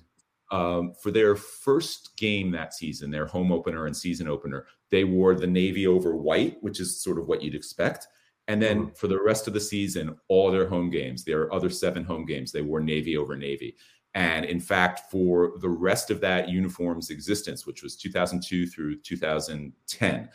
um, 0.52 0.92
for 1.02 1.10
their 1.10 1.34
first 1.34 2.16
game 2.16 2.52
that 2.52 2.74
season, 2.74 3.10
their 3.10 3.26
home 3.26 3.50
opener 3.50 3.86
and 3.86 3.96
season 3.96 4.28
opener, 4.28 4.66
they 4.92 5.02
wore 5.02 5.34
the 5.34 5.48
navy 5.48 5.88
over 5.88 6.14
white, 6.14 6.58
which 6.60 6.78
is 6.78 7.02
sort 7.02 7.18
of 7.18 7.26
what 7.26 7.42
you'd 7.42 7.56
expect. 7.56 8.06
And 8.48 8.60
then 8.60 8.86
mm-hmm. 8.86 8.94
for 8.94 9.08
the 9.08 9.20
rest 9.20 9.46
of 9.46 9.54
the 9.54 9.60
season, 9.60 10.16
all 10.28 10.50
their 10.50 10.68
home 10.68 10.90
games, 10.90 11.24
their 11.24 11.52
other 11.52 11.70
seven 11.70 12.04
home 12.04 12.26
games, 12.26 12.52
they 12.52 12.62
wore 12.62 12.80
navy 12.80 13.16
over 13.16 13.36
navy. 13.36 13.76
And 14.14 14.44
in 14.44 14.60
fact, 14.60 15.10
for 15.10 15.54
the 15.60 15.68
rest 15.68 16.10
of 16.10 16.20
that 16.20 16.48
uniform's 16.48 17.10
existence, 17.10 17.66
which 17.66 17.82
was 17.82 17.96
2002 17.96 18.66
through 18.66 19.00
2010, 19.00 20.28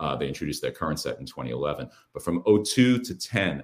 uh, 0.00 0.16
they 0.16 0.28
introduced 0.28 0.62
their 0.62 0.70
current 0.70 1.00
set 1.00 1.18
in 1.18 1.26
2011. 1.26 1.88
But 2.12 2.22
from 2.22 2.42
02 2.46 3.00
to 3.00 3.14
10, 3.14 3.62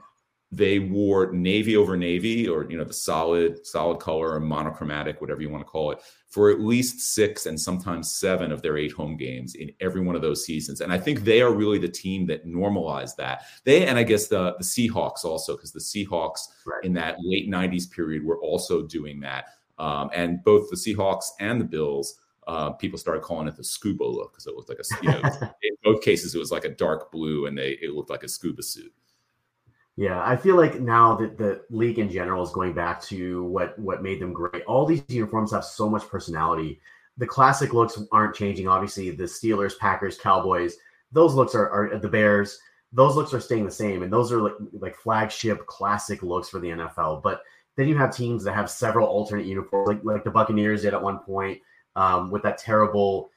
they 0.52 0.80
wore 0.80 1.30
navy 1.32 1.76
over 1.76 1.96
navy 1.96 2.48
or 2.48 2.68
you 2.68 2.76
know 2.76 2.84
the 2.84 2.92
solid 2.92 3.64
solid 3.64 4.00
color 4.00 4.32
or 4.32 4.40
monochromatic 4.40 5.20
whatever 5.20 5.40
you 5.40 5.48
want 5.48 5.64
to 5.64 5.70
call 5.70 5.92
it 5.92 6.00
for 6.28 6.50
at 6.50 6.60
least 6.60 7.14
six 7.14 7.46
and 7.46 7.60
sometimes 7.60 8.16
seven 8.16 8.50
of 8.50 8.60
their 8.60 8.76
eight 8.76 8.92
home 8.92 9.16
games 9.16 9.54
in 9.54 9.70
every 9.80 10.00
one 10.00 10.16
of 10.16 10.22
those 10.22 10.44
seasons 10.44 10.80
and 10.80 10.92
i 10.92 10.98
think 10.98 11.20
they 11.20 11.40
are 11.40 11.52
really 11.52 11.78
the 11.78 11.88
team 11.88 12.26
that 12.26 12.46
normalized 12.46 13.16
that 13.16 13.44
they 13.64 13.86
and 13.86 13.96
i 13.96 14.02
guess 14.02 14.26
the 14.26 14.54
the 14.58 14.64
seahawks 14.64 15.24
also 15.24 15.54
because 15.54 15.72
the 15.72 15.78
seahawks 15.78 16.40
right. 16.66 16.82
in 16.84 16.92
that 16.92 17.16
late 17.20 17.48
90s 17.48 17.88
period 17.88 18.24
were 18.24 18.40
also 18.40 18.82
doing 18.82 19.20
that 19.20 19.46
um, 19.80 20.10
and 20.12 20.44
both 20.44 20.68
the 20.68 20.76
Seahawks 20.76 21.30
and 21.40 21.58
the 21.58 21.64
Bills, 21.64 22.20
uh, 22.46 22.70
people 22.72 22.98
started 22.98 23.22
calling 23.22 23.48
it 23.48 23.56
the 23.56 23.64
scuba 23.64 24.04
look 24.04 24.32
because 24.32 24.46
it 24.46 24.54
looked 24.54 24.68
like 24.68 24.78
a, 24.78 25.02
you 25.02 25.10
know, 25.10 25.50
in 25.62 25.74
both 25.82 26.02
cases, 26.02 26.34
it 26.34 26.38
was 26.38 26.52
like 26.52 26.66
a 26.66 26.68
dark 26.68 27.10
blue 27.10 27.46
and 27.46 27.56
they 27.56 27.78
it 27.80 27.94
looked 27.94 28.10
like 28.10 28.22
a 28.22 28.28
scuba 28.28 28.62
suit. 28.62 28.92
Yeah, 30.00 30.22
I 30.24 30.34
feel 30.34 30.56
like 30.56 30.80
now 30.80 31.14
that 31.16 31.36
the 31.36 31.62
league 31.68 31.98
in 31.98 32.08
general 32.08 32.42
is 32.42 32.52
going 32.52 32.72
back 32.72 33.02
to 33.02 33.44
what 33.44 33.78
what 33.78 34.02
made 34.02 34.18
them 34.18 34.32
great. 34.32 34.64
All 34.64 34.86
these 34.86 35.04
uniforms 35.08 35.52
have 35.52 35.62
so 35.62 35.90
much 35.90 36.08
personality. 36.08 36.80
The 37.18 37.26
classic 37.26 37.74
looks 37.74 38.02
aren't 38.10 38.34
changing. 38.34 38.66
Obviously, 38.66 39.10
the 39.10 39.24
Steelers, 39.24 39.78
Packers, 39.78 40.16
Cowboys, 40.16 40.74
those 41.12 41.34
looks 41.34 41.54
are, 41.54 41.68
are 41.68 41.98
the 41.98 42.08
Bears. 42.08 42.58
Those 42.94 43.14
looks 43.14 43.34
are 43.34 43.40
staying 43.40 43.66
the 43.66 43.70
same, 43.70 44.02
and 44.02 44.10
those 44.10 44.32
are 44.32 44.40
like 44.40 44.54
like 44.72 44.96
flagship 44.96 45.66
classic 45.66 46.22
looks 46.22 46.48
for 46.48 46.60
the 46.60 46.70
NFL. 46.70 47.22
But 47.22 47.42
then 47.76 47.86
you 47.86 47.98
have 47.98 48.16
teams 48.16 48.42
that 48.44 48.54
have 48.54 48.70
several 48.70 49.06
alternate 49.06 49.44
uniforms, 49.44 49.86
like 49.86 50.00
like 50.02 50.24
the 50.24 50.30
Buccaneers 50.30 50.80
did 50.80 50.94
at 50.94 51.02
one 51.02 51.18
point 51.18 51.60
um, 51.94 52.30
with 52.30 52.42
that 52.44 52.56
terrible 52.56 53.28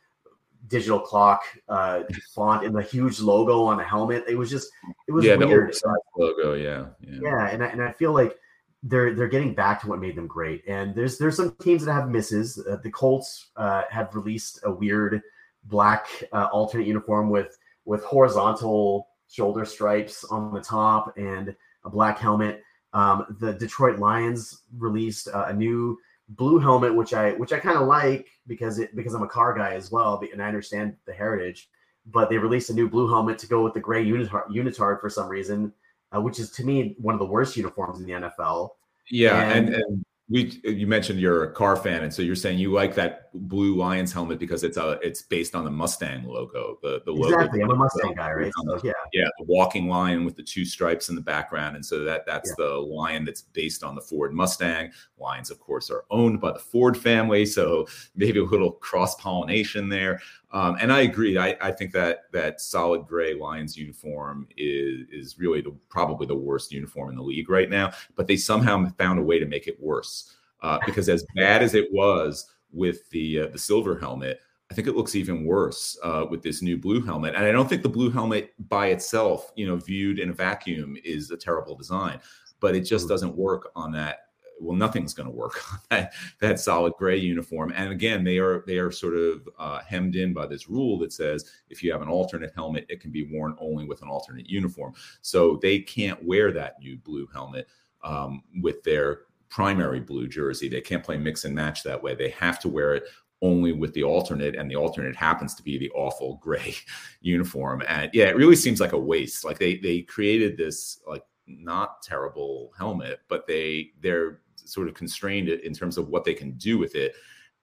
digital 0.68 1.00
clock 1.00 1.44
uh, 1.70 2.04
font 2.34 2.66
and 2.66 2.76
the 2.76 2.82
huge 2.82 3.20
logo 3.20 3.64
on 3.64 3.78
the 3.78 3.84
helmet. 3.84 4.24
It 4.28 4.36
was 4.36 4.50
just 4.50 4.70
it 5.08 5.12
was 5.12 5.26
yeah, 5.26 5.36
weird. 5.36 5.74
the 5.74 6.00
logo, 6.18 6.54
yeah, 6.54 6.86
yeah, 7.02 7.20
yeah, 7.22 7.50
and 7.50 7.64
I, 7.64 7.68
and 7.68 7.82
I 7.82 7.92
feel 7.92 8.14
like 8.14 8.38
they're 8.84 9.14
they're 9.14 9.28
getting 9.28 9.54
back 9.54 9.82
to 9.82 9.88
what 9.88 10.00
made 10.00 10.16
them 10.16 10.28
great. 10.28 10.64
And 10.68 10.94
there's 10.94 11.18
there's 11.18 11.38
some 11.38 11.56
teams 11.62 11.86
that 11.86 11.94
have 11.94 12.10
misses. 12.10 12.64
Uh, 12.70 12.78
the 12.84 12.92
Colts 12.92 13.52
uh, 13.56 13.84
have 13.90 14.16
released 14.16 14.60
a 14.64 14.72
weird 14.72 15.22
black 15.66 16.08
uh, 16.32 16.50
alternate 16.52 16.88
uniform 16.88 17.30
with 17.30 17.58
with 17.86 18.04
horizontal 18.04 19.08
shoulder 19.30 19.66
stripes 19.66 20.24
on 20.26 20.54
the 20.54 20.62
top 20.62 21.14
and 21.18 21.56
a 21.86 21.90
black 21.90 22.20
helmet. 22.20 22.62
Um, 22.94 23.38
the 23.40 23.54
Detroit 23.54 24.00
Lions 24.00 24.62
released 24.78 25.28
uh, 25.28 25.46
a 25.48 25.54
new 25.54 25.98
blue 26.36 26.60
helmet, 26.60 26.96
which 26.96 27.14
I 27.14 27.32
which 27.34 27.54
I 27.54 27.60
kind 27.60 27.78
of 27.78 27.88
like 27.88 28.28
because 28.48 28.80
it 28.80 28.96
because 28.96 29.14
I'm 29.14 29.24
a 29.24 29.28
car 29.28 29.54
guy 29.58 29.74
as 29.74 29.92
well, 29.92 30.22
and 30.32 30.42
I 30.42 30.48
understand 30.48 30.96
the 31.06 31.14
heritage. 31.14 31.70
But 32.06 32.30
they 32.30 32.38
released 32.38 32.70
a 32.70 32.74
new 32.74 32.90
blue 32.90 33.08
helmet 33.08 33.38
to 33.40 33.48
go 33.48 33.64
with 33.64 33.74
the 33.74 33.80
gray 33.80 34.06
unitard, 34.06 34.50
unitard 34.50 35.00
for 35.00 35.10
some 35.10 35.30
reason, 35.30 35.72
uh, 36.14 36.20
which 36.20 36.38
is 36.38 36.52
to 36.52 36.66
me 36.66 36.96
one 37.00 37.16
of 37.16 37.20
the 37.20 37.26
worst 37.26 37.56
uniforms 37.56 38.00
in 38.00 38.06
the 38.06 38.12
NFL. 38.12 38.72
Yeah, 39.10 39.52
and, 39.52 39.70
and, 39.70 39.76
and 39.76 40.06
we 40.30 40.60
you 40.64 40.88
mentioned 40.88 41.20
you're 41.20 41.44
a 41.44 41.52
car 41.52 41.76
fan, 41.76 42.04
and 42.04 42.14
so 42.14 42.22
you're 42.22 42.36
saying 42.36 42.60
you 42.60 42.72
like 42.72 42.96
that 42.96 43.30
blue 43.34 43.76
Lions 43.76 44.12
helmet 44.12 44.40
because 44.40 44.64
it's 44.64 44.78
a 44.78 45.00
it's 45.02 45.22
based 45.22 45.56
on 45.56 45.64
the 45.64 45.72
Mustang 45.72 46.26
logo. 46.26 46.78
The 46.82 47.02
the 47.06 47.14
exactly. 47.14 47.62
Logo, 47.62 47.74
I'm 47.74 47.80
a 47.80 47.84
Mustang 47.84 48.14
guy, 48.16 48.32
right? 48.32 48.52
So, 48.66 48.80
yeah. 48.84 48.94
Yeah, 49.14 49.28
the 49.38 49.46
walking 49.46 49.88
lion 49.88 50.26
with 50.26 50.36
the 50.36 50.42
two 50.42 50.66
stripes 50.66 51.10
in 51.10 51.16
the 51.16 51.22
background, 51.22 51.76
and 51.76 51.86
so 51.86 52.04
that 52.04 52.26
that's 52.26 52.50
yeah. 52.50 52.66
the 52.66 52.70
lion 52.74 53.24
that's 53.24 53.44
based 53.44 53.84
on 53.84 53.94
the 53.94 54.02
Ford 54.02 54.34
Mustang. 54.34 54.92
Lions, 55.20 55.52
of 55.52 55.60
course, 55.60 55.92
are 55.92 56.06
owned 56.10 56.42
by 56.42 56.52
the 56.52 56.60
Ford 56.60 56.98
family, 56.98 57.46
so 57.46 57.88
maybe 58.16 58.40
a 58.40 58.44
little 58.44 58.72
cross 58.72 59.16
pollination 59.16 59.88
there. 59.88 60.20
Um, 60.52 60.78
and 60.82 60.92
I 60.92 61.02
agree. 61.02 61.38
I, 61.38 61.56
I 61.62 61.72
think 61.72 61.92
that 61.94 62.32
that 62.32 62.60
solid 62.60 63.06
gray 63.06 63.36
Lions 63.36 63.78
uniform 63.78 64.48
is 64.58 65.08
is 65.12 65.38
really 65.38 65.62
the 65.62 65.76
probably 65.90 66.26
the 66.26 66.36
worst 66.36 66.72
uniform 66.72 67.12
in 67.12 67.16
the 67.16 67.24
league 67.24 67.50
right 67.50 67.70
now. 67.70 67.92
But 68.16 68.26
they 68.26 68.38
somehow 68.38 68.90
found 68.98 69.20
a 69.20 69.24
way 69.24 69.38
to 69.38 69.46
make 69.46 69.68
it 69.68 69.80
worse 69.80 70.36
uh, 70.64 70.80
because 70.88 71.08
as 71.08 71.24
bad 71.36 71.62
as 71.62 71.76
it 71.76 71.92
was 71.94 72.52
with 72.72 73.08
the 73.12 73.42
uh, 73.42 73.48
the 73.48 73.60
silver 73.60 74.00
helmet 74.00 74.40
I 74.74 74.76
think 74.76 74.88
it 74.88 74.96
looks 74.96 75.14
even 75.14 75.46
worse 75.46 76.00
uh, 76.02 76.26
with 76.28 76.42
this 76.42 76.64
new 76.64 76.80
blue 76.80 77.00
helmet. 77.00 77.36
And 77.36 77.46
I 77.46 77.52
don't 77.52 77.70
think 77.70 77.84
the 77.84 77.90
blue 77.90 78.10
helmet 78.10 78.56
by 78.70 78.88
itself, 78.88 79.52
you 79.56 79.68
know, 79.68 79.76
viewed 79.76 80.18
in 80.18 80.32
a 80.32 80.34
vacuum, 80.34 80.98
is 81.04 81.30
a 81.30 81.38
terrible 81.38 81.76
design, 81.76 82.20
but 82.60 82.76
it 82.76 82.80
just 82.80 83.08
doesn't 83.08 83.36
work 83.36 83.70
on 83.76 83.92
that. 83.92 84.30
Well, 84.60 84.76
nothing's 84.76 85.14
going 85.14 85.30
to 85.30 85.36
work 85.36 85.62
on 85.74 85.80
that 85.92 86.14
that 86.42 86.60
solid 86.60 86.94
gray 86.98 87.18
uniform. 87.18 87.72
And 87.76 87.92
again, 87.92 88.24
they 88.24 88.40
are 88.40 88.64
they 88.66 88.80
are 88.80 88.90
sort 88.90 89.16
of 89.16 89.48
uh, 89.60 89.82
hemmed 89.88 90.16
in 90.16 90.34
by 90.34 90.48
this 90.48 90.68
rule 90.68 90.98
that 91.00 91.14
says 91.14 91.52
if 91.70 91.84
you 91.84 91.92
have 91.92 92.02
an 92.02 92.10
alternate 92.10 92.54
helmet, 92.56 92.88
it 92.90 93.00
can 93.00 93.12
be 93.12 93.30
worn 93.32 93.56
only 93.60 93.86
with 93.86 94.02
an 94.02 94.08
alternate 94.08 94.50
uniform. 94.50 94.96
So 95.22 95.60
they 95.62 95.82
can't 95.82 96.26
wear 96.26 96.52
that 96.52 96.80
new 96.80 96.98
blue 96.98 97.28
helmet 97.32 97.68
um, 98.04 98.42
with 98.60 98.82
their 98.82 99.20
primary 99.54 100.00
blue 100.00 100.28
jersey. 100.28 100.68
They 100.68 100.82
can't 100.82 101.04
play 101.04 101.16
mix 101.16 101.46
and 101.46 101.54
match 101.54 101.84
that 101.84 102.02
way. 102.02 102.16
They 102.16 102.30
have 102.30 102.60
to 102.62 102.70
wear 102.70 102.96
it 102.96 103.04
only 103.44 103.74
with 103.74 103.94
the 103.94 104.04
alternate, 104.04 104.56
and 104.56 104.72
the 104.72 104.76
alternate 104.76 105.16
happens 105.16 105.54
to 105.54 105.64
be 105.64 105.78
the 105.78 105.92
awful 105.92 106.36
gray 106.42 106.74
uniform. 107.22 107.84
And 107.88 108.10
yeah, 108.14 108.26
it 108.26 108.38
really 108.38 108.56
seems 108.56 108.80
like 108.80 108.94
a 108.94 108.98
waste. 108.98 109.46
Like 109.46 109.60
they 109.60 109.78
they 109.78 110.02
created 110.02 110.58
this 110.58 111.02
like 111.06 111.24
not 111.46 112.02
terrible 112.02 112.72
helmet, 112.76 113.20
but 113.28 113.46
they 113.46 113.92
they're 114.02 114.40
sort 114.56 114.88
of 114.88 114.94
constrained 114.96 115.50
in 115.50 115.74
terms 115.74 115.98
of 115.98 116.08
what 116.08 116.24
they 116.24 116.34
can 116.34 116.54
do 116.54 116.80
with 116.80 116.96
it, 116.96 117.14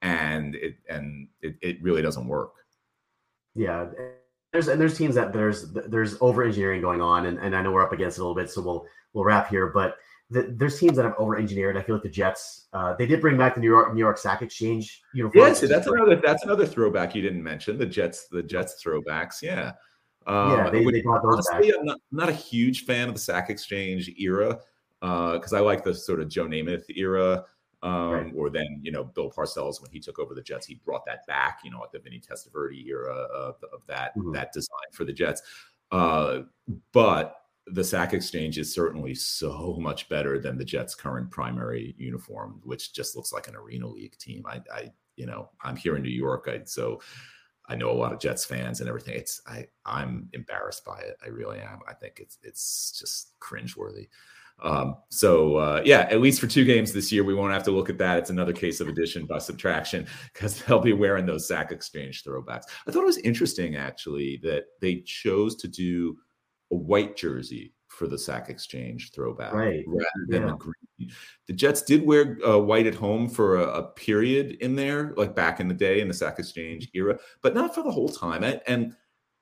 and 0.03 0.55
it 0.55 0.77
and 0.89 1.27
it, 1.41 1.57
it 1.63 1.83
really 1.83 2.03
doesn't 2.03 2.29
work. 2.29 2.53
Yeah, 3.55 3.87
there's 4.53 4.69
and 4.69 4.81
there's 4.81 4.99
teams 4.99 5.15
that 5.15 5.33
there's 5.33 5.73
there's 5.73 6.17
over 6.21 6.45
engineering 6.45 6.83
going 6.83 7.01
on, 7.01 7.27
and, 7.27 7.39
and 7.39 7.57
I 7.57 7.63
know 7.63 7.73
we're 7.73 7.85
up 7.85 7.93
against 7.93 8.19
it 8.19 8.21
a 8.21 8.25
little 8.25 8.37
bit, 8.37 8.51
so 8.51 8.61
we'll 8.61 8.87
we'll 9.15 9.25
wrap 9.25 9.49
here, 9.49 9.69
but 9.69 9.97
the, 10.31 10.55
there's 10.57 10.79
teams 10.79 10.97
that 10.97 11.05
have 11.05 11.15
over 11.19 11.37
engineered. 11.37 11.77
I 11.77 11.83
feel 11.83 11.97
like 11.97 12.05
the 12.05 12.09
Jets, 12.09 12.69
uh, 12.73 12.95
they 12.95 13.07
did 13.07 13.21
bring 13.21 13.37
back 13.37 13.55
the 13.55 13.61
New 13.61 13.69
York 13.69 13.93
New 13.93 14.01
York 14.01 14.17
Sack 14.17 14.43
Exchange 14.43 15.03
uniform. 15.13 15.47
Yeah, 15.47 15.67
that's 15.67 15.87
another 15.87 16.17
that's 16.17 16.45
another 16.45 16.67
throwback 16.67 17.15
you 17.15 17.23
didn't 17.23 17.43
mention. 17.43 17.79
The 17.79 17.87
Jets, 17.87 18.29
the 18.29 18.43
Jets 18.43 18.83
throwbacks. 18.83 19.43
Yeah, 19.43 19.73
um, 20.27 20.53
yeah, 20.53 20.71
they, 20.71 20.85
they 20.85 21.03
got 21.03 21.23
those 21.23 21.47
honestly, 21.49 21.71
back. 21.71 21.81
I'm 21.81 21.87
not, 21.87 22.01
I'm 22.13 22.19
not, 22.19 22.29
a 22.29 22.33
huge 22.33 22.85
fan 22.85 23.09
of 23.09 23.15
the 23.15 23.21
Sack 23.21 23.51
Exchange 23.51 24.09
era 24.19 24.61
because 25.01 25.53
uh, 25.53 25.57
I 25.57 25.61
like 25.61 25.83
the 25.83 25.95
sort 25.95 26.21
of 26.21 26.29
Joe 26.29 26.47
Namath 26.47 26.85
era. 26.97 27.45
Um, 27.83 28.11
right. 28.11 28.33
Or 28.37 28.51
then, 28.51 28.81
you 28.83 28.93
know, 28.93 29.05
Bill 29.05 29.31
Parcells 29.31 29.81
when 29.81 29.91
he 29.91 30.01
took 30.01 30.19
over 30.19 30.35
the 30.35 30.43
Jets, 30.43 30.67
he 30.67 30.75
brought 30.85 31.07
that 31.07 31.27
back. 31.27 31.61
You 31.65 31.71
know, 31.71 31.83
at 31.83 31.91
the 31.91 31.99
Vinny 31.99 32.21
Testaverde 32.21 32.87
era 32.87 33.15
of, 33.15 33.57
of 33.73 33.81
that 33.87 34.17
mm-hmm. 34.17 34.33
that 34.33 34.53
design 34.53 34.91
for 34.93 35.05
the 35.05 35.13
Jets. 35.13 35.43
Uh, 35.91 36.43
but 36.93 37.37
the 37.73 37.85
sack 37.85 38.13
exchange 38.15 38.59
is 38.59 38.75
certainly 38.75 39.15
so 39.15 39.77
much 39.81 40.09
better 40.09 40.39
than 40.39 40.59
the 40.59 40.65
Jets' 40.65 40.95
current 40.95 41.31
primary 41.31 41.95
uniform, 41.99 42.61
which 42.65 42.93
just 42.93 43.17
looks 43.17 43.33
like 43.33 43.49
an 43.49 43.57
arena 43.57 43.87
league 43.87 44.17
team. 44.19 44.45
I, 44.47 44.61
I 44.73 44.91
you 45.17 45.27
know, 45.27 45.51
I'm 45.63 45.77
here 45.77 45.97
in 45.97 46.03
New 46.03 46.09
York, 46.09 46.49
I, 46.49 46.63
so 46.65 47.01
I 47.69 47.77
know 47.77 47.91
a 47.91 47.93
lot 47.93 48.13
of 48.13 48.19
Jets 48.19 48.45
fans 48.45 48.81
and 48.81 48.89
everything. 48.89 49.15
It's 49.15 49.41
I, 49.47 49.67
I'm 49.87 50.29
embarrassed 50.33 50.85
by 50.85 50.99
it. 50.99 51.17
I 51.25 51.29
really 51.29 51.61
am. 51.61 51.79
I 51.89 51.95
think 51.95 52.19
it's 52.19 52.39
it's 52.43 52.99
just 52.99 53.39
cringeworthy. 53.41 54.09
Um, 54.63 54.97
so 55.09 55.57
uh, 55.57 55.83
yeah, 55.85 56.01
at 56.11 56.21
least 56.21 56.41
for 56.41 56.47
two 56.47 56.65
games 56.65 56.93
this 56.93 57.11
year, 57.13 57.25
we 57.25 57.35
won't 57.35 57.53
have 57.53 57.63
to 57.65 57.71
look 57.71 57.89
at 57.89 57.99
that. 57.99 58.19
It's 58.19 58.31
another 58.31 58.53
case 58.53 58.81
of 58.81 58.89
addition 58.89 59.25
by 59.25 59.39
subtraction 59.39 60.07
because 60.33 60.63
they'll 60.63 60.81
be 60.81 60.93
wearing 60.93 61.27
those 61.27 61.47
sack 61.47 61.71
exchange 61.73 62.25
throwbacks. 62.25 62.65
I 62.87 62.91
thought 62.91 63.03
it 63.03 63.07
was 63.07 63.19
interesting 63.19 63.77
actually 63.77 64.41
that 64.43 64.65
they 64.81 65.03
chose 65.07 65.55
to 65.57 65.69
do 65.69 66.17
a 66.71 66.77
white 66.77 67.17
jersey 67.17 67.73
for 67.89 68.07
the 68.07 68.19
sack 68.19 68.49
exchange 68.49 69.13
throwback 69.13 69.53
right. 69.53 69.85
rather 69.87 70.27
than 70.29 70.47
yeah. 70.47 70.55
green. 70.59 71.13
The 71.47 71.53
Jets 71.53 71.83
did 71.83 72.07
wear 72.07 72.39
uh, 72.47 72.59
white 72.59 72.87
at 72.87 72.95
home 72.95 73.29
for 73.29 73.57
a, 73.57 73.65
a, 73.65 73.83
period 73.83 74.53
in 74.61 74.77
there, 74.77 75.13
like 75.17 75.35
back 75.35 75.61
in 75.61 75.69
the 75.69 75.75
day 75.75 76.01
in 76.01 76.09
the 76.09 76.15
sack 76.15 76.39
exchange 76.39 76.89
era, 76.95 77.19
but 77.43 77.55
not 77.55 77.75
for 77.75 77.83
the 77.83 77.91
whole 77.91 78.09
time. 78.09 78.45
And, 78.45 78.61
and 78.67 78.97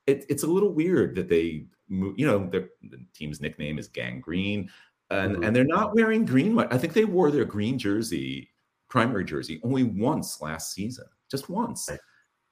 it, 0.07 0.25
it's 0.29 0.43
a 0.43 0.47
little 0.47 0.73
weird 0.73 1.15
that 1.15 1.29
they, 1.29 1.65
you 1.89 2.25
know, 2.25 2.49
their 2.49 2.69
the 2.81 2.99
team's 3.13 3.39
nickname 3.39 3.77
is 3.77 3.87
Gang 3.87 4.19
Green, 4.19 4.69
and 5.09 5.35
mm-hmm. 5.35 5.43
and 5.43 5.55
they're 5.55 5.63
not 5.63 5.95
wearing 5.95 6.25
green. 6.25 6.57
I 6.59 6.77
think 6.77 6.93
they 6.93 7.05
wore 7.05 7.31
their 7.31 7.45
green 7.45 7.77
jersey, 7.77 8.49
primary 8.89 9.25
jersey, 9.25 9.59
only 9.63 9.83
once 9.83 10.41
last 10.41 10.73
season, 10.73 11.05
just 11.29 11.49
once. 11.49 11.87
Right 11.89 11.99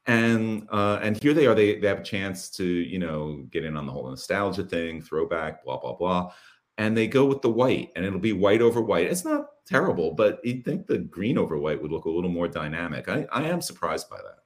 and 0.08 0.66
uh, 0.72 1.00
and 1.02 1.22
here 1.22 1.34
they 1.34 1.46
are. 1.46 1.54
They 1.54 1.80
they 1.80 1.88
have 1.88 2.00
a 2.00 2.04
chance 2.04 2.50
to 2.52 2.66
you 2.66 2.98
know 2.98 3.46
get 3.52 3.66
in 3.66 3.78
on 3.78 3.86
the 3.86 3.92
whole 3.92 4.10
nostalgia 4.10 4.64
thing, 4.64 5.02
throwback, 5.02 5.64
blah 5.64 5.78
blah 5.78 5.96
blah, 5.96 6.32
and 6.78 6.98
they 6.98 7.08
go 7.08 7.26
with 7.26 7.42
the 7.42 7.50
white, 7.50 7.92
and 7.96 8.06
it'll 8.06 8.20
be 8.20 8.34
white 8.34 8.62
over 8.62 8.82
white. 8.82 9.08
It's 9.08 9.26
not 9.26 9.48
terrible, 9.66 10.14
but 10.14 10.40
you'd 10.44 10.64
think 10.64 10.88
the 10.88 11.00
green 11.00 11.38
over 11.38 11.58
white 11.58 11.82
would 11.82 11.92
look 11.92 12.06
a 12.06 12.10
little 12.10 12.30
more 12.30 12.48
dynamic. 12.48 13.10
I 13.10 13.28
I 13.32 13.44
am 13.44 13.62
surprised 13.62 14.10
by 14.10 14.18
that. 14.18 14.38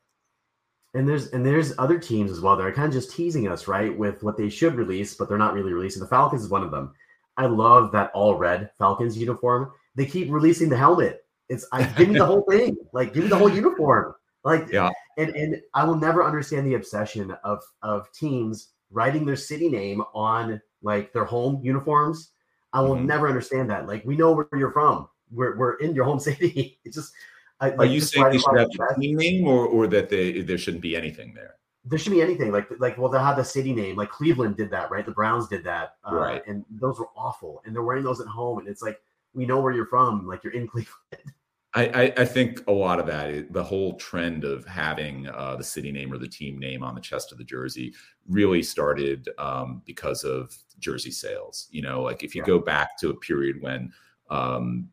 And 0.93 1.07
there's 1.07 1.28
and 1.28 1.45
there's 1.45 1.78
other 1.78 1.99
teams 1.99 2.32
as 2.32 2.41
well 2.41 2.57
that 2.57 2.66
are 2.66 2.74
kind 2.74 2.88
of 2.88 2.93
just 2.93 3.16
teasing 3.16 3.47
us, 3.47 3.68
right, 3.68 3.95
with 3.95 4.24
what 4.24 4.38
they 4.38 4.49
should 4.49 4.76
release, 4.76 5.14
but 5.14 5.30
they're 5.30 5.38
not 5.38 5.53
really 5.53 5.74
releasing. 5.74 6.01
The 6.01 6.07
Falcons 6.07 6.43
is 6.43 6.49
one 6.49 6.64
of 6.64 6.72
them. 6.72 6.91
I 7.38 7.45
love 7.45 7.91
that 7.91 8.12
all 8.14 8.36
red 8.36 8.72
Falcons 8.78 9.18
uniform. 9.18 9.72
They 9.95 10.05
keep 10.05 10.30
releasing 10.32 10.70
the 10.70 10.78
helmet. 10.78 11.26
It's 11.49 11.66
I 11.72 11.84
give 11.84 12.09
me 12.09 12.18
the 12.18 12.26
whole 12.26 12.45
thing. 12.49 12.76
Like 12.93 13.14
give 13.14 13.24
me 13.24 13.30
the 13.30 13.38
whole 13.38 13.49
uniform. 13.49 14.16
Like 14.43 14.70
yeah. 14.72 14.89
And 15.22 15.36
and 15.36 15.61
I 15.74 15.84
will 15.84 15.95
never 15.95 16.24
understand 16.24 16.65
the 16.65 16.74
obsession 16.74 17.36
of 17.43 17.61
of 17.84 18.11
teams 18.11 18.69
writing 18.89 19.26
their 19.26 19.36
city 19.36 19.69
name 19.69 20.01
on 20.13 20.61
like 20.82 21.13
their 21.13 21.26
home 21.26 21.61
uniforms. 21.63 22.32
I 22.74 22.82
will 22.82 22.95
mm-hmm. 22.95 23.05
never 23.05 23.28
understand 23.28 23.69
that. 23.69 23.88
Like 23.88 24.03
we 24.05 24.15
know 24.15 24.32
where 24.32 24.47
you're 24.53 24.72
from. 24.72 25.07
We're 25.32 25.55
we're 25.57 25.76
in 25.76 25.93
your 25.93 26.05
home 26.05 26.19
city. 26.30 26.80
It's 26.84 26.95
just 26.95 27.13
I, 27.59 27.72
Are 27.74 27.86
you 27.86 28.01
saying 28.01 28.30
they 28.32 28.38
should 28.39 28.57
have 28.57 28.69
the 28.69 28.95
team 28.99 29.17
name 29.17 29.47
or 29.47 29.65
or 29.67 29.88
that 29.88 30.09
they 30.09 30.41
there 30.41 30.57
shouldn't 30.57 30.82
be 30.82 30.95
anything 30.95 31.34
there? 31.34 31.55
There 31.86 31.99
should 31.99 32.11
be 32.11 32.22
anything 32.22 32.51
like 32.51 32.67
like 32.80 32.97
well 32.97 33.09
they'll 33.09 33.22
have 33.22 33.38
the 33.38 33.43
city 33.43 33.74
name 33.74 33.95
like 33.95 34.09
Cleveland 34.09 34.57
did 34.57 34.72
that 34.72 34.91
right 34.91 35.05
the 35.05 35.11
Browns 35.11 35.47
did 35.47 35.63
that 35.63 35.95
uh, 36.09 36.15
right 36.15 36.43
and 36.47 36.65
those 36.69 36.99
were 36.99 37.09
awful 37.15 37.61
and 37.65 37.76
they're 37.76 37.84
wearing 37.84 38.03
those 38.03 38.22
at 38.22 38.28
home 38.28 38.59
and 38.59 38.67
it's 38.67 38.82
like 38.82 39.01
we 39.34 39.45
know 39.45 39.61
where 39.61 39.74
you're 39.74 39.88
from 39.88 40.28
like 40.28 40.43
you're 40.43 40.53
in 40.53 40.67
Cleveland 40.74 41.34
I, 41.74 42.13
I, 42.17 42.26
think 42.26 42.67
a 42.67 42.72
lot 42.72 42.99
of 42.99 43.05
that, 43.07 43.53
the 43.53 43.63
whole 43.63 43.95
trend 43.95 44.43
of 44.43 44.65
having 44.65 45.28
uh, 45.28 45.55
the 45.55 45.63
city 45.63 45.89
name 45.89 46.11
or 46.11 46.17
the 46.17 46.28
team 46.28 46.59
name 46.59 46.84
on 46.84 46.95
the 46.95 47.01
chest 47.01 47.32
of 47.32 47.38
the 47.38 47.45
jersey, 47.45 47.93
really 48.28 48.61
started 48.61 49.30
um, 49.38 49.82
because 49.86 50.26
of 50.26 50.53
jersey 50.80 51.11
sales. 51.11 51.69
You 51.72 51.82
know, 51.84 52.01
like 52.01 52.24
if 52.24 52.36
you 52.36 52.43
go 52.43 52.59
back 52.59 52.97
to 52.99 53.09
a 53.09 53.15
period 53.15 53.61
when 53.61 53.93
um, 54.30 54.89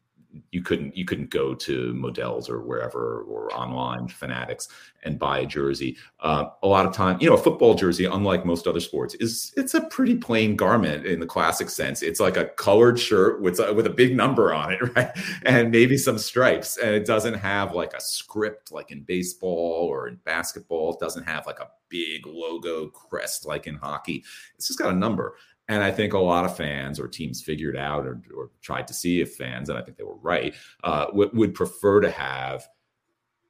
you 0.50 0.62
couldn't 0.62 0.96
you 0.96 1.04
couldn't 1.04 1.30
go 1.30 1.54
to 1.54 1.94
Modell's 1.94 2.48
or 2.48 2.60
wherever 2.60 3.22
or 3.22 3.52
online 3.54 4.08
fanatics 4.08 4.68
and 5.04 5.18
buy 5.18 5.40
a 5.40 5.46
jersey. 5.46 5.96
Uh, 6.20 6.46
a 6.62 6.66
lot 6.66 6.86
of 6.86 6.92
time, 6.92 7.18
you 7.20 7.28
know, 7.28 7.34
a 7.34 7.42
football 7.42 7.74
jersey, 7.74 8.04
unlike 8.04 8.44
most 8.44 8.66
other 8.66 8.80
sports, 8.80 9.14
is 9.14 9.52
it's 9.56 9.74
a 9.74 9.82
pretty 9.82 10.16
plain 10.16 10.56
garment 10.56 11.06
in 11.06 11.20
the 11.20 11.26
classic 11.26 11.70
sense. 11.70 12.02
It's 12.02 12.20
like 12.20 12.36
a 12.36 12.46
colored 12.46 12.98
shirt 12.98 13.40
with 13.40 13.60
a, 13.60 13.72
with 13.72 13.86
a 13.86 13.90
big 13.90 14.16
number 14.16 14.52
on 14.52 14.72
it, 14.72 14.80
right, 14.96 15.10
and 15.44 15.70
maybe 15.70 15.96
some 15.96 16.18
stripes, 16.18 16.76
and 16.76 16.94
it 16.94 17.06
doesn't 17.06 17.34
have 17.34 17.74
like 17.74 17.94
a 17.94 18.00
script 18.00 18.72
like 18.72 18.90
in 18.90 19.02
baseball 19.02 19.86
or 19.90 20.08
in 20.08 20.16
basketball. 20.24 20.94
It 20.94 21.00
doesn't 21.00 21.24
have 21.24 21.46
like 21.46 21.60
a 21.60 21.68
big 21.88 22.26
logo 22.26 22.88
crest 22.88 23.46
like 23.46 23.66
in 23.66 23.76
hockey. 23.76 24.24
It's 24.56 24.66
just 24.66 24.78
got 24.78 24.92
a 24.92 24.96
number. 24.96 25.36
And 25.68 25.82
I 25.82 25.90
think 25.90 26.14
a 26.14 26.18
lot 26.18 26.46
of 26.46 26.56
fans 26.56 26.98
or 26.98 27.08
teams 27.08 27.42
figured 27.42 27.76
out 27.76 28.06
or, 28.06 28.22
or 28.34 28.50
tried 28.62 28.88
to 28.88 28.94
see 28.94 29.20
if 29.20 29.36
fans, 29.36 29.68
and 29.68 29.78
I 29.78 29.82
think 29.82 29.98
they 29.98 30.04
were 30.04 30.16
right, 30.16 30.54
uh, 30.82 31.06
would, 31.12 31.36
would 31.36 31.54
prefer 31.54 32.00
to 32.00 32.10
have 32.10 32.66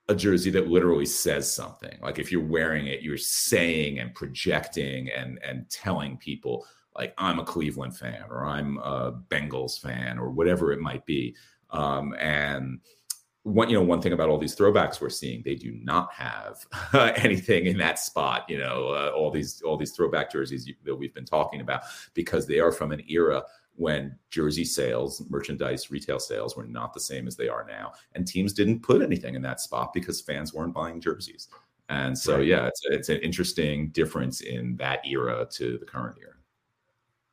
a 0.08 0.14
jersey 0.14 0.50
that 0.50 0.68
literally 0.68 1.06
says 1.06 1.52
something. 1.52 1.96
Like 2.02 2.18
if 2.18 2.32
you're 2.32 2.44
wearing 2.44 2.86
it, 2.86 3.02
you're 3.02 3.18
saying 3.18 3.98
and 3.98 4.14
projecting 4.14 5.10
and 5.10 5.38
and 5.44 5.68
telling 5.68 6.16
people 6.16 6.66
like 6.96 7.14
I'm 7.18 7.38
a 7.38 7.44
Cleveland 7.44 7.96
fan 7.96 8.24
or 8.28 8.44
I'm 8.44 8.78
a 8.78 9.12
Bengals 9.28 9.80
fan 9.80 10.18
or 10.18 10.30
whatever 10.30 10.72
it 10.72 10.80
might 10.80 11.04
be. 11.06 11.36
Um, 11.70 12.14
and 12.18 12.80
one 13.44 13.68
you 13.68 13.76
know 13.76 13.82
one 13.82 14.02
thing 14.02 14.12
about 14.12 14.28
all 14.28 14.38
these 14.38 14.54
throwbacks 14.54 15.00
we're 15.00 15.08
seeing 15.08 15.42
they 15.42 15.54
do 15.54 15.72
not 15.82 16.12
have 16.12 16.66
anything 17.16 17.66
in 17.66 17.76
that 17.78 17.98
spot 17.98 18.44
you 18.48 18.58
know 18.58 18.88
uh, 18.88 19.10
all 19.16 19.30
these 19.30 19.62
all 19.62 19.76
these 19.76 19.92
throwback 19.92 20.30
jerseys 20.30 20.70
that 20.84 20.94
we've 20.94 21.14
been 21.14 21.24
talking 21.24 21.60
about 21.60 21.82
because 22.14 22.46
they 22.46 22.58
are 22.58 22.72
from 22.72 22.92
an 22.92 23.02
era 23.08 23.42
when 23.76 24.14
jersey 24.30 24.64
sales 24.64 25.22
merchandise 25.30 25.90
retail 25.90 26.18
sales 26.18 26.56
were 26.56 26.66
not 26.66 26.92
the 26.92 27.00
same 27.00 27.28
as 27.28 27.36
they 27.36 27.48
are 27.48 27.64
now. 27.64 27.92
And 28.14 28.26
teams 28.26 28.52
didn't 28.52 28.82
put 28.82 29.02
anything 29.02 29.36
in 29.36 29.42
that 29.42 29.60
spot 29.60 29.92
because 29.94 30.20
fans 30.20 30.52
weren't 30.52 30.74
buying 30.74 31.00
jerseys. 31.00 31.48
And 31.88 32.18
so 32.18 32.38
right. 32.38 32.46
yeah 32.46 32.66
it's, 32.66 32.80
it's 32.84 33.08
an 33.08 33.20
interesting 33.20 33.90
difference 33.90 34.40
in 34.40 34.76
that 34.76 35.06
era 35.06 35.46
to 35.52 35.78
the 35.78 35.86
current 35.86 36.16
era. 36.20 36.34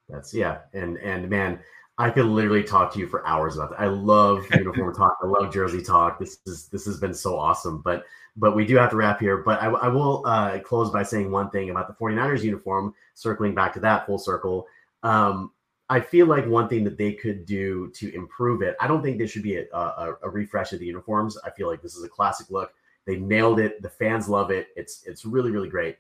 That's 0.08 0.34
yeah, 0.34 0.60
and 0.74 0.98
and 0.98 1.28
man, 1.28 1.60
I 1.98 2.10
could 2.10 2.26
literally 2.26 2.64
talk 2.64 2.92
to 2.94 3.00
you 3.00 3.08
for 3.08 3.26
hours 3.26 3.56
about 3.56 3.72
that. 3.72 3.80
I 3.80 3.88
love 3.88 4.46
uniform 4.54 4.94
talk. 4.94 5.18
I 5.24 5.28
love 5.28 5.54
jersey 5.54 5.82
talk. 5.82 6.20
This 6.20 6.40
is 6.46 6.68
this 6.68 6.86
has 6.86 7.00
been 7.00 7.14
so 7.14 7.38
awesome. 7.38 7.82
But 7.82 8.06
but 8.36 8.56
we 8.56 8.66
do 8.66 8.76
have 8.76 8.90
to 8.90 8.98
wrap 8.98 9.20
here. 9.20 9.38
But 9.38 9.62
I, 9.62 9.68
I 9.68 9.88
will 9.88 10.24
uh, 10.26 10.60
close 10.60 10.90
by 10.90 11.04
saying 11.04 11.32
one 11.32 11.50
thing 11.50 11.70
about 11.70 11.88
the 11.88 11.94
49ers 11.94 12.44
uniform, 12.44 12.94
circling 13.14 13.56
back 13.56 13.74
to 13.74 13.80
that 13.82 14.06
full 14.06 14.18
circle. 14.18 14.68
Um, 15.04 15.52
I 15.90 16.00
feel 16.00 16.26
like 16.26 16.46
one 16.48 16.68
thing 16.68 16.84
that 16.84 16.98
they 16.98 17.14
could 17.14 17.46
do 17.46 17.92
to 17.92 18.14
improve 18.14 18.62
it, 18.62 18.76
I 18.80 18.88
don't 18.88 19.04
think 19.04 19.18
there 19.18 19.28
should 19.28 19.44
be 19.44 19.58
a, 19.58 19.66
a, 19.72 20.16
a, 20.24 20.30
refresh 20.30 20.74
of 20.74 20.80
the 20.80 20.86
uniforms. 20.86 21.38
I 21.46 21.52
feel 21.52 21.68
like 21.68 21.84
this 21.84 21.96
is 21.96 22.04
a 22.04 22.10
classic 22.10 22.50
look. 22.50 22.74
They 23.06 23.18
nailed 23.18 23.60
it. 23.60 23.84
The 23.84 23.90
fans 23.90 24.28
love 24.28 24.50
it. 24.50 24.70
It's 24.76 25.04
it's 25.06 25.26
really 25.26 25.52
really 25.52 25.70
great. 25.70 25.98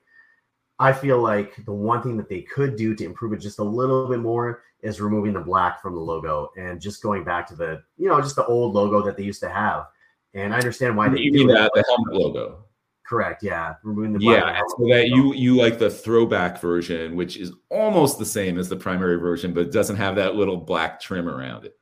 I 0.79 0.91
feel 0.91 1.21
like 1.21 1.55
the 1.65 1.71
one 1.71 2.01
thing 2.01 2.17
that 2.17 2.27
they 2.27 2.41
could 2.41 2.75
do 2.75 2.95
to 2.95 3.05
improve 3.05 3.31
it 3.31 3.37
just 3.37 3.59
a 3.59 3.63
little 3.63 4.09
bit 4.09 4.19
more 4.19 4.63
is 4.86 5.01
removing 5.01 5.33
the 5.33 5.39
black 5.39 5.81
from 5.81 5.95
the 5.95 5.99
logo 5.99 6.51
and 6.57 6.79
just 6.79 7.01
going 7.01 7.23
back 7.23 7.47
to 7.47 7.55
the 7.55 7.81
you 7.97 8.07
know 8.07 8.21
just 8.21 8.36
the 8.36 8.45
old 8.45 8.73
logo 8.73 9.01
that 9.01 9.17
they 9.17 9.23
used 9.23 9.41
to 9.41 9.49
have. 9.49 9.88
And 10.33 10.53
I 10.53 10.57
understand 10.57 10.95
why 10.95 11.09
they 11.09 11.19
you 11.19 11.31
mean 11.31 11.47
that 11.47 11.71
the 11.73 11.83
helmet 11.88 12.13
logo. 12.13 12.65
Correct. 13.05 13.43
Yeah, 13.43 13.75
removing 13.83 14.13
the 14.13 14.19
black. 14.19 14.43
yeah, 14.43 14.61
so 14.77 14.88
that 14.88 15.07
you 15.09 15.33
you 15.33 15.55
like 15.55 15.79
the 15.79 15.89
throwback 15.89 16.59
version, 16.59 17.15
which 17.15 17.38
is 17.38 17.51
almost 17.69 18.19
the 18.19 18.25
same 18.25 18.57
as 18.57 18.67
the 18.67 18.75
primary 18.75 19.17
version, 19.17 19.53
but 19.53 19.71
doesn't 19.71 19.95
have 19.95 20.15
that 20.15 20.36
little 20.36 20.57
black 20.57 20.99
trim 20.99 21.27
around 21.29 21.65
it. 21.65 21.77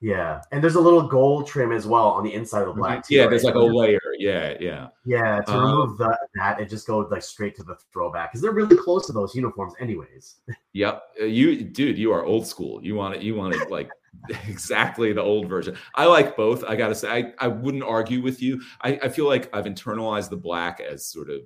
Yeah, 0.00 0.40
and 0.50 0.62
there's 0.62 0.76
a 0.76 0.80
little 0.80 1.02
gold 1.02 1.46
trim 1.46 1.72
as 1.72 1.86
well 1.86 2.08
on 2.08 2.24
the 2.24 2.32
inside 2.32 2.60
of 2.60 2.66
the 2.66 2.72
mm-hmm. 2.72 2.80
black. 2.80 3.06
Too, 3.06 3.16
yeah, 3.16 3.22
right? 3.22 3.30
there's 3.30 3.44
like 3.44 3.54
a 3.54 3.58
layer. 3.58 3.99
Yeah, 4.20 4.54
yeah. 4.60 4.88
Yeah, 5.06 5.40
to 5.40 5.52
um, 5.52 5.64
remove 5.64 5.98
the, 5.98 6.14
that 6.34 6.60
and 6.60 6.68
just 6.68 6.86
go 6.86 6.98
like 6.98 7.22
straight 7.22 7.56
to 7.56 7.62
the 7.62 7.76
throwback 7.90 8.30
because 8.30 8.42
they're 8.42 8.52
really 8.52 8.76
close 8.76 9.06
to 9.06 9.14
those 9.14 9.34
uniforms, 9.34 9.72
anyways. 9.80 10.36
Yep, 10.74 11.02
uh, 11.22 11.24
you 11.24 11.64
dude, 11.64 11.96
you 11.96 12.12
are 12.12 12.22
old 12.22 12.46
school. 12.46 12.84
You 12.84 12.96
want 12.96 13.14
it. 13.16 13.22
You 13.22 13.34
want 13.34 13.54
it 13.54 13.70
like 13.70 13.90
exactly 14.46 15.14
the 15.14 15.22
old 15.22 15.48
version. 15.48 15.74
I 15.94 16.04
like 16.04 16.36
both. 16.36 16.62
I 16.64 16.76
gotta 16.76 16.94
say, 16.94 17.08
I, 17.10 17.32
I 17.46 17.48
wouldn't 17.48 17.82
argue 17.82 18.20
with 18.20 18.42
you. 18.42 18.60
I, 18.82 19.00
I 19.02 19.08
feel 19.08 19.26
like 19.26 19.48
I've 19.54 19.64
internalized 19.64 20.28
the 20.28 20.36
black 20.36 20.80
as 20.80 21.06
sort 21.06 21.30
of 21.30 21.40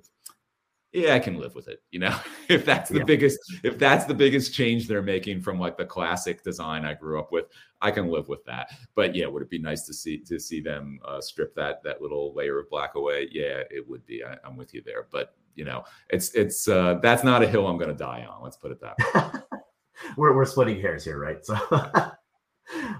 yeah, 0.95 1.13
I 1.13 1.19
can 1.19 1.37
live 1.37 1.55
with 1.55 1.67
it. 1.67 1.83
You 1.91 1.99
know, 1.99 2.17
if 2.49 2.65
that's 2.65 2.89
the 2.89 2.99
yeah. 2.99 3.03
biggest, 3.03 3.39
if 3.63 3.77
that's 3.77 4.05
the 4.05 4.13
biggest 4.13 4.53
change 4.53 4.87
they're 4.87 5.01
making 5.01 5.41
from 5.41 5.59
like 5.59 5.77
the 5.77 5.85
classic 5.85 6.43
design 6.43 6.85
I 6.85 6.93
grew 6.93 7.19
up 7.19 7.31
with, 7.31 7.45
I 7.81 7.91
can 7.91 8.07
live 8.07 8.29
with 8.29 8.43
that. 8.45 8.69
But 8.95 9.13
yeah, 9.13 9.27
would 9.27 9.41
it 9.41 9.49
be 9.49 9.59
nice 9.59 9.85
to 9.87 9.93
see 9.93 10.19
to 10.19 10.39
see 10.39 10.61
them 10.61 10.99
uh, 11.05 11.19
strip 11.19 11.53
that 11.55 11.83
that 11.83 12.01
little 12.01 12.33
layer 12.33 12.59
of 12.59 12.69
black 12.69 12.95
away? 12.95 13.27
Yeah, 13.31 13.63
it 13.69 13.87
would 13.87 14.05
be. 14.05 14.23
I, 14.23 14.37
am 14.45 14.55
with 14.55 14.73
you 14.73 14.81
there. 14.85 15.07
But 15.11 15.35
you 15.55 15.65
know, 15.65 15.83
it's 16.09 16.33
it's 16.33 16.67
uh, 16.67 16.99
that's 17.01 17.23
not 17.23 17.43
a 17.43 17.47
hill 17.47 17.67
I'm 17.67 17.77
going 17.77 17.91
to 17.91 17.95
die 17.95 18.25
on. 18.29 18.41
Let's 18.41 18.57
put 18.57 18.71
it 18.71 18.79
that 18.81 18.95
way. 19.13 19.59
we're 20.17 20.33
we're 20.33 20.45
splitting 20.45 20.81
hairs 20.81 21.03
here, 21.03 21.19
right? 21.19 21.45
So. 21.45 21.57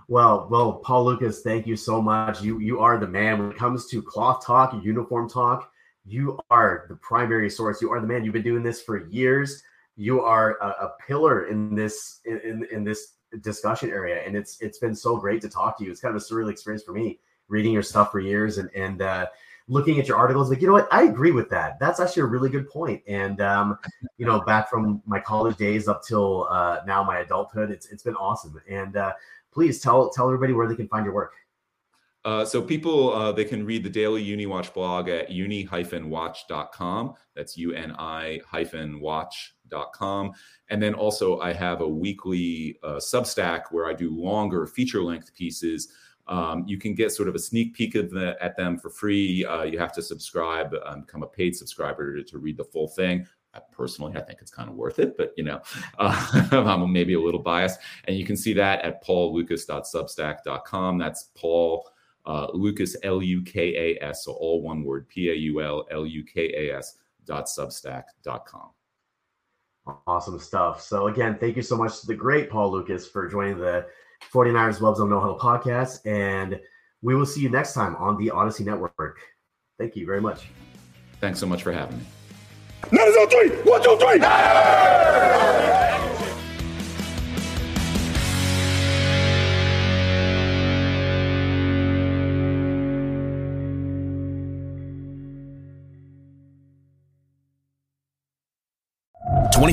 well, 0.08 0.48
well, 0.52 0.74
Paul 0.74 1.06
Lukas, 1.06 1.41
thank 1.41 1.66
you 1.66 1.78
so 1.78 2.02
much. 2.02 2.41
You 2.41 2.60
you 2.60 2.82
are 2.82 2.98
the 2.98 3.08
man 3.08 3.39
when 3.39 3.52
it 3.52 3.58
comes 3.58 3.88
to 3.88 4.02
cloth 4.02 4.46
talk, 4.46 4.78
uniform 4.84 5.30
talk 5.30 5.72
you 6.06 6.39
are 6.49 6.86
the 6.88 6.95
primary 6.95 7.49
source. 7.49 7.82
You 7.82 7.91
are 7.91 7.99
the 7.99 8.08
man. 8.08 8.24
You've 8.24 8.34
been 8.34 8.43
doing 8.43 8.64
this 8.64 8.82
for 8.82 9.08
years. 9.08 9.64
You 9.95 10.22
are 10.22 10.58
a, 10.62 10.68
a 10.68 10.93
pillar 11.06 11.47
in 11.47 11.74
this 11.74 12.22
in, 12.26 12.66
in 12.72 12.84
this 12.84 13.14
discussion 13.41 13.89
area, 13.89 14.22
and 14.26 14.36
it's 14.36 14.62
it's 14.62 14.78
been 14.78 14.95
so 14.95 15.18
great 15.18 15.41
to 15.41 15.49
talk 15.49 15.78
to 15.78 15.84
you. 15.84 15.91
It's 15.91 16.01
kind 16.01 16.16
of 16.16 16.22
a 16.22 16.26
surreal 16.26 16.51
experience 16.51 16.84
for 16.84 16.91
me 16.91 17.20
reading 17.47 17.72
your 17.72 17.84
stuff 17.84 18.12
for 18.12 18.20
years 18.20 18.58
and 18.58 18.70
and 18.76 19.01
uh, 19.01 19.28
looking 19.68 19.99
at 19.99 20.08
your 20.08 20.18
articles. 20.18 20.49
Like 20.49 20.62
you 20.62 20.68
know 20.68 20.74
what, 20.74 20.88
I 20.91 21.03
agree 21.03 21.32
with 21.32 21.49
that. 21.49 21.80
That's 21.80 21.99
actually 21.99 22.24
a 22.24 22.28
really 22.28 22.49
good 22.49 22.70
point. 22.70 23.01
And 23.08 23.41
um, 23.41 23.80
you 24.18 24.26
know, 24.26 24.41
back 24.41 24.70
from 24.70 25.01
my 25.06 25.20
college 25.20 25.58
days 25.58 25.88
up 25.88 26.03
till 26.03 26.47
uh, 26.49 26.82
now 26.86 27.03
my 27.03 27.20
adulthood, 27.20 27.72
it's 27.72 27.88
it's 27.88 28.03
been 28.03 28.16
awesome. 28.16 28.62
And 28.70 28.95
uh, 28.97 29.14
please 29.51 29.80
tell 29.80 30.10
tell 30.10 30.28
everybody 30.28 30.53
where 30.53 30.68
they 30.68 30.76
can 30.76 30.88
find 30.88 31.06
your 31.06 31.14
work. 31.14 31.34
Uh, 32.26 32.43
so 32.43 32.61
people 32.61 33.13
uh, 33.13 33.32
they 33.32 33.45
can 33.45 33.63
read 33.63 33.84
the 33.84 33.89
daily 33.89 34.26
UniWatch 34.26 34.73
blog 34.73 35.07
at 35.09 35.30
uni-watch.com. 35.30 37.13
That's 37.36 37.55
uni-watch.com. 37.55 40.32
And 40.69 40.82
then 40.82 40.95
also 40.95 41.39
I 41.39 41.53
have 41.53 41.82
a 41.82 41.88
weekly 41.88 42.80
uh, 42.84 42.95
Substack 42.95 43.65
where 43.69 43.86
I 43.86 43.93
do 43.93 44.09
longer 44.09 44.65
feature-length 44.65 45.36
pieces. 45.36 45.89
Um, 46.28 46.63
you 46.65 46.80
can 46.80 46.95
get 46.95 47.11
sort 47.11 47.30
of 47.30 47.36
a 47.36 47.39
sneak 47.39 47.76
peek 47.76 47.93
of 47.93 48.09
the, 48.09 48.36
at 48.41 48.57
them 48.57 48.80
for 48.80 48.89
free. 48.89 49.45
Uh, 49.45 49.61
you 49.61 49.78
have 49.78 49.93
to 49.93 50.01
subscribe, 50.01 50.73
um, 50.84 51.01
become 51.01 51.21
a 51.21 51.28
paid 51.28 51.55
subscriber 51.55 52.15
to, 52.15 52.23
to 52.23 52.39
read 52.39 52.57
the 52.57 52.63
full 52.63 52.88
thing. 52.88 53.28
Personally, 53.71 54.17
I 54.17 54.21
think 54.21 54.39
it's 54.41 54.51
kind 54.51 54.67
of 54.67 54.76
worth 54.76 54.99
it, 54.99 55.15
but 55.15 55.32
you 55.38 55.43
know, 55.43 55.61
uh, 55.99 56.47
I'm 56.51 56.91
maybe 56.91 57.13
a 57.13 57.21
little 57.21 57.39
biased. 57.39 57.80
And 58.05 58.17
you 58.17 58.26
can 58.26 58.36
see 58.36 58.53
that 58.53 58.82
at 58.82 59.05
paullukas.substack.com. 59.05 60.97
That's 60.97 61.30
Paul 61.36 61.88
uh, 62.26 62.47
Lukas 62.53 62.95
L 63.03 63.21
U 63.21 63.41
K 63.43 63.97
A 64.01 64.03
S, 64.03 64.26
so 64.26 64.34
all 64.34 64.61
one 64.61 64.84
word 64.84 65.07
P 65.07 65.30
A 65.30 65.34
U 65.34 65.61
L 65.61 65.86
L 65.91 66.05
U 66.05 66.23
K 66.23 66.51
A 66.55 66.78
S 66.78 66.97
dot 67.26 67.45
substack 67.45 68.03
dot 68.23 68.45
com. 68.45 68.69
Awesome 70.07 70.39
stuff. 70.39 70.82
So 70.82 71.07
again, 71.07 71.38
thank 71.39 71.55
you 71.55 71.61
so 71.61 71.78
much 71.78 72.01
to 72.01 72.07
the 72.07 72.15
great 72.15 72.49
Paul 72.49 72.71
Lukas 72.71 73.07
for 73.07 73.28
joining 73.28 73.59
the 73.59 73.86
49ers 74.34 74.82
Web 74.82 74.95
Zone 74.95 75.09
No 75.11 75.19
Huddle 75.19 75.38
podcast. 75.38 75.99
And 76.05 76.59
we 77.01 77.13
will 77.15 77.26
see 77.26 77.41
you 77.41 77.49
next 77.49 77.73
time 77.73 77.95
on 77.97 78.17
the 78.17 78.32
Audacy 78.34 78.65
Network. 78.65 79.19
Thank 79.78 79.95
you 79.95 80.07
very 80.07 80.21
much. 80.21 80.47
Thanks 81.21 81.39
so 81.39 81.45
much 81.45 81.61
for 81.61 81.71
having 81.71 81.97
me. 81.99 82.03
Nine, 82.91 83.13
zero, 83.13 83.28
three. 83.28 83.49
One, 83.63 83.84
two, 83.84 83.97
three. 83.97 84.19